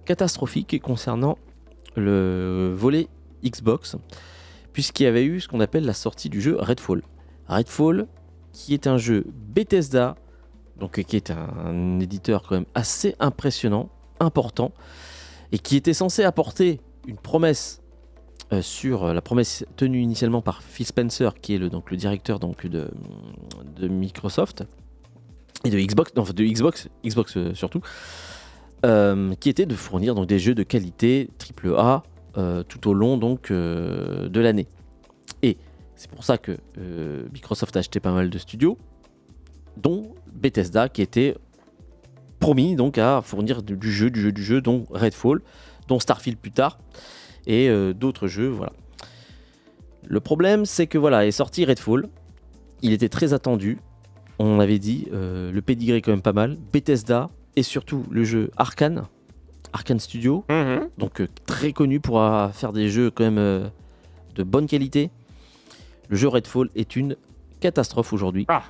catastrophique 0.05 0.81
concernant 0.81 1.37
le 1.97 2.73
volet 2.77 3.09
Xbox, 3.44 3.97
puisqu'il 4.73 5.03
y 5.03 5.07
avait 5.07 5.25
eu 5.25 5.40
ce 5.40 5.49
qu'on 5.49 5.59
appelle 5.59 5.85
la 5.85 5.94
sortie 5.94 6.29
du 6.29 6.40
jeu 6.40 6.57
Redfall. 6.57 7.03
Redfall, 7.49 8.07
qui 8.53 8.73
est 8.73 8.87
un 8.87 8.97
jeu 8.97 9.27
Bethesda, 9.27 10.14
donc 10.79 11.03
qui 11.03 11.16
est 11.16 11.33
un 11.33 11.99
éditeur 11.99 12.44
quand 12.44 12.55
même 12.55 12.66
assez 12.77 13.16
impressionnant, 13.18 13.88
important, 14.21 14.73
et 15.51 15.59
qui 15.59 15.75
était 15.75 15.92
censé 15.92 16.23
apporter 16.23 16.81
une 17.09 17.16
promesse 17.16 17.83
euh, 18.51 18.63
sur 18.63 19.05
euh, 19.05 19.13
la 19.13 19.21
promesse 19.21 19.67
tenue 19.77 20.01
initialement 20.01 20.41
par 20.41 20.63
Phil 20.63 20.87
Spencer, 20.87 21.35
qui 21.35 21.55
est 21.55 21.59
le, 21.59 21.69
donc, 21.69 21.91
le 21.91 21.99
directeur 21.99 22.41
donc, 22.41 22.67
de, 22.67 22.89
de 23.77 23.89
Microsoft 23.89 24.65
et 25.65 25.71
de 25.71 25.79
Xbox, 25.79 26.15
de 26.15 26.45
Xbox, 26.45 26.89
Xbox 27.05 27.37
euh, 27.37 27.53
surtout, 27.53 27.83
qui 29.41 29.49
était 29.51 29.67
de 29.67 29.75
fournir 29.75 30.15
donc, 30.15 30.27
des 30.27 30.39
jeux 30.39 30.55
de 30.55 30.63
qualité 30.63 31.29
AAA 31.63 32.05
tout 32.69 32.89
au 32.89 32.95
long 32.95 33.19
donc, 33.19 33.51
de 33.51 34.41
l'année. 34.41 34.69
Et 35.43 35.59
c'est 35.97 36.09
pour 36.09 36.23
ça 36.23 36.39
que 36.39 36.57
Microsoft 37.33 37.77
a 37.77 37.81
acheté 37.81 37.99
pas 37.99 38.13
mal 38.13 38.31
de 38.31 38.39
studios, 38.39 38.79
dont 39.77 40.15
Bethesda, 40.33 40.89
qui 40.89 41.03
était 41.03 41.35
promis 42.39 42.77
donc 42.77 42.99
à 42.99 43.21
fournir 43.21 43.65
du 43.65 43.91
jeu, 43.91 44.11
du 44.11 44.21
jeu, 44.21 44.31
du 44.31 44.45
jeu, 44.45 44.61
dont 44.61 44.87
Redfall, 44.93 45.41
dont 45.89 45.99
Starfield 45.99 46.39
plus 46.39 46.53
tard, 46.53 46.79
et 47.46 47.68
euh, 47.68 47.92
d'autres 47.92 48.27
jeux, 48.27 48.48
voilà. 48.48 48.72
Le 50.07 50.20
problème, 50.20 50.64
c'est 50.64 50.87
que 50.87 50.98
voilà, 50.98 51.27
est 51.27 51.31
sorti 51.33 51.64
Redfall, 51.64 52.09
il 52.83 52.92
était 52.92 53.09
très 53.09 53.35
attendu, 53.35 53.79
on 54.38 54.61
avait 54.61 54.79
dit, 54.79 55.09
euh, 55.12 55.51
le 55.53 55.61
pedigree 55.62 55.96
est 55.98 56.03
quand 56.03 56.12
même 56.12 56.22
pas 56.22 56.33
mal, 56.33 56.57
Bethesda, 56.72 57.31
et 57.57 57.62
surtout 57.62 58.05
le 58.11 58.24
jeu 58.24 58.51
Arkane, 58.57 59.05
Arkane 59.72 59.98
Studio, 60.01 60.44
Mhm. 60.48 60.88
donc 60.96 61.20
euh, 61.20 61.29
très 61.46 61.72
connu 61.72 62.01
pour 62.01 62.20
faire 62.53 62.72
des 62.72 62.88
jeux 62.88 63.11
quand 63.11 63.24
même 63.31 63.70
de 64.35 64.42
bonne 64.44 64.66
qualité. 64.66 65.11
Le 66.09 66.16
jeu 66.16 66.29
Redfall 66.29 66.70
est 66.74 66.96
une 66.96 67.16
catastrophe 67.61 68.12
aujourd'hui. 68.12 68.46
Ah. 68.48 68.62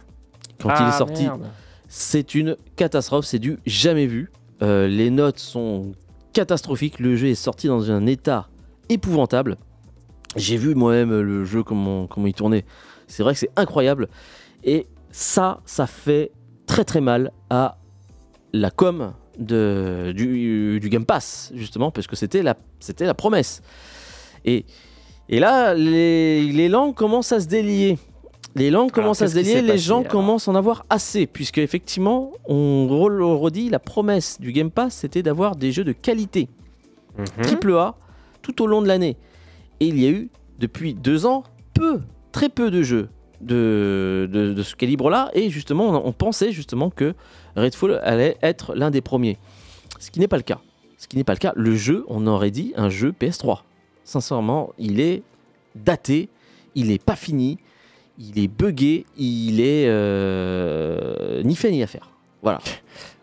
Quand 0.61 0.71
il 0.71 0.75
Ah, 0.79 0.89
est 0.89 0.99
sorti, 0.99 1.23
merde. 1.25 1.47
c'est 1.87 2.35
une 2.35 2.57
catastrophe, 2.75 3.27
c'est 3.27 3.39
du 3.39 3.59
jamais 3.65 4.07
vu. 4.07 4.33
Euh, 4.63 4.89
les 4.89 5.11
notes 5.11 5.39
sont 5.39 5.93
catastrophiques, 6.33 6.99
le 6.99 7.15
jeu 7.15 7.29
est 7.29 7.35
sorti 7.37 7.69
dans 7.69 7.93
un 7.93 8.07
état 8.07 8.49
épouvantable. 8.89 9.57
J'ai 10.37 10.57
vu 10.57 10.75
moi-même 10.75 11.21
le 11.21 11.45
jeu, 11.45 11.63
comment, 11.63 12.07
comment 12.07 12.27
il 12.27 12.35
tournait. 12.35 12.65
C'est 13.07 13.23
vrai 13.23 13.33
que 13.33 13.39
c'est 13.41 13.51
incroyable. 13.57 14.09
Et 14.65 14.87
ça, 15.11 15.61
ça 15.65 15.87
fait 15.87 16.33
très 16.67 16.85
très 16.85 17.01
mal 17.01 17.33
à 17.51 17.79
la 18.53 18.71
com 18.71 19.13
de, 19.39 20.13
du, 20.15 20.81
du 20.81 20.89
Game 20.89 21.05
Pass, 21.07 21.51
justement, 21.55 21.91
parce 21.91 22.07
que 22.07 22.17
c'était 22.17 22.43
la, 22.43 22.57
c'était 22.81 23.07
la 23.07 23.15
promesse. 23.15 23.63
Et, 24.45 24.67
et 25.29 25.41
là, 25.41 25.75
les, 25.75 26.43
les 26.53 26.69
langues 26.69 26.95
commencent 26.95 27.33
à 27.33 27.41
se 27.41 27.47
délier. 27.47 27.99
Les 28.55 28.71
langues 28.71 28.91
commencent 28.91 29.23
à 29.23 29.29
se 29.29 29.35
délier, 29.35 29.63
les 29.63 29.69
passé, 29.69 29.79
gens 29.79 30.01
alors 30.01 30.11
commencent 30.11 30.49
à 30.49 30.51
en 30.51 30.55
avoir 30.57 30.85
assez, 30.91 31.27
puisque 31.27 31.59
effectivement, 31.59 32.33
on 32.47 32.89
redit, 32.89 33.69
la 33.71 33.79
promesse 33.79 34.41
du 34.41 34.53
Game 34.53 34.71
Pass, 34.71 34.95
c'était 34.95 35.23
d'avoir 35.23 35.55
des 35.55 35.71
jeux 35.73 35.85
de 35.85 35.93
qualité, 35.93 36.49
Mhm. 37.17 37.43
triple 37.43 37.73
A, 37.75 37.95
tout 38.49 38.63
au 38.63 38.67
long 38.67 38.81
de 38.83 38.89
l'année. 38.89 39.17
Et 39.81 39.87
il 39.87 40.01
y 40.01 40.07
a 40.07 40.11
eu, 40.11 40.31
depuis 40.59 40.95
deux 40.95 41.27
ans, 41.27 41.45
peu, 41.75 42.01
très 42.33 42.49
peu 42.49 42.71
de 42.71 42.83
jeux 42.83 43.09
de, 43.43 44.29
de, 44.33 44.53
de 44.55 44.63
ce 44.63 44.75
calibre-là, 44.75 45.31
et 45.35 45.51
justement, 45.51 45.89
on, 45.91 46.07
on 46.09 46.13
pensait 46.13 46.51
justement 46.51 46.91
que 46.91 47.15
Redfall 47.57 48.01
allait 48.03 48.37
être 48.43 48.75
l'un 48.75 48.91
des 48.91 49.01
premiers. 49.03 49.37
Ce 50.01 50.11
qui 50.11 50.19
n'est 50.19 50.29
pas 50.29 50.37
le 50.39 50.43
cas. 50.43 50.61
Ce 50.97 51.07
qui 51.07 51.17
n'est 51.17 51.25
pas 51.25 51.35
le 51.35 51.39
cas. 51.39 51.53
Le 51.55 51.77
jeu, 51.77 52.05
on 52.09 52.27
aurait 52.27 52.51
dit 52.51 52.73
un 52.77 52.89
jeu 52.91 53.13
PS3. 53.13 53.61
Sincèrement, 54.03 54.71
il 54.79 54.99
est 54.99 55.23
daté, 55.77 56.29
il 56.75 56.89
n'est 56.89 56.99
pas 56.99 57.15
fini, 57.17 57.59
il 58.19 58.39
est 58.39 58.49
buggé, 58.49 59.05
il 59.17 59.61
est 59.61 59.87
euh, 59.89 61.43
ni 61.45 61.55
fait 61.55 61.71
ni 61.71 61.83
à 61.83 61.87
faire. 61.87 62.11
Voilà. 62.43 62.59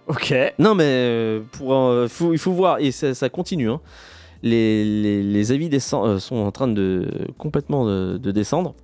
Ok. 0.07 0.35
Non, 0.59 0.75
mais 0.75 0.83
euh, 0.85 1.41
pour, 1.53 1.73
euh, 1.73 2.07
faut- 2.07 2.31
il 2.31 2.38
faut 2.38 2.51
voir, 2.51 2.77
et 2.79 2.91
ça, 2.91 3.15
ça 3.15 3.27
continue. 3.27 3.71
hein. 3.71 3.81
Les, 4.45 5.51
avis 5.51 5.69
euh, 5.73 6.19
sont 6.19 6.36
en 6.36 6.51
train 6.51 6.67
de 6.67 7.08
complètement 7.38 7.86
de, 7.86 8.17
de 8.17 8.31
descendre. 8.31 8.75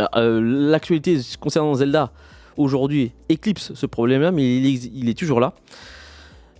Euh, 0.00 0.06
euh, 0.16 0.40
L'actualité 0.70 1.18
concernant 1.38 1.74
Zelda 1.74 2.10
aujourd'hui 2.56 3.12
éclipse 3.28 3.72
ce 3.74 3.86
problème-là, 3.86 4.32
mais 4.32 4.56
il, 4.56 5.08
est 5.08 5.18
toujours 5.18 5.40
là. 5.40 5.54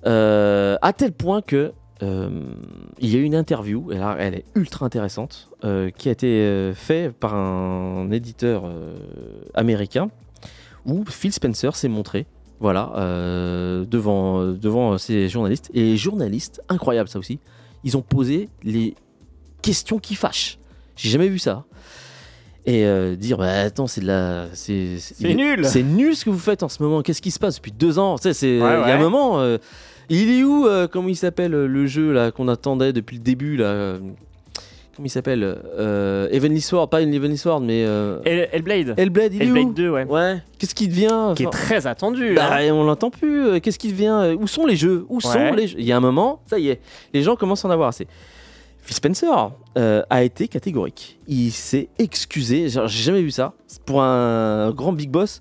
Euh, 0.06 0.76
à 0.80 0.92
tel 0.92 1.12
point 1.12 1.42
que 1.42 1.72
il 2.02 3.10
y 3.10 3.16
a 3.16 3.18
eu 3.18 3.24
une 3.24 3.34
interview, 3.34 3.92
et 3.92 3.98
là, 3.98 4.16
elle 4.18 4.34
est 4.34 4.44
ultra 4.54 4.86
intéressante, 4.86 5.50
qui 5.98 6.08
a 6.08 6.12
été 6.12 6.72
faite 6.74 7.12
par 7.12 7.34
un 7.34 8.10
éditeur 8.10 8.64
américain 9.52 10.08
où 10.86 11.04
Phil 11.04 11.30
Spencer 11.30 11.76
s'est 11.76 11.90
montré 11.90 12.24
voilà, 12.58 12.92
devant, 13.86 14.46
devant 14.46 14.96
ces 14.96 15.28
journalistes. 15.28 15.70
Et 15.74 15.82
les 15.82 15.98
journalistes, 15.98 16.62
incroyable 16.70 17.10
ça 17.10 17.18
aussi, 17.18 17.38
ils 17.84 17.96
ont 17.96 18.02
posé 18.02 18.48
les 18.62 18.94
questions 19.62 19.98
qui 19.98 20.14
fâchent. 20.14 20.58
J'ai 20.96 21.08
jamais 21.10 21.28
vu 21.28 21.38
ça. 21.38 21.64
Et 22.66 22.84
euh, 22.84 23.16
dire, 23.16 23.38
bah, 23.38 23.60
attends, 23.62 23.86
c'est 23.86 24.02
de 24.02 24.06
la. 24.06 24.46
C'est 24.52 24.98
nul. 25.22 25.64
C'est 25.64 25.82
nul 25.82 26.14
ce 26.14 26.24
que 26.26 26.30
vous 26.30 26.38
faites 26.38 26.62
en 26.62 26.68
ce 26.68 26.82
moment. 26.82 27.00
Qu'est-ce 27.02 27.22
qui 27.22 27.30
se 27.30 27.38
passe 27.38 27.56
depuis 27.56 27.72
deux 27.72 27.98
ans? 27.98 28.16
Tu 28.16 28.24
sais, 28.24 28.34
c'est. 28.34 28.56
Il 28.56 28.62
Ouais, 28.62 28.68
y 28.68 28.90
a 28.90 28.96
un 28.96 28.98
moment. 28.98 29.40
euh, 29.40 29.56
il 30.10 30.28
est 30.30 30.42
où 30.44 30.66
euh, 30.66 30.86
Comment 30.88 31.08
il 31.08 31.16
s'appelle 31.16 31.52
le 31.52 31.86
jeu 31.86 32.12
là 32.12 32.30
qu'on 32.32 32.48
attendait 32.48 32.92
depuis 32.92 33.16
le 33.16 33.22
début 33.22 33.56
là 33.56 33.96
Comment 35.00 35.06
il 35.06 35.10
s'appelle 35.10 35.42
euh, 35.78 36.28
Heavenly 36.30 36.60
Sword, 36.60 36.90
pas 36.90 37.00
une 37.00 37.14
Heavenly 37.14 37.38
Sword, 37.38 37.62
mais. 37.62 37.86
Euh, 37.86 38.20
El- 38.26 38.50
Hellblade. 38.52 38.92
Hellblade, 38.98 39.32
il 39.32 39.40
est 39.40 39.44
Hellblade 39.46 39.64
où 39.68 39.72
2, 39.72 39.88
ouais. 39.88 40.04
Ouais. 40.04 40.42
Qu'est-ce 40.58 40.74
qui 40.74 40.88
devient 40.88 41.32
Qui 41.34 41.44
est 41.44 41.50
très 41.50 41.86
attendu. 41.86 42.34
bah, 42.34 42.50
hein. 42.58 42.70
on 42.70 42.84
l'entend 42.84 43.08
plus. 43.08 43.46
euh, 43.46 43.60
Qu'est-ce 43.60 43.78
qui 43.78 43.88
devient 43.92 44.08
euh, 44.24 44.36
Où 44.38 44.46
sont 44.46 44.66
les 44.66 44.76
jeux 44.76 45.06
Où 45.08 45.22
sont 45.22 45.52
les 45.54 45.68
jeux? 45.68 45.78
Il 45.78 45.86
y 45.86 45.92
a 45.92 45.96
un 45.96 46.00
moment, 46.00 46.42
ça 46.44 46.58
y 46.58 46.68
est, 46.68 46.82
les 47.14 47.22
gens 47.22 47.34
commencent 47.34 47.64
à 47.64 47.68
en 47.68 47.70
avoir 47.70 47.88
assez. 47.88 48.06
Phil 48.82 48.94
Spencer 48.94 49.30
euh, 49.78 50.02
a 50.10 50.22
été 50.22 50.48
catégorique. 50.48 51.18
Il 51.26 51.50
s'est 51.50 51.88
excusé. 51.98 52.68
J'ai 52.68 52.86
jamais 52.86 53.22
vu 53.22 53.30
ça. 53.30 53.54
Pour 53.86 54.02
un 54.02 54.70
grand 54.72 54.92
big 54.92 55.08
boss, 55.10 55.40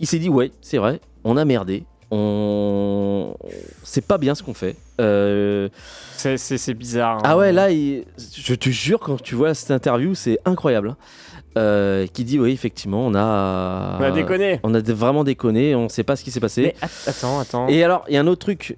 il 0.00 0.08
s'est 0.08 0.18
dit 0.18 0.28
ouais, 0.28 0.50
c'est 0.62 0.78
vrai, 0.78 0.98
on 1.22 1.36
a 1.36 1.44
merdé. 1.44 1.84
On, 2.10 3.34
c'est 3.82 4.04
pas 4.06 4.18
bien 4.18 4.34
ce 4.34 4.42
qu'on 4.42 4.54
fait. 4.54 4.76
Euh, 5.00 5.68
C'est- 6.16 6.74
bizarre. 6.74 7.18
hein. 7.18 7.22
ah 7.24 7.36
ouais, 7.36 7.52
là, 7.52 7.70
il- 7.70 8.04
je 8.36 8.54
te 8.54 8.70
jure, 8.70 9.00
quand 9.00 9.20
tu 9.20 9.34
vois 9.34 9.54
cette 9.54 9.70
interview, 9.72 10.14
c'est 10.14 10.38
incroyable. 10.44 10.90
hein. 10.90 10.96
Euh, 11.58 12.06
qui 12.06 12.24
dit 12.24 12.38
oui, 12.38 12.52
effectivement, 12.52 13.06
on 13.06 13.14
a, 13.14 13.96
On 13.98 14.02
a 14.02 14.10
déconné. 14.10 14.60
on 14.62 14.74
a 14.74 14.80
vraiment 14.80 15.24
déconné. 15.24 15.74
On 15.74 15.88
sait 15.88 16.02
pas 16.04 16.14
ce 16.14 16.22
qui 16.22 16.30
s'est 16.30 16.38
passé. 16.40 16.62
Mais 16.62 16.74
att- 16.82 17.08
attends, 17.08 17.40
attends. 17.40 17.68
Et 17.68 17.82
alors, 17.82 18.04
il 18.08 18.14
y 18.14 18.18
a 18.18 18.20
un 18.20 18.26
autre 18.26 18.40
truc. 18.40 18.76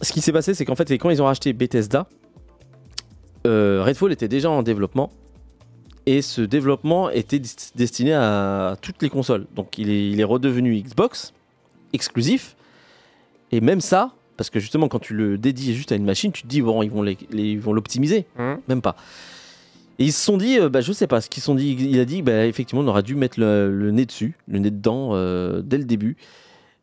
Ce 0.00 0.12
qui 0.12 0.20
s'est 0.20 0.32
passé, 0.32 0.54
c'est 0.54 0.64
qu'en 0.64 0.76
fait, 0.76 0.90
quand 0.92 1.10
ils 1.10 1.20
ont 1.20 1.24
racheté 1.26 1.52
Bethesda, 1.52 2.06
euh, 3.46 3.82
Redfall 3.84 4.12
était 4.12 4.28
déjà 4.28 4.48
en 4.48 4.62
développement. 4.62 5.10
Et 6.06 6.22
ce 6.22 6.40
développement 6.42 7.10
était 7.10 7.40
destiné 7.74 8.12
à 8.14 8.76
toutes 8.80 9.02
les 9.02 9.08
consoles. 9.08 9.46
Donc, 9.56 9.78
il 9.78 9.90
est, 9.90 10.08
il 10.10 10.20
est 10.20 10.24
redevenu 10.24 10.80
Xbox, 10.82 11.32
exclusif. 11.94 12.56
Et 13.52 13.60
même 13.60 13.80
ça, 13.80 14.12
parce 14.36 14.50
que 14.50 14.58
justement, 14.60 14.88
quand 14.88 14.98
tu 14.98 15.14
le 15.14 15.38
dédies 15.38 15.74
juste 15.74 15.92
à 15.92 15.94
une 15.94 16.04
machine, 16.04 16.32
tu 16.32 16.42
te 16.42 16.48
dis, 16.48 16.60
bon, 16.60 16.82
ils 16.82 16.90
vont 16.90 17.02
les- 17.02 17.16
les- 17.30 17.52
ils 17.52 17.60
vont 17.60 17.72
l'optimiser. 17.72 18.26
Hum. 18.38 18.58
Même 18.68 18.82
pas. 18.82 18.96
Et 20.00 20.06
ils 20.06 20.12
se 20.12 20.24
sont 20.24 20.36
dit, 20.36 20.58
euh, 20.58 20.68
bah, 20.68 20.80
je 20.80 20.92
sais 20.92 21.06
pas, 21.06 21.20
ce 21.20 21.30
qu'ils 21.30 21.40
se 21.40 21.46
sont 21.46 21.54
dit, 21.54 21.76
il 21.78 22.00
a 22.00 22.04
dit, 22.04 22.20
bah, 22.22 22.46
effectivement, 22.46 22.82
on 22.82 22.88
aurait 22.88 23.04
dû 23.04 23.14
mettre 23.14 23.38
le, 23.38 23.70
le 23.72 23.92
nez 23.92 24.06
dessus, 24.06 24.36
le 24.48 24.58
nez 24.58 24.70
dedans, 24.72 25.10
euh, 25.12 25.62
dès 25.62 25.78
le 25.78 25.84
début. 25.84 26.16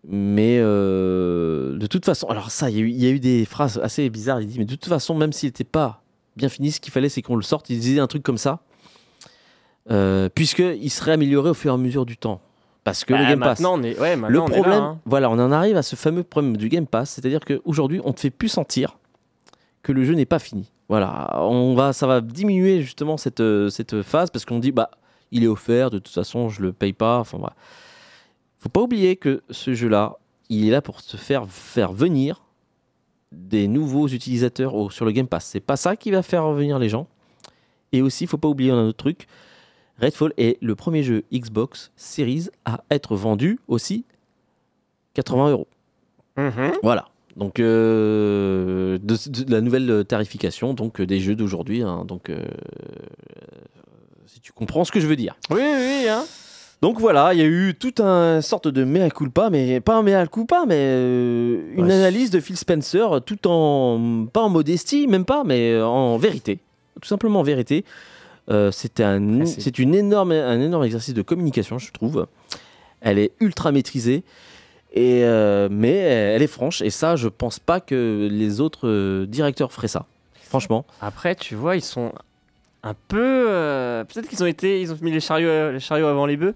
Mais 0.08 0.58
euh, 0.62 1.78
de 1.78 1.86
toute 1.88 2.06
façon, 2.06 2.28
alors 2.28 2.50
ça, 2.52 2.70
il 2.70 2.78
y, 2.78 2.80
a 2.80 2.82
eu- 2.84 2.90
il 2.90 3.04
y 3.04 3.06
a 3.08 3.10
eu 3.10 3.20
des 3.20 3.44
phrases 3.46 3.80
assez 3.84 4.10
bizarres. 4.10 4.40
Il 4.42 4.48
dit, 4.48 4.58
mais 4.58 4.66
de 4.66 4.72
toute 4.76 4.88
façon, 4.90 5.14
même 5.14 5.34
s'il 5.34 5.48
n'était 5.48 5.66
pas 5.66 6.02
bien 6.38 6.48
fini, 6.48 6.72
ce 6.72 6.80
qu'il 6.80 6.94
fallait, 6.94 7.10
c'est 7.10 7.22
qu'on 7.22 7.36
le 7.36 7.42
sorte. 7.44 7.70
Il 7.70 7.80
disait 7.80 8.00
un 8.00 8.08
truc 8.08 8.24
comme 8.24 8.38
ça, 8.38 8.62
puisqu'il 10.34 10.90
serait 10.90 11.12
amélioré 11.12 11.50
au 11.50 11.54
fur 11.54 11.72
et 11.72 11.74
à 11.74 11.78
mesure 11.78 12.06
du 12.06 12.16
temps. 12.18 12.42
Parce 12.84 13.06
que 13.06 13.14
Bah, 13.14 13.20
le 13.22 13.26
Game 13.30 13.40
Pass. 13.40 13.62
on 13.64 13.84
est, 13.84 14.00
ouais, 14.00 14.16
Le 14.16 14.22
maintenant, 14.22 14.46
on 14.46 14.48
est 14.48 14.50
là, 14.50 14.56
problème, 14.62 14.82
hein. 14.82 15.00
voilà, 15.06 15.30
on 15.30 15.34
en 15.40 15.52
arrive 15.52 15.78
à 15.78 15.84
ce 15.84 15.96
fameux 15.96 16.24
problème 16.24 16.58
du 16.58 16.68
Game 16.70 16.88
Pass, 16.88 17.12
c'est-à-dire 17.12 17.42
qu'aujourd'hui, 17.46 18.02
on 18.04 18.10
ne 18.10 18.14
te 18.14 18.22
fait 18.22 18.30
plus 18.32 18.50
sentir 18.50 18.98
que 19.84 19.92
le 19.92 20.04
jeu 20.04 20.14
n'est 20.16 20.26
pas 20.26 20.40
fini. 20.40 20.72
Voilà, 20.90 21.40
on 21.42 21.74
va, 21.76 21.94
ça 21.94 22.06
va 22.08 22.22
diminuer 22.22 22.82
justement 22.82 23.18
cette, 23.18 23.40
euh, 23.40 23.70
cette 23.70 24.02
phase 24.02 24.30
parce 24.30 24.46
qu'on 24.46 24.60
dit, 24.60 24.72
bah, 24.72 24.90
il 25.32 25.44
est 25.44 25.48
offert, 25.48 25.90
de 25.90 26.00
toute 26.00 26.14
façon, 26.14 26.50
je 26.50 26.62
le 26.62 26.74
paye 26.74 26.92
pas. 26.94 27.20
Enfin, 27.20 27.38
voilà. 27.38 27.56
Faut 28.58 28.70
pas 28.70 28.82
oublier 28.82 29.16
que 29.16 29.42
ce 29.50 29.74
jeu-là, 29.74 30.18
il 30.50 30.68
est 30.68 30.72
là 30.72 30.82
pour 30.82 31.02
te 31.02 31.18
faire 31.18 31.46
faire 31.48 31.94
venir 31.94 32.42
des 33.32 33.68
nouveaux 33.70 34.08
utilisateurs 34.08 34.76
au- 34.76 34.90
sur 34.90 35.06
le 35.06 35.12
Game 35.12 35.28
Pass. 35.28 35.46
C'est 35.46 35.62
pas 35.62 35.78
ça 35.78 35.96
qui 35.96 36.12
va 36.12 36.22
faire 36.24 36.44
revenir 36.44 36.78
les 36.80 36.90
gens. 36.90 37.08
Et 37.94 38.02
aussi, 38.02 38.28
faut 38.28 38.38
pas 38.38 38.50
oublier 38.50 38.72
un 38.72 38.88
autre 38.88 38.98
truc. 38.98 39.28
Redfall 40.02 40.34
est 40.38 40.58
le 40.62 40.76
premier 40.76 41.04
jeu 41.04 41.24
Xbox 41.34 41.92
Series 41.96 42.50
à 42.66 42.84
être 42.90 43.16
vendu 43.16 43.60
aussi 43.68 44.04
80 45.14 45.52
euros. 45.52 45.68
Mhm. 46.38 46.72
Voilà. 46.84 47.08
Donc 47.38 47.60
euh, 47.62 48.98
de, 49.02 49.44
de 49.44 49.52
la 49.52 49.62
nouvelle 49.62 50.04
tarification 50.06 50.74
donc 50.74 51.00
euh, 51.00 51.06
des 51.06 51.20
jeux 51.20 51.36
d'aujourd'hui. 51.36 51.82
hein. 51.82 52.04
donc 52.06 52.30
euh, 52.30 52.44
si 54.26 54.40
tu 54.42 54.52
comprends 54.52 54.84
ce 54.84 54.92
que 54.92 55.00
je 55.00 55.08
veux 55.08 55.16
dire. 55.16 55.36
Oui, 55.50 55.62
oui, 55.62 56.08
hein. 56.10 56.24
Donc 56.82 57.00
voilà, 57.00 57.34
il 57.34 57.40
y 57.40 57.44
a 57.44 57.46
eu 57.46 57.76
toute 57.80 58.00
un 58.00 58.42
sorte 58.42 58.68
de 58.68 58.84
mea 58.84 59.10
culpa, 59.12 59.52
mais 59.52 59.80
pas 59.82 59.96
un 59.98 60.02
mea 60.02 60.26
culpa, 60.26 60.64
mais 60.68 60.76
euh, 60.80 61.62
une 61.76 61.86
Ouais. 61.86 61.94
analyse 61.94 62.32
de 62.32 62.40
Phil 62.40 62.58
Spencer, 62.58 63.22
tout 63.24 63.48
en 63.48 64.26
pas 64.34 64.42
en 64.42 64.50
modestie, 64.50 65.06
même 65.08 65.26
pas, 65.26 65.44
mais 65.44 65.80
en 65.80 66.18
vérité, 66.18 66.58
tout 67.00 67.08
simplement 67.08 67.42
en 67.42 67.44
vérité. 67.44 67.86
Euh, 68.50 68.72
un, 69.00 69.42
Ah, 69.42 69.46
c'est- 69.46 69.80
une 69.80 69.96
énorme, 69.96 70.32
un 70.32 70.60
énorme 70.60 70.84
exercice 70.84 71.14
de 71.14 71.22
communication, 71.22 71.78
je 71.78 71.92
trouve. 71.92 72.28
Elle 73.02 73.20
est 73.20 73.32
ultra 73.40 73.72
maîtrisée, 73.72 74.24
et 74.94 75.24
euh, 75.24 75.70
mais 75.72 75.94
elle 75.96 76.42
est 76.42 76.48
franche, 76.48 76.82
et 76.82 76.90
ça, 76.90 77.16
je 77.16 77.28
pense 77.28 77.60
pas 77.60 77.80
que 77.80 78.28
les 78.32 78.60
autres 78.62 78.88
euh, 78.88 79.26
directeurs 79.26 79.72
feraient 79.72 79.88
ça. 79.88 80.06
Franchement. 80.34 80.86
Après, 81.02 81.36
tu 81.36 81.56
vois, 81.56 81.76
ils 81.78 81.84
sont 81.84 82.12
un 82.84 82.94
peu. 83.08 83.46
euh, 83.50 84.04
Peut-être 84.04 84.28
qu'ils 84.28 84.44
ont 84.44 84.48
été, 84.48 84.82
ils 84.82 84.92
ont 84.92 84.98
mis 85.02 85.12
les 85.12 85.20
chariots, 85.22 85.72
les 85.72 85.80
chariots 85.80 86.08
avant 86.08 86.26
les 86.26 86.36
bœufs. 86.38 86.56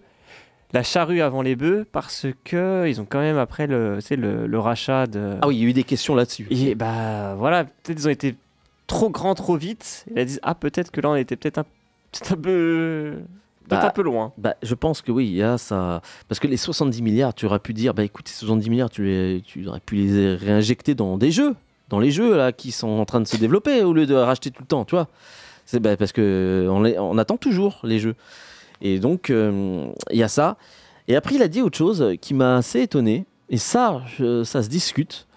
La 0.74 0.84
charrue 0.84 1.22
avant 1.22 1.42
les 1.42 1.56
bœufs 1.56 1.86
parce 1.90 2.26
que 2.44 2.86
ils 2.88 3.00
ont 3.00 3.06
quand 3.10 3.20
même 3.22 3.38
après 3.38 3.66
le, 3.68 4.00
le, 4.18 4.46
le 4.48 4.60
rachat 4.60 5.08
de. 5.08 5.36
Ah 5.42 5.48
oui, 5.48 5.56
il 5.58 5.64
y 5.64 5.66
a 5.66 5.70
eu 5.70 5.74
des 5.74 5.84
questions 5.86 6.16
là-dessus. 6.16 6.48
Et 6.50 6.76
bah 6.76 7.36
voilà, 7.38 7.64
peut-être 7.64 8.00
ils 8.00 8.08
ont 8.08 8.12
été 8.12 8.36
trop 8.96 9.10
grands 9.10 9.36
trop 9.36 9.58
vite. 9.58 10.06
Et 10.16 10.22
ils 10.22 10.26
disent 10.26 10.40
ah 10.44 10.56
peut-être 10.56 10.92
que 10.92 11.02
là 11.02 11.10
on 11.10 11.16
était 11.16 11.36
peut-être 11.36 11.58
un, 11.60 11.64
peut-être 12.12 12.32
un 12.34 12.38
peu, 12.38 13.14
Bah, 13.68 13.86
un 13.86 13.90
peu 13.90 14.02
loin. 14.04 14.32
Bah, 14.38 14.56
je 14.64 14.76
pense 14.76 15.02
que 15.02 15.12
oui, 15.12 15.28
il 15.28 15.36
y 15.36 15.44
a 15.44 15.58
ça. 15.58 16.02
Parce 16.28 16.40
que 16.40 16.48
les 16.48 16.58
70 16.58 17.02
milliards, 17.02 17.34
tu 17.34 17.46
aurais 17.46 17.60
pu 17.60 17.74
dire, 17.74 17.94
bah 17.94 18.04
écoute, 18.04 18.28
ces 18.28 18.36
70 18.46 18.70
milliards, 18.70 18.90
tu, 18.90 19.04
les- 19.06 19.42
tu 19.46 19.68
aurais 19.68 19.80
pu 19.80 19.96
les 19.96 20.36
réinjecter 20.36 20.94
dans 20.96 21.18
des 21.18 21.32
jeux, 21.32 21.56
dans 21.90 22.00
les 22.00 22.12
jeux 22.12 22.36
là 22.38 22.52
qui 22.52 22.72
sont 22.72 22.88
en 22.90 23.06
train 23.06 23.22
de 23.22 23.28
se 23.28 23.38
développer 23.38 23.82
au 23.84 23.94
lieu 23.94 24.06
de 24.06 24.14
racheter 24.16 24.52
tout 24.52 24.62
le 24.64 24.68
temps, 24.68 24.86
tu 24.86 24.96
vois. 24.96 25.08
C'est 25.66 25.80
bah, 25.80 25.98
parce 25.98 26.12
que 26.12 26.68
on, 26.70 26.82
les- 26.84 26.98
on 27.00 27.18
attend 27.18 27.38
toujours 27.38 27.80
les 27.84 28.00
jeux. 28.00 28.16
Et 28.82 29.00
donc 29.00 29.30
euh, 29.30 29.88
il 30.12 30.18
y 30.18 30.24
a 30.24 30.28
ça. 30.28 30.58
Et 31.08 31.16
après, 31.16 31.36
il 31.36 31.42
a 31.42 31.48
dit 31.48 31.62
autre 31.62 31.78
chose 31.78 32.16
qui 32.22 32.34
m'a 32.34 32.58
assez 32.58 32.82
étonné. 32.82 33.26
Et 33.50 33.58
ça, 33.58 34.02
je- 34.18 34.44
ça 34.44 34.64
se 34.64 34.70
discute. 34.70 35.28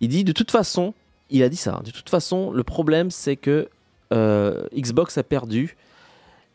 Il 0.00 0.08
dit 0.08 0.24
de 0.24 0.32
toute 0.32 0.50
façon, 0.50 0.92
il 1.30 1.42
a 1.42 1.48
dit 1.48 1.56
ça. 1.56 1.80
De 1.84 1.90
toute 1.90 2.08
façon, 2.10 2.50
le 2.50 2.62
problème, 2.62 3.10
c'est 3.10 3.36
que 3.36 3.68
euh, 4.12 4.64
Xbox 4.74 5.16
a 5.18 5.22
perdu 5.22 5.76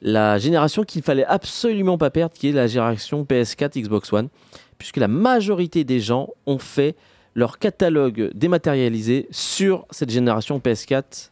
la 0.02 0.38
génération 0.38 0.84
qu'il 0.84 1.02
fallait 1.02 1.26
absolument 1.26 1.98
pas 1.98 2.10
perdre, 2.10 2.34
qui 2.34 2.50
est 2.50 2.52
la 2.54 2.68
génération 2.68 3.24
PS4 3.24 3.82
Xbox 3.82 4.14
One, 4.14 4.30
puisque 4.78 4.98
la 4.98 5.08
majorité 5.10 5.84
des 5.84 6.00
gens 6.00 6.30
ont 6.46 6.60
fait 6.60 6.96
leur 7.36 7.60
catalogue 7.60 8.32
dématérialisé 8.34 9.28
sur 9.32 9.86
cette 9.92 10.10
génération 10.10 10.60
PS4 10.60 11.32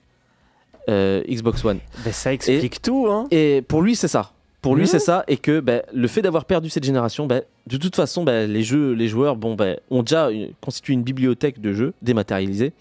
euh, 0.89 1.21
Xbox 1.29 1.63
One. 1.65 1.79
Ben, 2.03 2.13
ça 2.13 2.33
explique 2.33 2.81
tout, 2.81 3.07
hein. 3.09 3.27
Et 3.31 3.61
pour 3.67 3.81
lui, 3.81 3.95
c'est 3.95 4.07
ça. 4.07 4.31
Pour 4.61 4.75
lui, 4.75 4.83
Mhm. 4.83 4.87
c'est 4.87 4.99
ça. 4.99 5.23
Et 5.27 5.37
que 5.37 5.59
ben, 5.59 5.81
le 5.93 6.07
fait 6.07 6.21
d'avoir 6.21 6.45
perdu 6.45 6.69
cette 6.69 6.83
génération, 6.83 7.25
ben, 7.27 7.41
de 7.67 7.77
toute 7.77 7.95
façon, 7.95 8.23
ben, 8.23 8.51
les, 8.51 8.63
jeux, 8.63 8.93
les 8.93 9.07
joueurs 9.07 9.35
bon, 9.35 9.55
ont 9.91 10.03
déjà 10.03 10.29
une- 10.31 10.51
constitué 10.61 10.93
une 10.93 11.03
bibliothèque 11.03 11.61
de 11.61 11.73
jeux 11.73 11.93
dématérialisés 12.01 12.73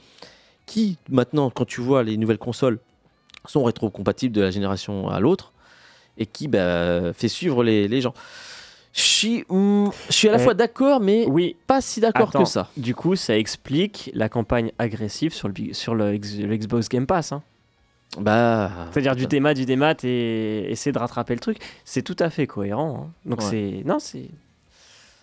qui, 0.66 0.98
maintenant, 1.08 1.48
quand 1.50 1.64
tu 1.64 1.80
vois 1.80 2.02
les 2.02 2.16
nouvelles 2.16 2.38
consoles, 2.38 2.78
sont 3.46 3.62
rétro-compatibles 3.64 4.34
de 4.34 4.42
la 4.42 4.50
génération 4.50 5.08
à 5.08 5.20
l'autre 5.20 5.52
et 6.18 6.26
qui 6.26 6.48
ben, 6.48 7.12
fait 7.12 7.28
suivre 7.28 7.62
les, 7.62 7.86
les 7.88 8.00
gens. 8.00 8.12
Je 8.92 9.02
suis, 9.02 9.44
hmm, 9.48 9.90
je 10.08 10.12
suis 10.12 10.28
à 10.28 10.32
la 10.32 10.38
Eh, 10.40 10.42
fois 10.42 10.54
d'accord, 10.54 11.00
mais 11.00 11.26
Oui. 11.28 11.54
pas 11.66 11.80
si 11.82 12.00
d'accord 12.00 12.32
que 12.32 12.44
ça. 12.46 12.68
Du 12.76 12.94
coup, 12.94 13.14
ça 13.14 13.36
explique 13.38 14.10
la 14.14 14.28
campagne 14.28 14.72
agressive 14.78 15.32
sur 15.34 15.48
le, 15.48 15.54
sur 15.74 15.94
le, 15.94 16.16
Xbox 16.16 16.88
Game 16.88 17.06
Pass. 17.06 17.32
hein. 17.32 17.42
Bah, 18.18 18.70
C'est-à-dire 18.92 19.14
du 19.16 19.26
démat, 19.26 19.52
du 19.52 19.66
démat 19.66 19.94
et 20.04 20.66
essayer 20.70 20.92
de 20.92 20.98
rattraper 20.98 21.34
le 21.34 21.40
truc. 21.40 21.58
C'est 21.84 22.02
tout 22.02 22.16
à 22.18 22.30
fait 22.30 22.46
cohérent. 22.46 23.08
hein. 23.08 23.12
Donc 23.28 23.40
Ouais. 23.42 23.46
c'est. 23.50 23.82
Non, 23.84 23.98
c'est. 23.98 24.30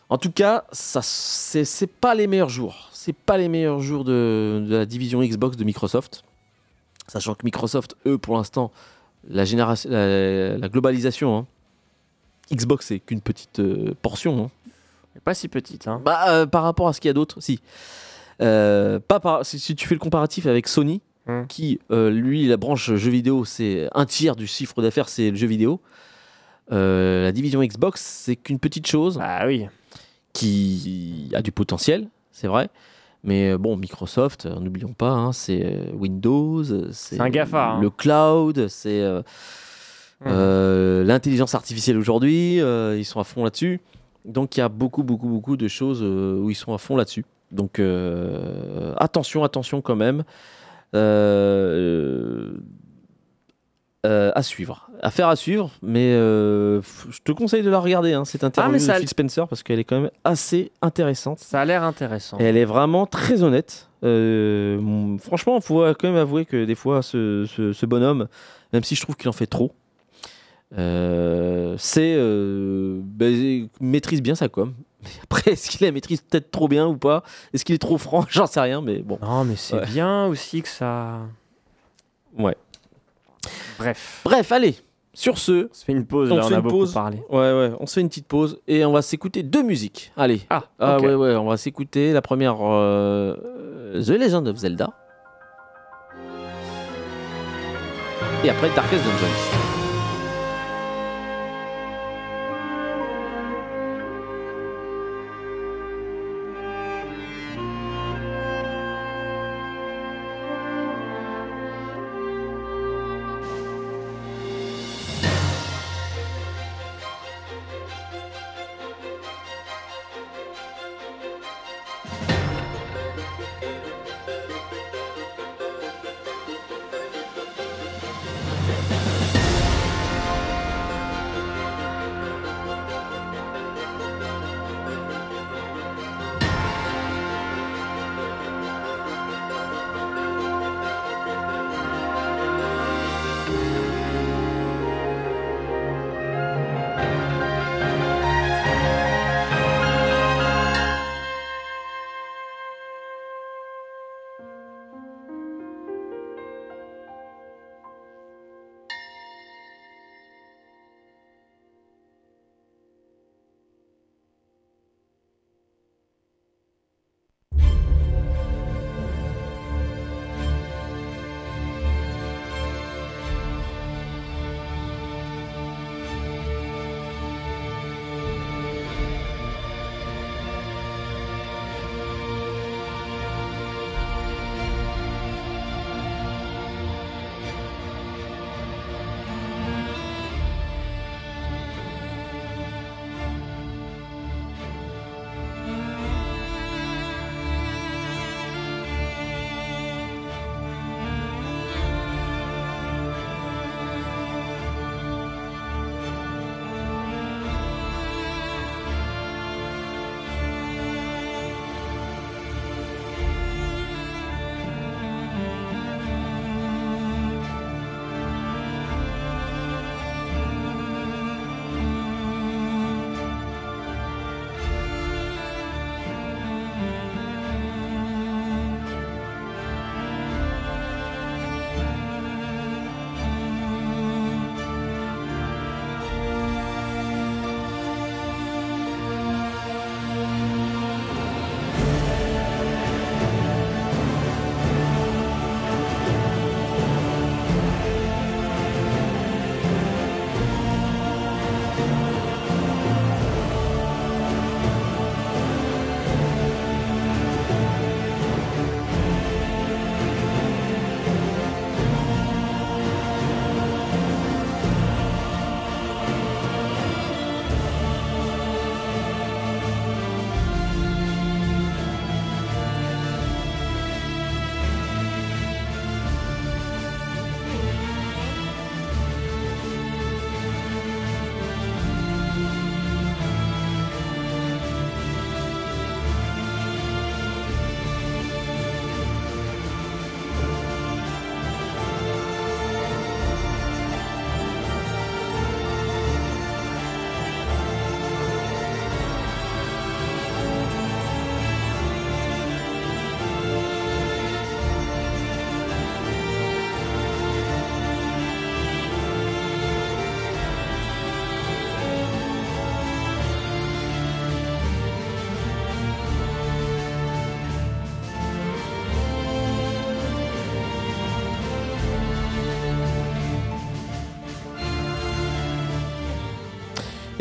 En 0.10 0.18
tout 0.20 0.32
cas, 0.32 0.66
ça 0.72 1.02
c'est 1.02 1.66
c'est 1.66 1.88
pas 1.88 2.14
les 2.14 2.28
meilleurs 2.28 2.50
jours. 2.50 2.90
C'est 3.06 3.12
pas 3.14 3.38
les 3.38 3.50
meilleurs 3.50 3.82
jours 3.82 4.06
de, 4.06 4.64
de 4.66 4.76
la 4.78 4.86
division 4.86 5.22
Xbox 5.22 5.58
de 5.58 5.66
Microsoft. 5.66 6.24
Sachant 7.10 7.36
que 7.36 7.44
Microsoft, 7.44 7.98
eux, 8.06 8.18
pour 8.18 8.38
l'instant, 8.38 8.72
la, 9.28 9.44
génération, 9.44 9.90
la, 9.92 10.58
la 10.58 10.70
globalisation, 10.70 11.36
hein, 11.38 11.46
Xbox, 12.50 12.86
c'est 12.88 13.00
qu'une 13.00 13.20
petite 13.20 13.60
euh, 13.60 13.94
portion. 14.02 14.46
hein. 14.46 14.70
Pas 15.26 15.34
si 15.34 15.50
petite. 15.50 15.90
Hein. 15.90 16.02
Bah, 16.06 16.30
euh, 16.30 16.46
par 16.46 16.64
rapport 16.64 16.88
à 16.88 16.94
ce 16.94 17.02
qu'il 17.02 17.10
y 17.10 17.12
a 17.12 17.14
d'autre, 17.14 17.42
si. 17.42 17.60
Euh, 18.42 19.02
pas 19.06 19.20
par, 19.20 19.46
si, 19.46 19.60
si 19.60 19.76
tu 19.76 19.86
fais 19.86 19.96
le 19.96 20.00
comparatif 20.00 20.46
avec 20.46 20.68
Sony, 20.70 21.02
Hmm. 21.26 21.46
qui, 21.48 21.80
lui, 21.90 22.48
la 22.48 22.58
branche 22.58 22.94
jeux 22.96 23.10
vidéo, 23.12 23.46
c'est 23.46 23.88
un 23.94 24.06
tiers 24.06 24.36
du 24.36 24.46
chiffre 24.46 24.82
d'affaires, 24.82 25.08
c'est 25.08 25.30
le 25.32 25.38
jeu 25.38 25.48
vidéo. 25.48 25.80
La 26.70 27.32
division 27.34 27.64
Xbox, 27.64 28.02
c'est 28.02 28.36
qu'une 28.38 28.60
petite 28.60 28.88
chose 28.88 29.18
Bah 29.20 29.44
oui. 29.46 29.68
qui 30.34 31.30
a 31.34 31.42
du 31.42 31.52
potentiel, 31.54 32.10
c'est 32.34 32.48
vrai. 32.48 32.70
Mais 33.24 33.52
euh, 33.52 33.58
bon, 33.58 33.78
Microsoft, 33.78 34.46
euh, 34.46 34.60
n'oublions 34.60 34.92
pas, 34.92 35.12
hein, 35.12 35.32
c'est 35.32 35.64
euh, 35.64 35.86
Windows, 35.94 36.64
c'est 36.92 37.22
un 37.22 37.30
GAFA, 37.30 37.76
hein. 37.76 37.82
le 37.82 37.90
cloud, 37.90 38.68
c'est 38.68 39.02
euh, 39.02 39.22
euh, 40.26 41.06
l'intelligence 41.06 41.56
artificielle 41.56 41.98
aujourd'hui, 41.98 42.60
euh, 42.60 42.98
ils 42.98 43.06
sont 43.06 43.22
à 43.22 43.24
fond 43.24 43.46
là-dessus. 43.46 43.80
Donc 44.26 44.58
il 44.58 44.60
y 44.60 44.64
a 44.64 44.70
beaucoup, 44.70 45.04
beaucoup, 45.04 45.30
beaucoup 45.30 45.56
de 45.56 45.68
choses 45.70 46.02
où 46.02 46.50
ils 46.50 46.56
sont 46.56 46.74
à 46.74 46.78
fond 46.78 46.98
là-dessus. 46.98 47.26
Donc 47.52 47.82
attention, 48.98 49.44
attention 49.44 49.82
quand 49.82 49.96
même. 49.96 50.24
Euh, 54.06 54.34
à 54.36 54.44
suivre, 54.44 54.90
affaire 55.02 55.30
à 55.30 55.38
suivre, 55.38 55.72
mais 55.82 56.12
euh, 56.12 56.82
je 57.10 57.20
te 57.24 57.32
conseille 57.32 57.64
de 57.64 57.70
la 57.70 57.80
regarder, 57.80 58.12
hein, 58.12 58.26
cette 58.26 58.44
interview 58.44 58.70
Ah, 58.70 58.72
mais 58.74 58.80
ça- 58.80 58.96
de 58.96 59.00
Phil 59.00 59.08
Spencer, 59.08 59.48
parce 59.48 59.64
qu'elle 59.64 59.80
est 59.80 59.86
quand 59.86 60.02
même 60.02 60.12
assez 60.26 60.74
intéressante. 60.82 61.40
Ça 61.40 61.62
a 61.62 61.66
l'air 61.66 61.84
intéressant. 61.84 62.38
Et 62.38 62.44
elle 62.44 62.58
est 62.58 62.66
vraiment 62.66 63.06
très 63.06 63.44
honnête. 63.44 63.88
Euh, 64.04 65.18
franchement, 65.20 65.56
il 65.56 65.62
faut 65.62 65.80
quand 65.98 66.04
même 66.04 66.18
avouer 66.18 66.44
que 66.44 66.66
des 66.66 66.76
fois, 66.76 67.02
ce, 67.02 67.46
ce- 67.48 67.72
ce 67.72 67.86
bonhomme, 67.86 68.28
même 68.74 68.84
si 68.84 68.96
je 68.96 69.02
trouve 69.02 69.16
qu'il 69.16 69.30
en 69.30 69.34
fait 69.34 69.48
trop, 69.48 69.72
c'est 70.76 72.12
il 72.14 73.70
maîtrise 73.80 74.22
bien 74.22 74.36
sa 74.36 74.50
com. 74.50 74.74
Mais 75.02 75.10
Après, 75.24 75.52
est-ce 75.52 75.70
qu'il 75.70 75.86
la 75.86 75.94
maîtrise 75.94 76.20
peut-être 76.22 76.52
trop 76.52 76.68
bien 76.68 76.88
ou 76.88 76.98
pas? 76.98 77.24
Est-ce 77.54 77.64
qu'il 77.64 77.76
est 77.76 77.78
trop 77.80 77.98
franc? 77.98 78.26
J'en 78.30 78.48
sais 78.48 78.60
rien, 78.60 78.82
mais 78.82 79.00
bon. 79.00 79.18
Non, 79.22 79.46
mais 79.46 79.56
c'est 79.56 79.76
Ouais. 79.76 79.86
bien 79.86 80.26
aussi 80.26 80.62
que 80.62 80.68
ça. 80.70 81.20
Ouais. 82.38 82.56
Bref. 83.78 84.22
Bref, 84.24 84.52
allez. 84.52 84.76
Sur 85.16 85.38
ce, 85.38 85.68
On 85.70 85.74
se 85.74 85.86
fait 85.86 85.92
une 85.92 86.08
pause, 86.08 86.32
On 86.32 86.36
là, 86.38 86.44
on 86.46 86.48
fait 86.48 86.54
a 86.56 86.58
une 86.58 86.64
beaucoup 86.64 86.78
pause. 86.80 86.94
parlé. 86.94 87.18
ouais, 87.30 87.38
ouais, 87.54 87.72
on 87.80 87.86
se 87.86 87.94
fait 87.94 88.02
une 88.02 88.10
petite 88.10 88.26
pause 88.28 88.60
et 88.68 88.84
on 88.84 88.92
va 88.92 89.04
s'écouter 89.04 89.44
deux 89.44 89.62
musiques. 89.62 90.12
Allez. 90.18 90.42
Ah, 90.50 90.64
Ah 90.80 90.98
ok. 90.98 91.04
ouais, 91.04 91.14
ouais, 91.14 91.36
on 91.36 91.46
va 91.46 91.58
s'écouter 91.58 92.14
la 92.14 92.22
première, 92.24 92.58
euh, 92.62 93.36
The 94.04 94.10
Legend 94.10 94.48
of 94.48 94.58
Zelda. 94.58 94.90
Et 98.44 98.50
après 98.50 98.70
Darkest 98.76 99.04
Dungeons. 99.04 99.63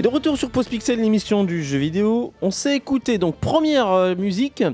De 0.03 0.09
retour 0.09 0.37
sur 0.37 0.51
Post 0.51 0.69
Pixel, 0.69 1.01
l'émission 1.01 1.45
du 1.45 1.63
jeu 1.63 1.79
vidéo, 1.79 2.33
on 2.43 2.51
s'est 2.51 2.75
écouté 2.75 3.19
donc 3.19 3.37
première 3.37 3.93
euh, 3.93 4.17
musique. 4.17 4.65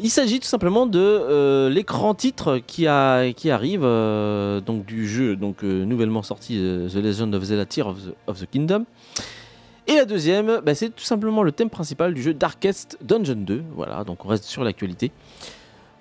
Il 0.00 0.10
s'agit 0.10 0.40
tout 0.40 0.48
simplement 0.48 0.86
de 0.86 0.98
euh, 0.98 1.70
l'écran 1.70 2.14
titre 2.14 2.58
qui, 2.58 2.88
arrive 2.88 3.82
euh, 3.84 4.60
donc 4.60 4.84
du 4.84 5.06
jeu 5.06 5.36
donc 5.36 5.62
nouvellement 5.62 6.24
sorti 6.24 6.56
The 6.56 6.96
Legend 6.96 7.32
of 7.32 7.44
Zelda 7.44 7.64
Tear 7.64 7.94
of 8.26 8.40
the, 8.40 8.50
Kingdom. 8.50 8.86
Et 9.86 9.94
la 9.94 10.04
deuxième, 10.04 10.60
bah, 10.66 10.74
c'est 10.74 10.88
tout 10.88 11.04
simplement 11.04 11.44
le 11.44 11.52
thème 11.52 11.70
principal 11.70 12.12
du 12.12 12.20
jeu 12.20 12.34
Darkest 12.34 12.98
Dungeon 13.02 13.36
2. 13.36 13.62
Voilà, 13.76 14.02
donc 14.02 14.24
on 14.24 14.28
reste 14.28 14.46
sur 14.46 14.64
l'actualité. 14.64 15.12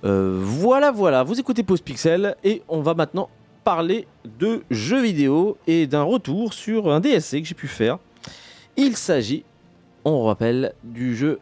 Voilà, 0.01 0.89
voilà, 0.89 1.22
vous 1.22 1.39
écoutez 1.39 1.61
Pause 1.61 1.82
Pixel 1.82 2.36
et 2.43 2.63
on 2.68 2.82
va 2.82 2.95
maintenant 2.95 3.30
parler 3.63 4.07
de 4.39 4.63
jeux 4.72 5.03
vidéo 5.03 5.55
et 5.68 5.86
d'un 5.86 6.03
retour 6.03 6.55
sur 6.55 6.91
un 6.91 6.99
DSC 6.99 7.41
que 7.41 7.47
j'ai 7.47 7.53
pu 7.53 7.68
faire. 7.68 7.99
Il 8.78 8.98
s'agit, 8.98 9.46
on 10.04 10.26
rappelle, 10.26 10.74
du 10.84 11.16
jeu 11.16 11.40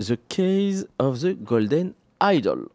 The 0.00 0.16
Case 0.28 0.88
of 0.98 1.20
the 1.20 1.36
Golden 1.40 1.92
Idol. 2.20 2.68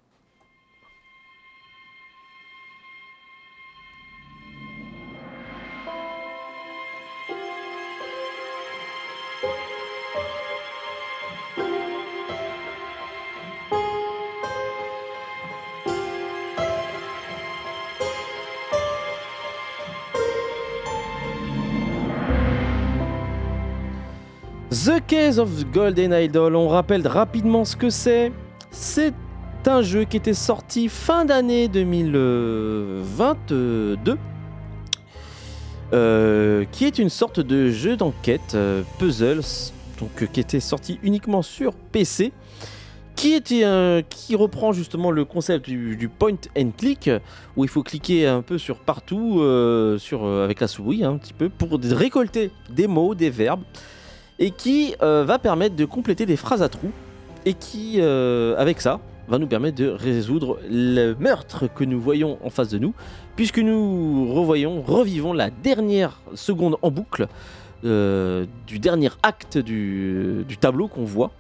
The 24.86 25.01
Case 25.07 25.39
of 25.39 25.49
Golden 25.71 26.13
Idol, 26.13 26.55
on 26.55 26.67
rappelle 26.67 27.07
rapidement 27.07 27.65
ce 27.65 27.75
que 27.75 27.89
c'est. 27.89 28.32
C'est 28.69 29.15
un 29.65 29.82
jeu 29.82 30.03
qui 30.03 30.17
était 30.17 30.36
sorti 30.36 30.88
fin 30.88 31.25
d'année 31.25 31.67
2022, 31.67 33.97
euh, 35.93 36.63
qui 36.71 36.86
est 36.86 36.99
une 36.99 37.09
sorte 37.09 37.39
de 37.39 37.71
jeu 37.71 37.97
d'enquête 37.97 38.53
euh, 38.53 38.84
puzzle, 38.99 39.41
donc 39.99 40.21
euh, 40.21 40.28
qui 40.28 40.41
était 40.41 40.59
sorti 40.59 40.99
uniquement 41.01 41.41
sur 41.41 41.73
PC, 41.73 42.32
qui 43.15 43.34
était 43.34 43.65
qui 44.09 44.36
reprend 44.36 44.73
justement 44.73 45.09
le 45.09 45.25
concept 45.25 45.67
du, 45.67 46.07
point 46.07 46.38
and 46.55 46.69
click, 46.78 47.09
où 47.55 47.63
il 47.63 47.69
faut 47.69 47.82
cliquer 47.82 48.28
un 48.28 48.43
peu 48.43 48.59
sur 48.59 48.78
partout, 48.78 49.41
sur 49.97 50.28
avec 50.28 50.59
la 50.59 50.67
souris 50.67 51.03
un 51.03 51.17
petit 51.17 51.34
peu 51.34 51.49
pour 51.49 51.80
récolter 51.82 52.51
des 52.69 52.86
mots, 52.86 53.15
des 53.15 53.32
verbes 53.32 53.63
et 54.39 54.51
qui 54.51 54.95
euh, 55.01 55.23
va 55.25 55.39
permettre 55.39 55.75
de 55.75 55.85
compléter 55.85 56.25
des 56.25 56.38
phrases 56.38 56.61
à 56.61 56.69
trous 56.69 56.91
et 57.45 57.53
qui, 57.53 57.95
euh, 57.97 58.55
avec 58.57 58.81
ça, 58.81 58.99
va 59.27 59.39
nous 59.39 59.47
permettre 59.47 59.77
de 59.77 59.88
résoudre 59.88 60.59
le 60.69 61.13
meurtre 61.13 61.67
que 61.73 61.83
nous 61.83 61.99
voyons 61.99 62.38
en 62.43 62.49
face 62.49 62.69
de 62.69 62.77
nous, 62.77 62.93
puisque 63.35 63.59
nous 63.59 64.33
revoyons, 64.33 64.81
revivons 64.81 65.33
la 65.33 65.49
dernière 65.49 66.21
seconde 66.33 66.77
en 66.81 66.91
boucle 66.91 67.27
euh, 67.83 68.45
du 68.67 68.79
dernier 68.79 69.09
acte 69.23 69.57
du, 69.57 70.45
tableau 70.59 70.88
qu'on 70.88 71.03
voit, 71.03 71.31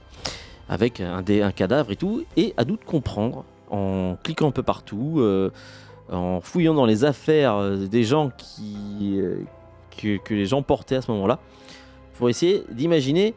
avec 0.69 1.01
un, 1.01 1.23
cadavre 1.51 1.91
et 1.91 1.95
tout, 1.95 2.25
et 2.35 2.53
à 2.57 2.65
nous 2.65 2.75
de 2.75 2.83
comprendre, 2.83 3.45
en 3.69 4.17
cliquant 4.21 4.49
un 4.49 4.51
peu 4.51 4.63
partout, 4.63 5.21
en 6.11 6.41
fouillant 6.41 6.73
dans 6.73 6.85
les 6.85 7.05
affaires 7.05 7.77
des 7.77 8.03
gens 8.03 8.31
qui, 8.37 9.21
que 9.97 10.33
les 10.33 10.45
gens 10.45 10.61
portaient 10.61 10.97
à 10.97 11.01
ce 11.01 11.11
moment-là, 11.11 11.39
pour 12.17 12.29
essayer 12.29 12.63
d'imaginer 12.71 13.33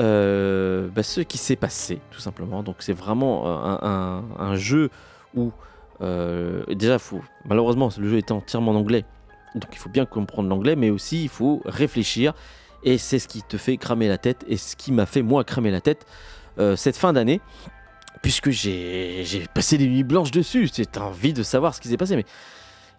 euh, 0.00 0.88
bah, 0.94 1.02
ce 1.02 1.20
qui 1.20 1.38
s'est 1.38 1.56
passé, 1.56 2.00
tout 2.10 2.20
simplement. 2.20 2.62
Donc 2.62 2.76
c'est 2.80 2.92
vraiment 2.92 3.46
un, 3.48 4.22
un- 4.38 4.56
jeu 4.56 4.90
où 5.34 5.52
euh, 6.00 6.62
déjà, 6.74 6.98
malheureusement, 7.44 7.90
le 7.98 8.08
jeu 8.08 8.16
est 8.16 8.30
entièrement 8.30 8.72
en 8.72 8.76
anglais, 8.76 9.04
donc 9.54 9.70
il 9.72 9.78
faut 9.78 9.90
bien 9.90 10.06
comprendre 10.06 10.48
l'anglais, 10.48 10.76
mais 10.76 10.90
aussi 10.90 11.22
il 11.24 11.28
faut 11.28 11.60
réfléchir. 11.64 12.32
Et 12.84 12.96
c'est 12.96 13.18
ce 13.18 13.26
qui 13.26 13.42
te 13.42 13.56
fait 13.56 13.76
cramer 13.76 14.06
la 14.06 14.18
tête, 14.18 14.44
et 14.46 14.56
ce 14.56 14.76
qui 14.76 14.92
m'a 14.92 15.04
fait 15.04 15.22
moi 15.22 15.42
cramer 15.42 15.72
la 15.72 15.80
tête 15.80 16.06
euh, 16.60 16.76
cette 16.76 16.96
fin 16.96 17.12
d'année, 17.12 17.40
puisque 18.22 18.50
j'ai 18.50 19.24
j'ai 19.24 19.46
passé 19.52 19.78
des 19.78 19.88
nuits 19.88 20.04
blanches 20.04 20.30
dessus. 20.30 20.68
C'est 20.72 20.96
envie 20.96 21.32
de 21.32 21.42
savoir 21.42 21.74
ce 21.74 21.80
qui 21.80 21.88
s'est 21.88 21.96
passé, 21.96 22.14
mais 22.14 22.24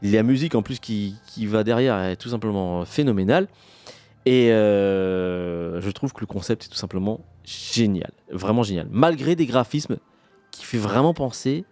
la 0.01 0.23
musique 0.23 0.53
en 0.55 0.61
plus 0.61 0.79
qui, 0.79 1.15
qui 1.27 1.45
va 1.45 1.63
derrière 1.63 1.97
est 1.99 2.17
tout 2.17 2.29
simplement 2.29 2.83
phénoménale. 2.83 3.47
Et 4.25 4.51
euh, 4.51 5.81
je 5.81 5.89
trouve 5.91 6.13
que 6.13 6.19
le 6.19 6.27
concept 6.27 6.65
est 6.65 6.67
tout 6.69 6.75
simplement 6.75 7.21
génial, 7.43 8.11
vraiment 8.31 8.63
génial. 8.63 8.87
Malgré 8.91 9.35
des 9.35 9.45
graphismes 9.45 9.97
qui 10.51 10.65
fait 10.65 10.77
vraiment 10.77 11.13
penser 11.13 11.65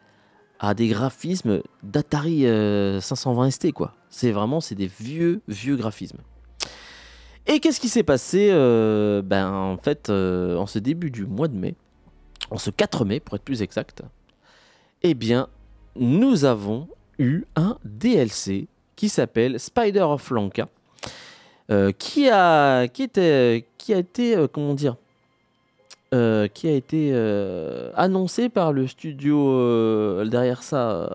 à 0.60 0.74
des 0.74 0.88
graphismes 0.88 1.62
d'Atari 1.84 2.48
euh, 2.48 3.00
520 3.00 3.52
ST 3.52 3.72
quoi. 3.74 3.94
C'est 4.10 4.32
vraiment 4.32 4.62
c'est 4.62 4.76
des 4.76 4.88
vieux 4.88 5.42
vieux 5.48 5.76
graphismes. 5.76 6.20
Et 7.46 7.60
qu'est-ce 7.60 7.80
qui 7.80 7.90
s'est 7.90 8.04
passé 8.04 8.50
euh, 8.52 9.22
Ben 9.22 9.52
en 9.52 9.78
fait 9.78 10.10
euh, 10.10 10.58
en 10.58 10.66
ce 10.66 10.80
début 10.80 11.12
du 11.12 11.26
mois 11.26 11.48
de 11.48 11.56
mai, 11.56 11.76
en 12.50 12.58
ce 12.58 12.70
4 12.72 13.06
mai 13.06 13.20
pour 13.20 13.36
être 13.36 13.44
plus 13.44 13.62
exact, 13.62 14.04
eh 15.04 15.14
bien 15.14 15.48
nous 15.96 16.46
avons 16.46 16.88
eu 17.20 17.44
un 17.56 17.78
DLC 17.86 18.68
qui 18.96 19.10
s'appelle 19.10 19.60
Spider 19.60 20.02
of 20.02 20.30
Lanka 20.30 20.64
euh, 20.64 20.77
qui 21.98 22.30
a 22.30 22.88
qui 22.88 23.04
a 23.04 23.98
été 23.98 24.36
euh, 24.36 24.48
comment 24.48 24.74
dire 24.74 24.96
euh, 26.14 26.48
qui 26.48 26.68
a 26.70 26.72
été 26.72 27.12
euh, 27.12 27.92
annoncé 27.96 28.48
par 28.50 28.72
le 28.72 28.88
studio 28.88 29.50
euh, 29.50 30.26
derrière 30.26 30.64
ça 30.64 30.90
euh, 30.92 31.10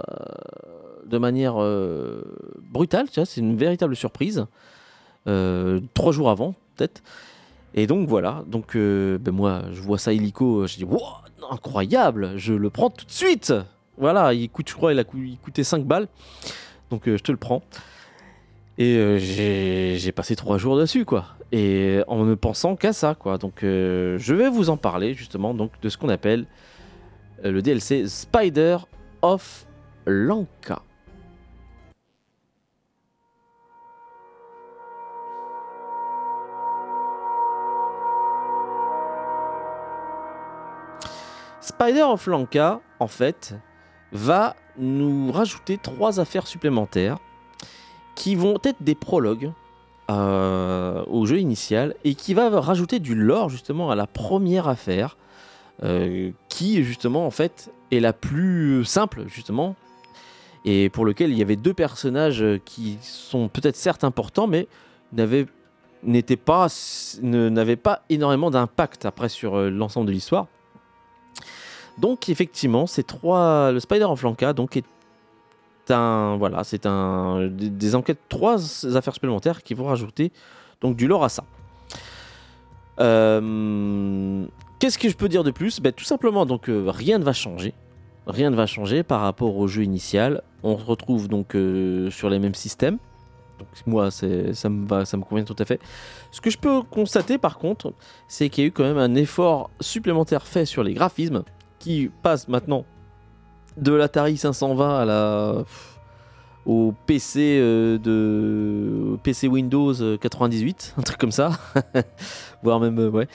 de 1.07 1.19
manière 1.19 1.55
euh, 1.63 2.23
brutale 2.71 3.07
c'est 3.11 3.41
une 3.41 3.57
véritable 3.57 3.97
surprise 3.97 4.47
euh, 5.29 5.81
trois 5.95 6.13
jours 6.13 6.31
avant 6.31 6.55
peut-être. 6.77 7.03
Et 7.75 7.87
donc 7.87 8.09
voilà. 8.09 8.45
Donc 8.47 8.77
euh, 8.77 9.17
ben 9.19 9.33
moi 9.33 9.63
je 9.73 9.81
vois 9.81 9.99
ça 9.99 10.13
illico 10.13 10.67
je 10.67 10.77
dis 10.77 10.85
wow, 10.85 11.01
incroyable 11.51 12.33
je 12.37 12.53
le 12.53 12.69
prends 12.71 12.91
tout 12.91 13.07
de 13.07 13.11
suite. 13.11 13.55
Voilà 13.97 14.35
il 14.35 14.51
coûte 14.51 14.69
je 14.69 14.75
crois 14.75 14.93
il 14.93 14.99
a 14.99 15.05
coûtait 15.05 15.65
5 15.65 15.85
balles. 15.85 16.09
Donc 16.91 17.09
euh, 17.09 17.17
je 17.17 17.23
te 17.23 17.33
le 17.33 17.39
prends 17.39 17.63
et 18.79 18.97
euh, 18.97 19.19
j'ai 19.19 20.13
passé 20.13 20.35
trois 20.35 20.57
jours 20.57 20.79
dessus, 20.79 21.05
quoi. 21.05 21.27
Et 21.53 22.01
en 22.07 22.25
ne 22.25 22.35
pensant 22.35 22.75
qu'à 22.77 22.93
ça, 22.93 23.15
quoi. 23.15 23.37
Donc, 23.37 23.63
euh, 23.63 24.17
je 24.19 24.35
vais 24.35 24.49
vous 24.49 24.71
en 24.71 24.79
parler, 24.79 25.13
justement, 25.13 25.53
de 25.55 25.89
ce 25.89 25.99
qu'on 25.99 26.09
appelle 26.09 26.47
euh, 27.45 27.53
le 27.53 27.61
DLC 27.61 28.09
Spider 28.09 28.79
of 29.21 29.67
Lanka. 30.07 30.81
Spider 41.61 42.03
of 42.03 42.27
Lanka, 42.27 42.81
en 43.01 43.07
fait, 43.07 43.55
va 44.13 44.57
nous 44.79 45.31
rajouter 45.31 45.77
trois 45.77 46.21
affaires 46.21 46.47
supplémentaires 46.47 47.19
qui 48.15 48.35
vont 48.35 48.59
être 48.65 48.83
des 48.83 48.95
prologues 48.95 49.53
euh, 50.11 51.05
au 51.07 51.27
jeu 51.27 51.39
initial 51.39 51.95
et 52.05 52.15
qui 52.15 52.35
va 52.35 52.61
rajouter 52.61 52.99
du 52.99 53.15
lore 53.15 53.49
justement 53.49 53.91
à 53.91 53.95
la 53.95 54.07
première 54.07 54.69
affaire 54.69 55.17
euh, 55.85 56.33
qui 56.49 56.83
justement 56.83 57.25
en 57.25 57.31
fait 57.31 57.73
est 57.91 58.01
la 58.01 58.13
plus 58.13 58.85
simple 58.85 59.25
justement 59.29 59.77
et 60.65 60.91
pour 60.91 61.05
lequel 61.05 61.31
il 61.31 61.39
y 61.39 61.43
avait 61.43 61.57
deux 61.57 61.73
personnages 61.73 62.45
qui 62.65 62.99
sont 63.01 63.49
peut-être 63.49 63.77
certes 63.77 64.05
importants 64.05 64.49
mais 64.49 64.67
n'avaient 65.13 65.47
pas 66.37 66.67
pas 67.83 68.03
énormément 68.11 68.51
d'impact 68.51 69.07
après 69.07 69.29
sur 69.29 69.55
euh, 69.55 69.71
l'ensemble 69.71 70.09
de 70.09 70.13
l'histoire. 70.13 70.49
Donc 71.99 72.29
effectivement 72.29 72.87
ces 72.87 73.05
trois 73.05 73.71
le 73.71 73.79
Spider 73.79 74.05
of 74.05 74.21
Lanka 74.23 74.53
donc 74.53 74.77
est 74.77 74.85
un 75.91 76.37
voilà, 76.37 76.65
c'est 76.65 76.87
un 76.87 77.49
des, 77.49 77.95
enquêtes, 77.95 78.21
trois 78.29 78.87
affaires 78.97 79.15
supplémentaires 79.15 79.63
qui 79.63 79.75
vont 79.75 79.87
rajouter 79.87 80.33
donc 80.81 80.97
du 80.97 81.07
lore 81.07 81.25
à 81.25 81.29
ça. 81.29 81.45
Euh, 83.01 84.47
Qu'est-ce 84.79 84.99
que 84.99 85.09
je 85.09 85.17
peux 85.17 85.29
dire 85.29 85.45
de 85.45 85.53
plus? 85.53 85.81
Ben, 85.81 85.93
Tout 85.93 86.05
simplement, 86.05 86.45
donc 86.45 86.69
euh, 86.69 86.91
rien 86.91 87.19
ne 87.19 87.25
va 87.25 87.33
changer. 87.33 87.73
Rien 88.27 88.51
ne 88.51 88.57
va 88.57 88.67
changer 88.67 89.05
par 89.05 89.21
rapport 89.21 89.57
au 89.57 89.69
jeu 89.69 89.85
initial. 89.85 90.43
On 90.65 90.77
se 90.77 90.85
retrouve 90.85 91.29
donc 91.29 91.55
euh, 91.55 92.11
sur 92.11 92.29
les 92.29 92.41
mêmes 92.41 92.55
systèmes. 92.55 92.99
Donc 93.61 93.69
moi, 93.87 94.11
ça 94.11 94.27
me 94.27 94.87
va, 94.87 95.05
ça 95.05 95.17
me 95.17 95.23
convient 95.23 95.45
tout 95.45 95.55
à 95.61 95.65
fait. 95.65 95.81
Ce 96.33 96.41
que 96.41 96.51
je 96.51 96.59
peux 96.59 96.83
constater 96.83 97.39
par 97.39 97.59
contre, 97.59 97.93
c'est 98.27 98.49
qu'il 98.49 98.65
y 98.65 98.67
a 98.67 98.69
eu 98.69 98.73
quand 98.73 98.83
même 98.83 98.99
un 98.99 99.15
effort 99.15 99.71
supplémentaire 99.81 100.49
fait 100.49 100.67
sur 100.67 100.83
les 100.83 100.95
graphismes 100.95 101.45
qui 101.79 102.11
passe 102.23 102.49
maintenant 102.49 102.85
de 103.77 103.93
l'Atari 103.93 104.37
520 104.37 104.99
à 105.01 105.05
la 105.05 105.65
au 106.65 106.95
PC 107.07 107.59
euh, 107.61 107.99
de 107.99 109.17
PC 109.25 109.49
Windows 109.49 109.93
euh, 110.01 110.17
98, 110.17 110.95
un 110.97 111.03
truc 111.03 111.19
comme 111.19 111.33
ça, 111.33 111.51
voire 112.63 112.79
même 112.79 112.99
euh. 113.01 113.27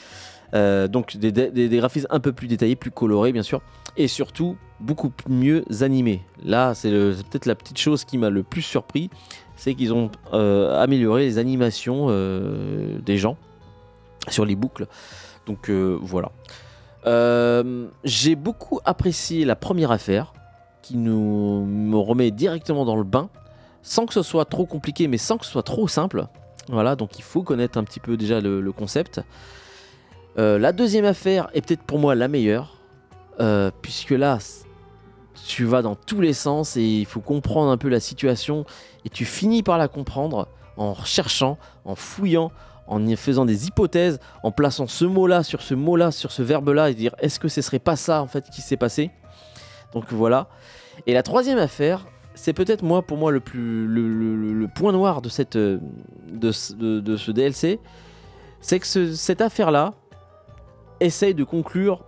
Euh, 0.53 0.87
donc 0.87 1.17
des, 1.17 1.33
des- 1.33 1.49
des 1.51 1.77
graphismes 1.77 2.07
un 2.09 2.21
peu 2.21 2.31
plus 2.31 2.47
détaillés, 2.47 2.77
plus 2.77 2.91
colorés 2.91 3.33
bien 3.33 3.43
sûr, 3.43 3.61
et 3.97 4.07
surtout 4.07 4.55
beaucoup 4.79 5.11
mieux 5.27 5.65
animés. 5.81 6.21
Là, 6.41 6.73
c'est 6.73 6.89
peut-être 6.89 7.47
la 7.47 7.55
petite 7.55 7.77
chose 7.79 8.05
qui 8.05 8.17
m'a 8.17 8.29
le 8.29 8.43
plus 8.43 8.61
surpris, 8.61 9.09
c'est 9.57 9.75
qu'ils 9.75 9.91
ont 9.93 10.09
euh, 10.33 10.81
amélioré 10.81 11.25
les 11.25 11.37
animations 11.37 12.05
euh, 12.09 12.97
des 13.05 13.17
gens 13.17 13.35
sur 14.29 14.45
les 14.45 14.55
boucles. 14.55 14.87
Donc 15.47 15.69
euh, 15.69 15.97
voilà. 16.01 16.31
Euh, 17.05 17.87
J'ai 18.03 18.35
beaucoup 18.35 18.79
apprécié 18.85 19.45
la 19.45 19.55
première 19.55 19.91
affaire 19.91 20.33
qui 20.81 20.97
nous 20.97 21.65
me 21.65 21.97
remet 21.97 22.31
directement 22.31 22.85
dans 22.85 22.95
le 22.95 23.03
bain 23.03 23.29
sans 23.81 24.05
que 24.05 24.13
ce 24.13 24.21
soit 24.21 24.45
trop 24.45 24.65
compliqué 24.65 25.07
mais 25.07 25.17
sans 25.17 25.37
que 25.37 25.45
ce 25.45 25.51
soit 25.51 25.63
trop 25.63 25.87
simple. 25.87 26.27
Voilà, 26.69 26.95
donc 26.95 27.17
il 27.17 27.23
faut 27.23 27.43
connaître 27.43 27.77
un 27.77 27.83
petit 27.83 27.99
peu 27.99 28.17
déjà 28.17 28.41
le, 28.41 28.71
concept. 28.71 29.21
Euh, 30.37 30.59
la 30.59 30.73
deuxième 30.73 31.05
affaire 31.05 31.49
est 31.53 31.65
peut-être 31.65 31.83
pour 31.83 31.99
moi 31.99 32.13
la 32.13 32.27
meilleure 32.27 32.77
euh, 33.39 33.71
puisque 33.81 34.11
là 34.11 34.39
tu 35.45 35.63
vas 35.63 35.81
dans 35.81 35.95
tous 35.95 36.19
les 36.19 36.33
sens 36.33 36.77
et 36.77 36.83
il 36.83 37.05
faut 37.05 37.21
comprendre 37.21 37.71
un 37.71 37.77
peu 37.77 37.89
la 37.89 37.99
situation 37.99 38.65
et 39.05 39.09
tu 39.09 39.23
finis 39.23 39.63
par 39.63 39.77
la 39.77 39.87
comprendre 39.87 40.47
en 40.75 40.95
cherchant, 41.03 41.57
en 41.85 41.95
fouillant, 41.95 42.51
en 42.87 43.05
y 43.05 43.15
faisant 43.15 43.45
des 43.45 43.67
hypothèses, 43.67 44.19
en 44.43 44.51
plaçant 44.51 44.87
ce 44.87 45.05
mot-là 45.05 45.43
sur 45.43 45.61
ce 45.61 45.73
mot-là, 45.73 46.11
sur 46.11 46.31
ce 46.31 46.41
verbe-là, 46.41 46.89
et 46.89 46.93
dire 46.93 47.15
est-ce 47.19 47.39
que 47.39 47.47
ce 47.47 47.61
serait 47.61 47.79
pas 47.79 47.95
ça 47.95 48.21
en 48.21 48.27
fait 48.27 48.49
qui 48.49 48.61
s'est 48.61 48.77
passé? 48.77 49.11
Donc 49.93 50.05
voilà. 50.11 50.47
Et 51.05 51.13
la 51.13 51.23
troisième 51.23 51.57
affaire, 51.57 52.05
c'est 52.35 52.53
peut-être 52.53 52.83
moi 52.83 53.01
pour 53.01 53.17
moi 53.17 53.31
le 53.31 53.39
point 54.67 54.91
noir 54.91 55.21
de 55.21 55.29
euh, 55.55 55.79
ce- 56.51 57.31
DLC, 57.31 57.79
c'est 58.61 58.79
que 58.79 58.87
ce- 58.87 59.13
cette 59.15 59.41
affaire-là 59.41 59.93
essaye 60.99 61.33
de 61.35 61.43
conclure 61.43 62.03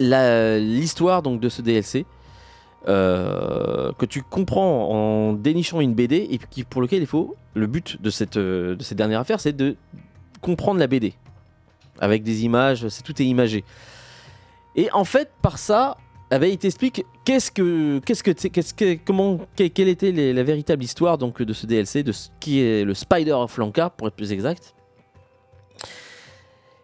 l'histoire 0.00 1.22
donc 1.22 1.40
de 1.40 1.48
ce 1.48 1.62
DLC. 1.62 2.06
Euh, 2.86 3.92
que 3.98 4.06
tu 4.06 4.22
comprends 4.22 4.88
en 4.90 5.32
dénichant 5.32 5.80
une 5.80 5.94
BD 5.94 6.28
et 6.30 6.38
qui, 6.38 6.62
pour 6.64 6.80
lequel 6.80 7.00
il 7.00 7.06
faut 7.06 7.34
le 7.54 7.66
but 7.66 8.00
de 8.00 8.10
cette, 8.10 8.36
euh, 8.36 8.76
de 8.76 8.82
cette 8.82 8.96
dernière 8.98 9.20
affaire 9.20 9.40
c'est 9.40 9.52
de 9.52 9.76
comprendre 10.40 10.78
la 10.78 10.86
BD 10.86 11.14
avec 11.98 12.22
des 12.22 12.44
images 12.44 12.86
c'est 12.88 13.02
tout 13.02 13.20
est 13.20 13.26
imagé. 13.26 13.64
Et 14.76 14.90
en 14.92 15.04
fait 15.04 15.30
par 15.42 15.58
ça 15.58 15.96
eh 16.30 16.50
il 16.50 16.58
t'explique 16.58 17.04
qu'est-ce 17.24 17.50
que 17.50 18.00
qu'est-ce 18.00 18.22
que 18.22 18.30
qu'est-ce 18.30 18.74
que 18.74 18.98
comment 19.04 19.38
que- 19.56 19.68
quelle 19.68 19.88
était 19.88 20.12
la 20.12 20.42
véritable 20.42 20.84
histoire 20.84 21.16
donc 21.16 21.40
de 21.42 21.52
ce 21.52 21.66
DLC 21.66 22.02
de 22.02 22.12
ce 22.12 22.28
qui 22.38 22.60
est 22.60 22.84
le 22.84 22.94
Spider 22.94 23.32
of 23.32 23.58
pour 23.96 24.08
être 24.08 24.14
plus 24.14 24.30
exact. 24.32 24.74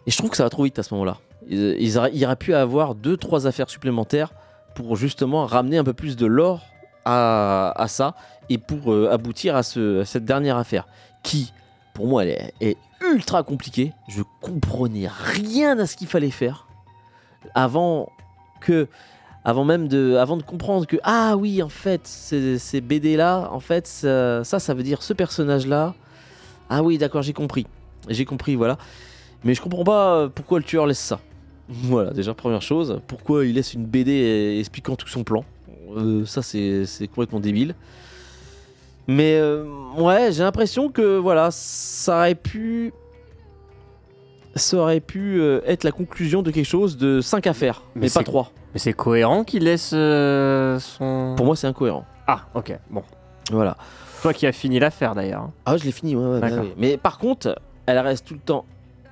Et 0.07 0.11
je 0.11 0.17
trouve 0.17 0.31
que 0.31 0.37
ça 0.37 0.45
va 0.45 0.51
trop 0.51 0.65
vite 0.65 0.79
à 0.79 0.83
ce 0.83 0.93
moment-là. 0.95 1.19
Ils, 1.49 1.77
ils 1.79 1.99
auraient, 1.99 2.11
il 2.15 2.25
aurait 2.25 2.37
pu 2.37 2.55
avoir 2.55 2.95
deux 2.95 3.17
trois 3.17 3.47
affaires 3.47 3.69
supplémentaires 3.69 4.33
pour 4.75 4.97
justement 4.97 5.47
ramener 5.47 5.79
un 5.79 5.85
peu 5.85 5.93
plus 5.93 6.17
de 6.17 6.27
l'or 6.27 6.61
à, 7.05 7.85
ça 7.89 8.15
et 8.49 8.59
pour 8.59 8.93
euh, 8.93 9.11
aboutir 9.13 9.57
à, 9.57 9.63
ce- 9.63 10.01
à 10.01 10.05
cette 10.05 10.25
dernière 10.25 10.57
affaire 10.57 10.87
qui, 11.23 11.53
pour 11.93 12.07
moi, 12.07 12.25
est, 12.25 12.77
ultra 13.03 13.43
compliquée. 13.43 13.93
Je 14.09 14.23
comprenais 14.41 15.09
rien 15.09 15.79
à 15.79 15.87
ce 15.87 15.97
qu'il 15.97 16.07
fallait 16.07 16.31
faire 16.31 16.67
avant 17.55 18.09
que, 18.61 18.89
avant 19.45 19.65
même 19.65 19.89
de, 19.89 20.17
avant 20.17 20.39
de 20.39 20.43
comprendre 20.43 20.87
que 20.87 20.97
ah 21.03 21.37
oui, 21.37 21.63
en 21.63 21.69
fait, 21.69 22.07
ces, 22.07 22.59
ces 22.59 22.81
BD 22.81 23.17
là, 23.17 23.51
en 23.53 23.61
fait, 23.61 23.87
ça, 23.87 24.43
ça, 24.45 24.59
ça 24.59 24.73
veut 24.75 24.83
dire 24.83 25.03
ce 25.03 25.13
personnage 25.13 25.67
là. 25.67 25.95
Ah 26.71 26.83
oui, 26.83 26.97
d'accord, 26.97 27.21
j'ai 27.23 27.35
compris, 27.35 27.67
j'ai 28.09 28.25
compris, 28.25 28.55
voilà. 28.55 28.79
Mais 29.45 29.55
je 29.55 29.61
comprends 29.61 29.85
pas 29.85 30.15
euh, 30.17 30.29
pourquoi 30.35 30.59
le 30.59 30.65
tueur 30.65 30.87
laisse 30.87 30.99
ça. 30.99 31.21
Voilà, 31.69 32.11
déjà 32.13 32.35
première 32.35 32.63
chose, 32.63 33.01
pourquoi 33.07 33.45
il 33.47 33.55
laisse 33.55 33.73
une 33.75 33.85
BD 33.87 34.57
expliquant 34.61 34.97
tout 34.97 35.09
son 35.09 35.25
plan 35.25 35.45
Euh, 35.97 36.25
Ça, 36.27 36.43
c'est 36.43 36.85
c'est 36.87 37.07
complètement 37.09 37.41
débile. 37.41 37.75
Mais 39.07 39.37
euh, 39.39 39.65
ouais, 39.99 40.33
j'ai 40.33 40.43
l'impression 40.43 40.91
que 40.91 41.17
voilà, 41.19 41.51
ça 41.51 42.17
aurait 42.19 42.35
pu. 42.35 42.93
Ça 44.57 44.77
aurait 44.77 45.01
pu 45.01 45.41
euh, 45.41 45.61
être 45.67 45.83
la 45.85 45.91
conclusion 45.93 46.41
de 46.43 46.51
quelque 46.51 46.65
chose 46.67 46.97
de 46.97 47.21
5 47.21 47.47
affaires, 47.49 47.83
mais, 47.95 48.03
Mais 48.03 48.07
pas 48.07 48.21
c'est- 48.21 48.25
3. 48.25 48.53
Mais 48.73 48.79
c'est 48.81 48.93
cohérent 48.93 49.45
qu'il 49.45 49.65
laisse 49.65 49.91
euh, 49.95 50.79
son. 50.79 51.35
Pour 51.37 51.45
moi, 51.47 51.57
c'est 51.57 51.67
incohérent. 51.67 52.05
Ah, 52.27 52.47
ok, 52.55 52.77
bon. 52.91 53.03
Voilà. 53.51 53.77
Toi 54.23 54.33
qui 54.33 54.47
as 54.47 54.53
fini 54.53 54.79
l'affaire 54.79 55.15
d'ailleurs. 55.15 55.51
Ah, 55.67 55.77
je 55.77 55.85
l'ai 55.85 55.93
fini, 55.93 56.17
ouais, 56.17 56.25
ouais, 56.27 56.41
bah 56.41 56.49
oui. 56.63 56.73
Mais 56.79 56.97
par 56.97 57.19
contre, 57.19 57.61
elle 57.87 57.99
reste 57.99 58.27
tout 58.27 58.35
le 58.35 58.41
temps 58.41 58.65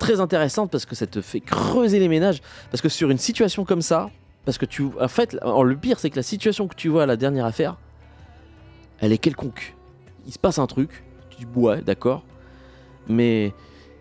très 0.02 0.20
intéressante 0.20 0.70
parce 0.70 0.84
que 0.84 0.96
ça 0.96 1.06
te 1.06 1.20
fait 1.20 1.40
creuser 1.40 2.00
les 2.00 2.08
ménages. 2.08 2.42
Parce 2.72 2.82
que 2.82 2.88
sur 2.88 3.10
une 3.10 3.18
situation 3.18 3.64
comme 3.64 3.82
ça, 3.82 4.10
parce 4.44 4.58
que 4.58 4.66
tu. 4.66 4.88
En 5.00 5.08
fait, 5.08 5.34
le 5.42 5.76
pire, 5.76 6.00
c'est 6.00 6.10
que 6.10 6.16
la 6.16 6.24
situation 6.24 6.66
que 6.66 6.74
tu 6.74 6.88
vois 6.88 7.04
à 7.04 7.06
la 7.06 7.16
dernière 7.16 7.46
affaire, 7.46 7.76
elle 9.00 9.12
est 9.12 9.18
quelconque. 9.18 9.76
Il 10.26 10.32
se 10.32 10.40
passe 10.40 10.58
un 10.58 10.66
truc, 10.66 11.04
tu 11.30 11.44
dis, 11.44 11.46
ouais, 11.54 11.82
d'accord. 11.82 12.24
Mais 13.06 13.54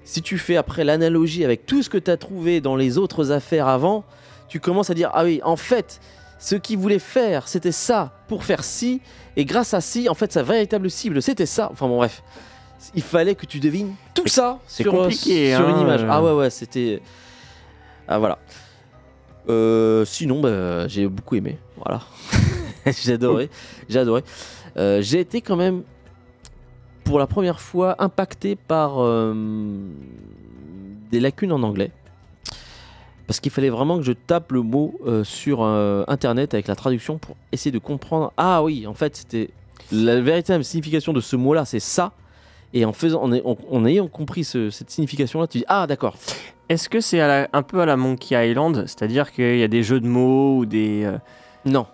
si 0.04 0.24
tu 0.24 0.40
fais 0.40 0.58
après 0.58 0.84
l'analogie 0.84 1.46
avec 1.46 1.68
tout 1.68 1.84
ce 1.84 1.90
que 1.90 2.00
tu 2.00 2.10
as 2.10 2.18
trouvé 2.18 2.62
dans 2.62 2.76
les 2.76 2.98
autres 2.98 3.32
affaires 3.32 3.68
avant, 3.68 4.04
tu 4.48 4.60
commences 4.60 4.90
à 4.90 4.96
dire, 4.96 5.12
ah 5.14 5.24
oui, 5.24 5.40
en 5.44 5.56
fait, 5.56 6.00
ce 6.40 6.56
qu'il 6.56 6.80
voulait 6.80 7.00
faire, 7.00 7.48
c'était 7.48 7.72
ça 7.72 8.12
pour 8.28 8.44
faire 8.44 8.64
ci. 8.64 9.02
Et 9.36 9.46
grâce 9.46 9.76
à 9.76 9.82
ci, 9.82 10.10
en 10.10 10.16
fait, 10.16 10.32
sa 10.32 10.42
véritable 10.42 10.90
cible, 10.90 11.22
c'était 11.22 11.46
ça. 11.46 11.70
Enfin 11.72 11.88
bon, 11.88 11.98
bref. 11.98 12.24
Il 12.96 13.02
fallait 13.02 13.36
que 13.36 13.46
tu 13.46 13.60
devines 13.60 13.94
tout 14.14 14.28
ça 14.28 14.60
sur, 14.68 14.94
euh, 14.94 15.10
sur 15.10 15.60
hein, 15.60 15.70
une 15.70 15.82
image. 15.82 16.04
euh. 16.04 16.08
Ah 16.10 16.24
ouais, 16.24 16.34
ouais, 16.34 16.50
c'était. 16.50 17.02
Ah 18.08 18.20
voilà. 18.20 18.40
Euh, 19.50 20.06
sinon, 20.06 20.42
bah, 20.42 20.88
j'ai 20.88 21.08
beaucoup 21.08 21.36
aimé. 21.36 21.58
Voilà. 21.78 22.02
j'ai 22.86 23.14
adoré. 23.14 23.50
J'ai 23.90 24.00
adoré. 24.00 24.24
Euh, 24.78 25.02
j'ai 25.02 25.20
été 25.20 25.42
quand 25.42 25.56
même, 25.56 25.84
pour 27.04 27.20
la 27.20 27.28
première 27.28 27.60
fois, 27.60 27.96
impacté 28.00 28.56
par 28.56 28.96
euh, 29.02 29.34
des 31.12 31.20
lacunes 31.20 31.52
en 31.52 31.64
anglais. 31.64 31.92
Parce 33.28 33.40
qu'il 33.40 33.52
fallait 33.52 33.70
vraiment 33.70 33.98
que 33.98 34.04
je 34.04 34.12
tape 34.12 34.52
le 34.52 34.62
mot 34.62 35.00
sur 35.24 35.64
internet 35.64 36.54
avec 36.54 36.68
la 36.68 36.76
traduction 36.76 37.18
pour 37.18 37.38
essayer 37.54 37.72
de 37.72 37.80
comprendre. 37.80 38.34
Ah 38.36 38.62
oui, 38.62 38.86
en 38.86 38.94
fait, 38.94 39.16
c'était 39.16 39.52
la 39.92 40.20
véritable 40.20 40.66
signification 40.66 41.14
de 41.14 41.22
ce 41.22 41.38
mot-là, 41.38 41.64
c'est 41.64 41.80
ça. 41.80 42.12
Et 42.74 42.86
en 42.86 42.94
faisant, 42.94 43.22
en, 43.24 43.34
en- 43.34 43.58
en 43.70 43.86
ayant 43.86 44.08
compris 44.08 44.44
ce- 44.44 44.70
cette 44.70 44.90
signification-là, 44.90 45.48
tu 45.48 45.60
dis 45.60 45.66
ah 45.68 45.88
d'accord. 45.88 46.16
Est-ce 46.70 46.88
que 46.88 47.02
c'est 47.02 47.20
un 47.22 47.64
peu 47.64 47.82
à 47.82 47.86
la 47.86 47.98
Monkey 47.98 48.50
Island 48.50 48.86
C'est-à-dire 48.88 49.32
qu'il 49.34 49.58
y 49.58 49.64
a 49.64 49.68
des 49.68 49.84
jeux 49.84 50.00
de 50.00 50.08
mots 50.08 50.58
ou 50.60 50.66
des. 50.66 51.04
euh, 51.04 51.18
Non, 51.66 51.86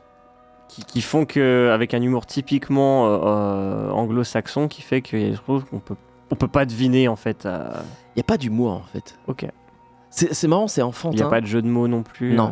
qui, 0.70 0.84
qui 0.86 1.02
font 1.02 1.26
que, 1.26 1.72
avec 1.74 1.96
un 1.96 2.02
humour 2.02 2.28
typiquement 2.28 3.08
euh, 3.08 3.20
euh, 3.26 3.90
anglo-saxon, 3.90 4.68
qui 4.68 4.84
fait 4.84 5.02
que 5.02 5.18
je 5.34 5.38
trouve 5.42 5.66
qu'on 5.66 5.80
peut, 5.80 5.96
on 6.30 6.36
peut 6.36 6.48
pas 6.48 6.66
deviner 6.66 7.08
en 7.08 7.16
fait. 7.16 7.46
il 7.46 8.18
y 8.18 8.20
a 8.20 8.24
pas 8.24 8.38
d'humour 8.38 8.72
en 8.74 8.84
fait. 8.94 9.18
Ok. 9.28 9.46
C'est 10.12 10.48
marrant, 10.48 10.68
c'est 10.68 10.82
Il 10.82 10.84
n'y 10.84 10.90
enfantin. 10.90 11.26
a 11.26 11.30
pas 11.30 11.42
de 11.42 11.46
jeu 11.48 11.62
de 11.62 11.68
mots 11.68 11.88
non 11.88 12.04
plus. 12.04 12.34
Non. 12.36 12.48
euh. 12.50 12.52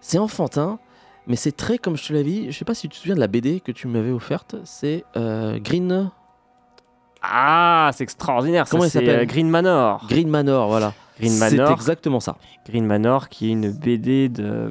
C'est 0.00 0.18
enfantin, 0.18 0.78
mais 1.26 1.36
c'est 1.36 1.52
très 1.52 1.76
comme 1.76 1.96
je 1.98 2.08
te 2.08 2.12
l'avais 2.14 2.24
dit. 2.24 2.50
Je 2.50 2.56
sais 2.56 2.64
pas 2.64 2.74
si 2.74 2.88
tu 2.88 2.94
te 2.94 2.94
souviens 2.96 3.14
de 3.16 3.20
la 3.20 3.26
BD 3.26 3.60
que 3.60 3.70
tu 3.72 3.86
m'avais 3.86 4.10
offerte. 4.12 4.56
C'est 4.64 5.04
Green 5.14 6.10
Ah, 7.22 7.90
c'est 7.94 8.04
extraordinaire. 8.04 8.66
ça, 8.66 8.70
Comment 8.72 8.84
il 8.84 8.90
c'est, 8.90 8.98
s'appelle 9.00 9.20
euh, 9.20 9.24
Green 9.26 9.48
Manor. 9.50 10.06
Green 10.08 10.28
Manor, 10.28 10.68
voilà. 10.68 10.94
Green 11.18 11.32
C'est 11.32 11.56
Manor. 11.56 11.72
exactement 11.72 12.20
ça. 12.20 12.36
Green 12.66 12.86
Manor, 12.86 13.28
qui 13.28 13.48
est 13.48 13.52
une 13.52 13.70
BD 13.72 14.28
de, 14.28 14.42
euh, 14.44 14.70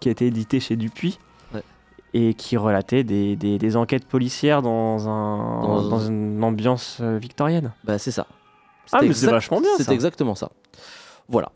qui 0.00 0.08
a 0.08 0.12
été 0.12 0.26
éditée 0.26 0.60
chez 0.60 0.76
Dupuis. 0.76 1.18
Ouais. 1.54 1.62
Et 2.12 2.34
qui 2.34 2.56
relatait 2.58 3.04
des, 3.04 3.36
des- 3.36 3.58
des 3.58 3.76
enquêtes 3.76 4.06
policières 4.06 4.60
dans, 4.60 5.08
un, 5.08 5.62
Dans- 5.62 5.88
dans 5.88 6.00
une 6.00 6.44
ambiance 6.44 6.98
euh, 7.00 7.16
victorienne. 7.18 7.72
Bah 7.84 7.98
c'est 7.98 8.10
ça. 8.10 8.26
Ah, 8.92 8.98
mais 9.00 9.14
c'est 9.14 9.30
vachement 9.30 9.60
bien, 9.60 9.70
C'est 9.78 9.84
ça. 9.84 9.94
exactement 9.94 10.34
ça. 10.34 10.50
Voilà. 11.28 11.50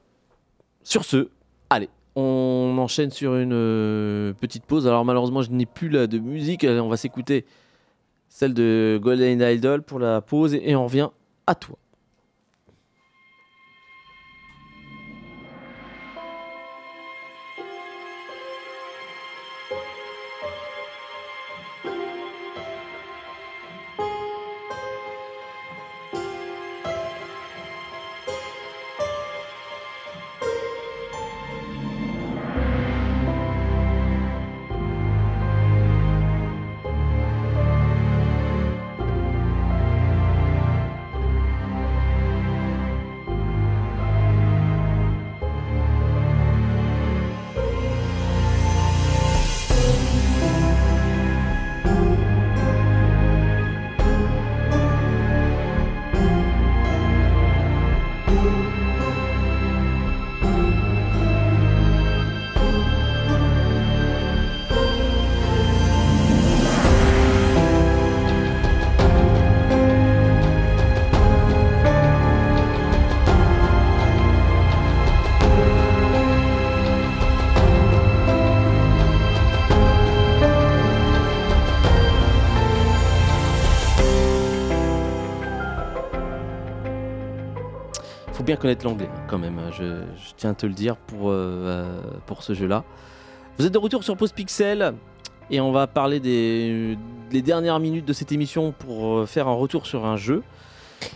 Sur 0.83 1.05
ce, 1.05 1.29
allez, 1.69 1.91
on 2.15 2.75
enchaîne 2.79 3.11
sur 3.11 3.35
une 3.37 4.33
petite 4.41 4.65
pause. 4.65 4.87
Alors 4.87 5.05
malheureusement, 5.05 5.43
je 5.43 5.51
n'ai 5.51 5.67
plus 5.67 5.91
là 5.91 6.07
de 6.07 6.19
musique. 6.19 6.65
Allez, 6.65 6.81
on 6.81 6.89
va 6.89 6.97
s'écouter 6.97 7.45
celle 8.37 8.53
de 8.53 9.01
Golden 9.03 9.41
Idol 9.41 9.81
pour 9.81 9.99
la 9.99 10.21
pause 10.21 10.53
et, 10.53 10.77
on 10.77 10.85
revient 10.85 11.09
à 11.47 11.55
toi. 11.55 11.79
Connaître 88.67 88.85
l'anglais 88.85 89.09
hein, 89.15 89.21
quand 89.29 89.39
même. 89.39 89.61
Je, 89.79 89.85
je 90.17 90.33
tiens 90.37 90.51
à 90.51 90.55
te 90.55 90.67
le 90.67 90.73
dire 90.73 90.97
pour, 90.97 91.31
euh, 91.31 91.35
euh, 91.35 92.01
pour 92.27 92.43
ce 92.43 92.53
jeu-là. 92.53 92.83
Vous 93.59 93.65
êtes 93.67 93.73
de 93.73 93.79
retour 93.79 94.03
sur 94.03 94.17
Pause 94.17 94.33
Pixel 94.33 94.93
et 95.51 95.61
on 95.61 95.71
va 95.71 95.87
parler 95.87 96.19
des 96.19 96.99
les 97.31 97.43
dernières 97.43 97.79
minutes 97.79 98.05
de 98.05 98.13
cette 98.13 98.33
émission 98.33 98.73
pour 98.77 99.19
euh, 99.19 99.27
faire 99.27 99.47
un 99.47 99.55
retour 99.55 99.87
sur 99.87 100.05
un 100.05 100.17
jeu. 100.17 100.43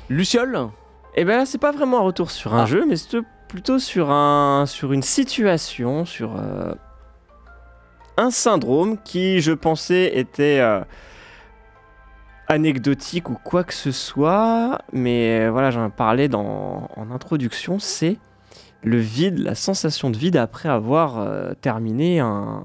Luciole, 0.09 0.69
Eh 1.17 1.25
ben 1.25 1.39
là, 1.39 1.47
c'est 1.47 1.59
pas 1.59 1.73
vraiment 1.73 1.99
un 1.99 2.03
retour 2.03 2.31
sur 2.31 2.55
un 2.55 2.63
Ah. 2.63 2.67
jeu, 2.67 2.85
mais 2.89 2.95
c'est 2.95 3.19
plutôt 3.49 3.81
sur, 3.81 4.11
un, 4.13 4.65
sur 4.67 4.93
une 4.93 5.03
situation, 5.03 6.05
sur 6.05 6.37
euh, 6.37 6.73
un 8.17 8.31
syndrome 8.31 8.97
qui, 9.03 9.41
je 9.41 9.51
pensais, 9.53 10.17
était 10.17 10.61
euh, 10.61 10.83
anecdotique 12.51 13.31
ou 13.31 13.37
quoi 13.43 13.65
que 13.65 13.75
ce 13.75 13.93
soit. 13.93 14.79
Mais 14.93 15.49
voilà, 15.49 15.71
j'en 15.71 15.89
parlais 15.91 16.29
dans, 16.29 16.89
en 16.97 17.11
introduction, 17.11 17.79
c'est 17.79 18.19
le 18.83 18.99
vide, 18.99 19.39
la 19.39 19.55
sensation 19.55 20.11
de 20.11 20.17
vide 20.17 20.37
après 20.37 20.69
avoir 20.69 21.19
euh, 21.19 21.53
terminé 21.61 22.21
un, 22.21 22.65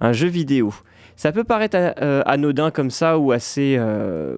un 0.00 0.12
jeu 0.12 0.28
vidéo. 0.28 0.72
Ça 1.16 1.32
peut 1.32 1.44
paraître 1.44 1.76
euh, 1.76 2.22
anodin 2.26 2.70
comme 2.70 2.90
ça 2.90 3.18
ou 3.18 3.32
assez 3.32 3.76
euh, 3.78 4.36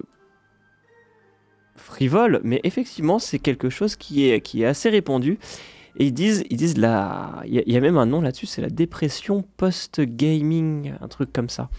frivole, 1.75 2.39
mais 2.43 2.61
effectivement, 2.63 3.19
c'est 3.19 3.39
quelque 3.39 3.69
chose 3.69 3.95
qui 3.95 4.29
est, 4.29 4.39
qui 4.39 4.63
est 4.63 4.65
assez 4.65 4.89
répandu. 4.89 5.39
Et 5.97 6.05
ils 6.05 6.13
disent, 6.13 6.45
ils 6.49 6.55
disent 6.55 6.75
il 6.77 7.63
y 7.65 7.77
a 7.77 7.81
même 7.81 7.97
un 7.97 8.05
nom 8.05 8.21
là-dessus, 8.21 8.45
c'est 8.45 8.61
la 8.61 8.69
dépression 8.69 9.43
post-gaming, 9.57 10.93
un 11.01 11.07
truc 11.09 11.33
comme 11.33 11.49
ça. 11.49 11.69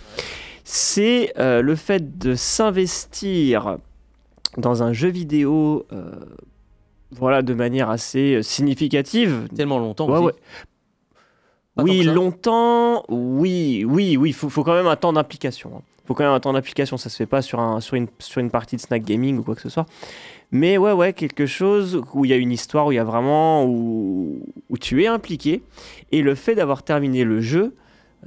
C'est 0.72 1.32
euh, 1.36 1.62
le 1.62 1.74
fait 1.74 2.16
de 2.18 2.36
s'investir 2.36 3.78
dans 4.56 4.84
un 4.84 4.92
jeu 4.92 5.08
vidéo, 5.08 5.84
euh, 5.92 6.12
voilà, 7.10 7.42
de 7.42 7.54
manière 7.54 7.90
assez 7.90 8.36
euh, 8.36 8.42
significative, 8.42 9.48
tellement 9.56 9.80
longtemps. 9.80 10.06
Ouais, 10.08 10.18
aussi. 10.18 10.26
ouais. 10.26 10.32
Pas 11.74 11.82
oui, 11.82 12.04
longtemps, 12.04 13.04
oui, 13.08 13.84
oui, 13.84 14.16
oui, 14.16 14.28
il 14.30 14.32
faut, 14.32 14.48
faut 14.48 14.62
quand 14.62 14.74
même 14.74 14.86
un 14.86 14.94
temps 14.94 15.12
d'implication. 15.12 15.72
hein. 15.78 15.82
faut 16.06 16.14
quand 16.14 16.22
même 16.22 16.32
un 16.32 16.38
temps 16.38 16.52
d'application. 16.52 16.96
Ça 16.96 17.08
se 17.10 17.16
fait 17.16 17.26
pas 17.26 17.42
sur, 17.42 17.58
un, 17.58 17.80
sur, 17.80 17.96
une, 17.96 18.06
sur 18.20 18.40
une 18.40 18.50
partie 18.52 18.76
de 18.76 18.80
snack 18.80 19.02
gaming 19.02 19.38
ou 19.38 19.42
quoi 19.42 19.56
que 19.56 19.62
ce 19.62 19.68
soit. 19.70 19.86
Mais 20.52 20.78
ouais, 20.78 20.92
ouais, 20.92 21.12
quelque 21.12 21.46
chose 21.46 22.00
où 22.14 22.24
il 22.24 22.30
y 22.30 22.32
a 22.32 22.36
une 22.36 22.52
histoire, 22.52 22.86
où 22.86 22.92
il 22.92 22.94
y 22.94 22.98
a 23.00 23.04
vraiment. 23.04 23.64
Où, 23.64 24.40
où 24.68 24.78
tu 24.78 25.02
es 25.02 25.08
impliqué. 25.08 25.62
Et 26.12 26.22
le 26.22 26.36
fait 26.36 26.54
d'avoir 26.54 26.84
terminé 26.84 27.24
le 27.24 27.40
jeu 27.40 27.74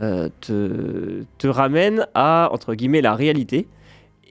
euh, 0.02 0.30
te, 0.42 1.48
ramène 1.48 2.08
à, 2.16 2.50
entre 2.52 2.74
guillemets, 2.74 3.02
la 3.02 3.16
réalité. 3.16 3.68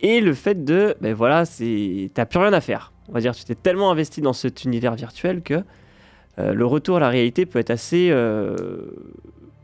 Et 0.01 0.21
le 0.21 0.35
fait 0.35 0.65
de. 0.65 0.97
Ben 1.01 1.15
voilà, 1.15 1.45
c'est. 1.45 2.11
T'as 2.15 2.27
plus 2.27 2.39
rien 2.41 2.53
à 2.53 2.61
faire. 2.61 2.93
On 3.09 3.13
va 3.13 3.21
dire, 3.21 3.35
tu 3.35 3.45
t'es 3.45 3.55
tellement 3.55 3.91
investi 3.91 4.21
dans 4.21 4.33
cet 4.33 4.65
univers 4.65 4.95
virtuel 4.95 5.43
que. 5.43 5.63
euh, 6.39 6.55
le 6.55 6.67
retour 6.67 6.97
à 6.97 7.01
la 7.01 7.09
réalité 7.09 7.47
peut 7.47 7.59
être 7.59 7.71
assez. 7.71 8.09
euh, 8.11 8.57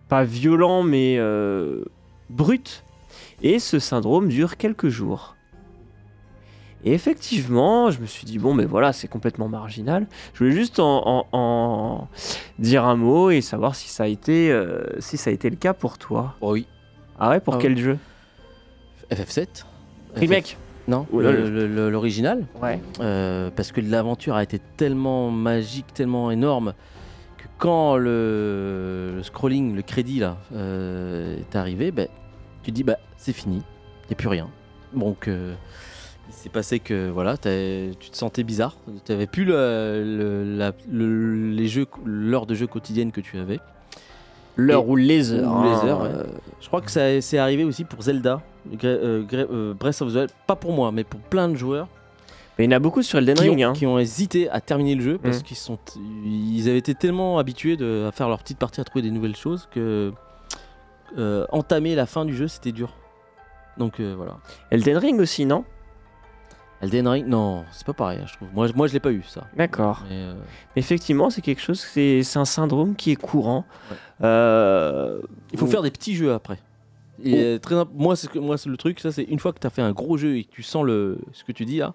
pas 0.09 0.25
violent, 0.25 0.83
mais 0.83 1.19
brut. 2.31 2.85
Et 3.43 3.59
ce 3.59 3.79
syndrome 3.79 4.29
dure 4.29 4.57
quelques 4.57 4.89
jours. 4.89 5.37
Et 6.85 6.93
effectivement, 6.93 7.91
je 7.91 8.01
me 8.01 8.07
suis 8.07 8.25
dit, 8.25 8.39
bon, 8.39 8.55
mais 8.55 8.65
voilà, 8.65 8.93
c'est 8.93 9.09
complètement 9.09 9.49
marginal. 9.49 10.07
Je 10.35 10.39
voulais 10.39 10.53
juste 10.57 10.79
en, 10.79 11.03
en- 11.07 11.27
en 11.33 12.09
dire 12.59 12.85
un 12.85 12.95
mot 12.97 13.31
et 13.31 13.41
savoir 13.41 13.75
si 13.75 13.89
ça 13.89 14.05
a 14.05 14.07
été, 14.07 14.53
euh, 14.53 14.83
si 15.01 15.17
ça 15.17 15.31
a 15.31 15.33
été 15.33 15.51
le 15.51 15.57
cas 15.57 15.75
pour 15.75 15.99
toi. 15.99 16.35
Oh 16.41 16.53
oui. 16.53 16.67
Ah 17.19 17.31
ouais, 17.31 17.41
pour 17.41 17.55
Ah 17.57 17.59
quel 17.61 17.77
jeu 17.77 17.99
FF7 19.11 19.65
Remake 20.15 20.57
Non, 20.87 21.07
le- 21.13 21.91
l'original. 21.91 22.47
Ouais. 22.63 22.81
Euh, 23.01 23.51
parce 23.55 23.73
que 23.73 23.81
l'aventure 23.81 24.37
a 24.37 24.43
été 24.43 24.61
tellement 24.77 25.31
magique, 25.31 25.93
tellement 25.95 26.31
énorme, 26.31 26.75
que 27.39 27.45
quand 27.59 27.97
le, 27.97 29.15
le 29.17 29.23
scrolling, 29.23 29.75
le 29.75 29.83
crédit 29.83 30.21
là, 30.21 30.37
euh, 30.55 31.37
est 31.39 31.57
arrivé, 31.57 31.91
ben, 31.91 32.07
tu 32.63 32.71
te 32.71 32.77
dis 32.77 32.85
bah 32.85 32.99
c'est 33.17 33.33
fini, 33.33 33.63
il 34.05 34.09
n'y 34.09 34.13
a 34.13 34.17
plus 34.17 34.29
rien. 34.29 34.49
Donc 34.95 35.29
s'est 36.39 36.49
passé 36.49 36.79
que 36.79 37.11
voilà, 37.11 37.37
tu 37.37 37.49
te 38.11 38.17
sentais 38.17 38.43
bizarre, 38.45 38.77
tu 39.05 39.13
n'avais 39.13 39.27
plus 39.27 39.45
le, 39.45 40.03
le- 40.05 40.57
la- 40.57 40.73
le- 40.91 41.51
les 41.51 41.69
jeux, 41.69 41.87
l'heure 42.05 42.47
de 42.47 42.55
jeu 42.55 42.67
quotidienne 42.67 43.13
que 43.13 43.21
tu 43.21 43.39
avais. 43.39 43.61
L'heure 44.57 44.89
ou 44.89 44.97
les 44.97 45.33
heures. 45.33 45.55
ou 45.57 45.63
les 45.65 45.69
hein, 45.71 45.87
heures, 45.87 46.03
ouais. 46.03 46.09
euh, 46.09 46.25
Je 46.61 46.67
crois 46.67 46.81
que 46.81 46.91
ça 46.91 47.21
c'est 47.21 47.39
arrivé 47.39 47.63
aussi 47.65 47.85
pour 47.85 48.03
Zelda, 48.03 48.41
euh, 48.85 49.23
euh, 49.33 49.75
Breath 49.75 50.03
of 50.03 50.13
the 50.13 50.17
Wild, 50.17 50.31
pas 50.47 50.57
pour 50.57 50.73
moi, 50.73 50.91
mais 50.91 51.05
pour 51.05 51.21
plein 51.21 51.49
de 51.49 51.55
joueurs 51.57 51.87
Mais 52.59 52.65
il 52.65 52.71
y 52.71 52.75
en 52.75 52.77
a 52.77 52.81
beaucoup 52.81 53.03
sur 53.03 53.19
Elden 53.19 53.37
qui 53.37 53.43
Ring. 53.49 53.61
ont, 53.65 53.69
hein. 53.69 53.73
qui 53.73 53.87
ont 53.87 53.99
hésité 54.01 54.51
à 54.51 54.61
terminer 54.61 54.97
le 54.97 55.03
jeu 55.03 55.19
parce 55.19 55.39
Mm. 55.41 55.43
qu'ils 55.45 55.57
sont 55.57 55.79
ils 56.25 56.69
avaient 56.69 56.79
été 56.79 56.95
tellement 56.97 57.39
habitués 57.39 57.77
de, 57.77 58.07
à 58.09 58.11
faire 58.13 58.29
leur 58.29 58.41
petite 58.41 58.59
partie 58.59 58.81
à 58.81 58.85
trouver 58.85 59.03
des 59.03 59.13
nouvelles 59.13 59.37
choses 59.37 59.69
que 59.73 60.13
euh, 61.19 61.47
entamer 61.53 61.95
la 61.95 62.07
fin 62.07 62.25
du 62.25 62.35
jeu 62.37 62.49
c'était 62.49 62.73
dur 62.73 62.95
donc 63.79 64.01
euh, 64.01 64.15
voilà 64.17 64.39
Elden 64.73 64.97
Ring 64.99 65.21
aussi, 65.21 65.47
non? 65.47 65.65
Elden 66.81 67.09
Ring 67.09 67.27
non 67.27 67.65
c'est 67.73 67.85
pas 67.87 67.93
pareil 67.93 68.21
hein, 68.23 68.27
je 68.29 68.35
trouve 68.35 68.49
moi, 68.55 68.67
je- 68.69 68.73
moi 68.73 68.87
je 68.87 68.93
l'ai 68.93 69.01
pas 69.01 69.11
eu 69.11 69.23
ça 69.27 69.47
D'accord. 69.57 70.05
Mais, 70.09 70.15
euh, 70.17 70.35
Effectivement, 70.77 71.29
c'est 71.31 71.41
quelque 71.43 71.61
chose, 71.61 71.81
c'est 71.81 72.23
un 72.37 72.45
syndrome 72.45 72.95
qui 72.95 73.11
est 73.11 73.17
courant. 73.17 73.65
Ouais. 73.91 73.97
Euh, 74.23 75.21
il 75.53 75.59
faut 75.59 75.67
faire 75.67 75.83
des 75.83 75.91
petits 75.91 76.15
jeux 76.15 76.33
après 76.33 76.59
et 77.25 77.35
euh, 77.37 77.59
très 77.59 77.75
moi 77.95 78.15
c'est 78.15 78.33
moi 78.37 78.55
le 78.65 78.77
truc 78.77 79.01
ça 79.01 79.11
c'est 79.11 79.25
une 79.25 79.41
fois 79.41 79.53
que 79.53 79.59
tu 79.59 79.67
as 79.67 79.71
fait 79.71 79.83
un 79.83 79.91
gros 79.91 80.17
jeu 80.17 80.37
et 80.37 80.45
que 80.45 80.53
tu 80.53 80.63
sens 80.63 80.85
le 80.85 81.19
ce 81.33 81.43
que 81.43 81.51
tu 81.51 81.65
dis 81.65 81.79
là 81.79 81.95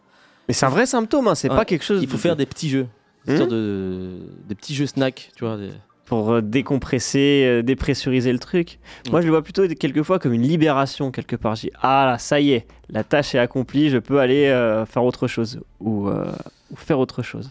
Mais 0.49 0.53
c'est 0.53 0.65
un 0.65 0.69
vrai 0.69 0.85
symptôme, 0.85 1.29
hein, 1.29 1.35
c'est 1.35 1.49
Ouais. 1.49 1.55
pas 1.55 1.63
quelque 1.63 1.85
chose. 1.85 2.01
il 2.03 2.09
faut 2.09 2.17
de- 2.17 2.21
faire 2.21 2.35
des 2.35 2.45
petits 2.45 2.69
jeux 2.69 2.87
histoire 3.25 3.47
de 3.47 4.19
des 4.49 4.55
petits 4.55 4.75
jeux 4.75 4.85
snack 4.85 5.31
tu 5.37 5.45
vois 5.45 5.55
des- 5.55 5.71
pour 6.05 6.31
euh, 6.31 6.41
décompresser, 6.41 7.43
euh, 7.45 7.61
dépressuriser 7.63 8.31
le 8.33 8.39
truc. 8.39 8.79
Moi, 9.09 9.21
je 9.21 9.25
le 9.27 9.31
vois 9.31 9.41
plutôt 9.41 9.67
quelquefois 9.67 10.19
comme 10.19 10.33
une 10.33 10.41
libération 10.43 11.11
quelque 11.11 11.35
part. 11.35 11.55
Je 11.55 11.61
dis 11.67 11.71
ah 11.81 12.05
là, 12.05 12.17
ça 12.17 12.39
y 12.39 12.51
est, 12.51 12.67
la 12.89 13.03
tâche 13.03 13.35
est 13.35 13.39
accomplie, 13.39 13.89
je 13.89 13.97
peux 13.97 14.19
aller 14.19 14.45
euh, 14.47 14.85
faire 14.85 15.03
autre 15.03 15.27
chose 15.27 15.59
ou, 15.79 16.09
euh, 16.09 16.31
ou 16.71 16.75
faire 16.75 16.99
autre 16.99 17.21
chose. 17.23 17.49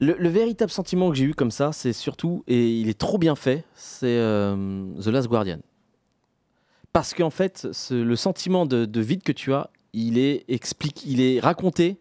Le, 0.00 0.16
le 0.18 0.28
véritable 0.28 0.70
sentiment 0.72 1.10
que 1.10 1.16
j'ai 1.16 1.24
eu 1.24 1.34
comme 1.34 1.52
ça, 1.52 1.70
c'est 1.72 1.92
surtout, 1.92 2.42
et 2.48 2.80
il 2.80 2.88
est 2.88 2.98
trop 2.98 3.16
bien 3.18 3.36
fait, 3.36 3.62
c'est 3.76 4.06
euh, 4.08 4.86
The 5.00 5.06
Last 5.06 5.28
Guardian. 5.28 5.58
Parce 6.92 7.14
qu'en 7.14 7.30
fait, 7.30 7.68
ce- 7.72 7.94
le 7.94 8.16
sentiment 8.16 8.66
de, 8.66 8.84
de 8.84 9.00
vide 9.00 9.22
que 9.22 9.32
tu 9.32 9.52
as, 9.52 9.70
il 9.92 10.18
est, 10.18 10.44
explique, 10.48 11.04
il 11.06 11.20
est 11.20 11.40
raconté 11.40 11.98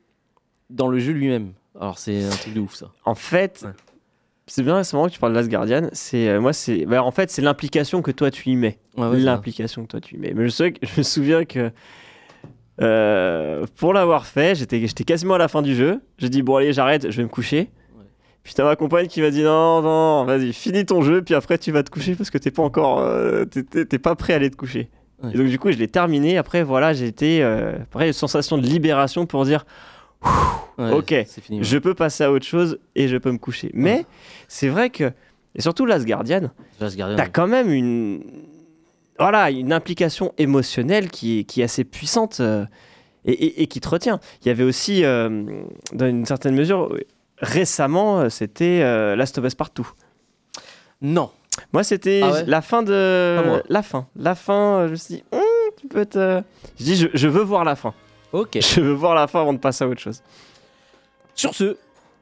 dans 0.70 0.88
le 0.88 0.98
jeu 1.00 1.14
lui-même. 1.14 1.54
Alors 1.80 1.98
c'est 2.00 2.24
un 2.24 2.30
truc 2.30 2.54
de 2.54 2.60
ouf 2.62 2.74
ça. 2.76 2.92
En 3.06 3.16
fait, 3.16 3.62
Ouais. 3.64 3.72
C'est 4.48 4.64
bien, 4.64 4.84
c'est 4.84 4.96
marrant 4.98 5.08
que 5.08 5.14
tu 5.14 5.20
parles 5.20 5.34
de 5.34 5.38
Last 5.38 5.50
Guardian. 5.50 5.90
C'est 5.94 6.28
euh, 6.30 6.42
moi, 6.42 6.54
c'est 6.54 6.86
bah, 6.86 7.04
en 7.04 7.12
fait 7.12 7.30
c'est 7.32 7.42
l'implication 7.42 8.02
que 8.02 8.12
toi 8.12 8.30
tu 8.32 8.50
y 8.50 8.56
mets. 8.56 8.78
Ouais, 8.98 9.08
ouais, 9.08 9.16
c'est 9.18 9.24
l'implication 9.24 9.84
que 9.84 9.88
toi 9.88 10.02
tu 10.02 10.16
y 10.16 10.18
mets. 10.18 10.34
Mais 10.36 10.44
je, 10.46 10.50
sais 10.50 10.72
que- 10.74 10.86
je 10.88 10.92
me 10.98 11.04
souviens 11.04 11.46
que 11.46 11.72
euh, 12.82 13.66
pour 13.76 13.94
l'avoir 13.94 14.26
fait, 14.26 14.56
j'étais 14.56 14.80
j'étais 14.88 15.04
quasiment 15.04 15.36
à 15.36 15.38
la 15.38 15.48
fin 15.48 15.62
du 15.62 15.76
jeu. 15.76 16.02
J'ai 16.18 16.30
dit 16.30 16.42
bon 16.42 16.56
allez 16.58 16.74
j'arrête, 16.74 17.10
je 17.12 17.18
vais 17.18 17.24
me 17.24 17.30
coucher. 17.30 17.70
Ouais. 17.98 18.04
Puis 18.44 18.54
t'as 18.56 18.64
ma 18.64 18.76
compagne 18.76 19.08
qui 19.08 19.22
m'a 19.22 19.30
dit 19.30 19.44
non 19.44 19.82
non 19.82 20.26
vas-y 20.26 20.54
finis 20.54 20.86
ton 20.86 21.02
jeu 21.02 21.22
puis 21.22 21.36
après 21.36 21.58
tu 21.58 21.72
vas 21.72 21.84
te 21.84 21.92
coucher 21.92 22.16
parce 22.16 22.30
que 22.30 22.38
t'es 22.38 22.52
pas 22.52 22.64
encore 22.64 23.00
euh, 23.00 23.46
t'es- 23.46 24.00
pas 24.00 24.16
prêt 24.16 24.34
à 24.34 24.38
aller 24.38 24.50
te 24.50 24.56
coucher. 24.56 24.90
Et 25.34 25.38
donc 25.38 25.48
du 25.48 25.58
coup 25.60 25.72
je 25.72 25.78
l'ai 25.78 25.88
terminé. 25.88 26.38
Après 26.38 26.64
voilà 26.64 26.94
j'ai 26.94 27.06
été 27.06 27.44
euh, 27.44 27.76
après 27.84 28.08
une 28.08 28.14
sensation 28.14 28.58
de 28.58 28.64
libération 28.66 29.26
pour 29.26 29.46
dire. 29.46 29.66
Ouais, 30.78 30.92
ok, 30.92 31.08
c'est 31.28 31.42
fini. 31.42 31.60
ouais. 31.60 31.64
je 31.64 31.78
peux 31.78 31.94
passer 31.94 32.24
à 32.24 32.32
autre 32.32 32.46
chose 32.46 32.80
et 32.96 33.08
je 33.08 33.18
peux 33.18 33.32
me 33.32 33.38
coucher. 33.38 33.70
Mais 33.74 34.06
c'est 34.48 34.70
vrai 34.70 34.90
que 34.90 35.12
et 35.56 35.62
surtout 35.62 35.86
Last 35.86 36.06
Guardian 36.06 36.50
The 36.80 36.82
Last 36.82 36.98
Guardian, 36.98 37.16
t'as 37.18 37.28
quand 37.28 37.46
même 37.48 37.72
une 37.72 38.24
voilà 39.20 39.52
une 39.52 39.72
implication 39.72 40.34
émotionnelle 40.40 41.12
qui 41.12 41.40
est, 41.40 41.44
qui 41.44 41.62
est 41.62 41.66
assez 41.66 41.84
puissante 41.84 42.40
euh, 42.40 42.66
et, 43.26 43.32
et- 43.34 43.62
et 43.62 43.68
qui 43.68 43.80
te 43.82 43.88
retient. 43.88 44.20
Il 44.42 44.48
y 44.48 44.52
avait 44.52 44.64
aussi 44.64 45.06
euh, 45.06 45.44
dans 45.94 46.08
une 46.08 46.26
certaine 46.26 46.56
mesure 46.56 46.98
récemment 47.38 48.22
euh, 48.22 48.30
c'était 48.30 48.80
euh, 48.82 49.16
Last 49.16 49.38
of 49.38 49.46
Us 49.46 49.54
Partout. 49.54 49.88
Non. 51.02 51.30
Moi 51.72 51.84
c'était 51.84 52.22
Ah 52.24 52.42
la 52.48 52.62
fin 52.64 52.82
de 52.82 53.62
la 53.70 53.84
fin 53.84 54.08
la 54.16 54.34
fin 54.34 54.86
je 54.88 54.92
me 54.92 54.96
suis 54.96 55.16
dit 55.16 55.24
Hum, 55.32 55.40
tu 55.80 55.88
peux 55.88 56.08
euh, 56.16 56.42
je 56.80 56.84
dis 56.84 56.96
je, 56.96 57.08
je 57.14 57.28
veux 57.28 57.44
voir 57.44 57.64
la 57.64 57.76
fin 57.76 57.94
Ok. 58.34 58.58
je 58.60 58.82
veux 58.82 58.94
voir 58.94 59.16
la 59.16 59.28
fin 59.28 59.42
avant 59.42 59.54
de 59.54 59.60
passer 59.60 59.84
à 59.84 59.88
autre 59.88 60.02
chose. 60.02 60.22
Sur 61.36 61.54
ce, 61.54 61.78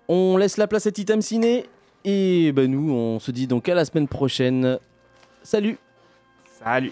on 0.07 0.37
laisse 0.37 0.57
la 0.57 0.67
place 0.67 0.85
à 0.85 0.91
Titam 0.91 1.21
Ciné. 1.21 1.65
Et 2.03 2.51
ben 2.51 2.69
nous, 2.69 2.91
on 2.91 3.19
se 3.19 3.31
dit 3.31 3.47
donc 3.47 3.69
à 3.69 3.75
la 3.75 3.85
semaine 3.85 4.07
prochaine. 4.07 4.77
Salut 5.43 5.77
Salut. 6.63 6.91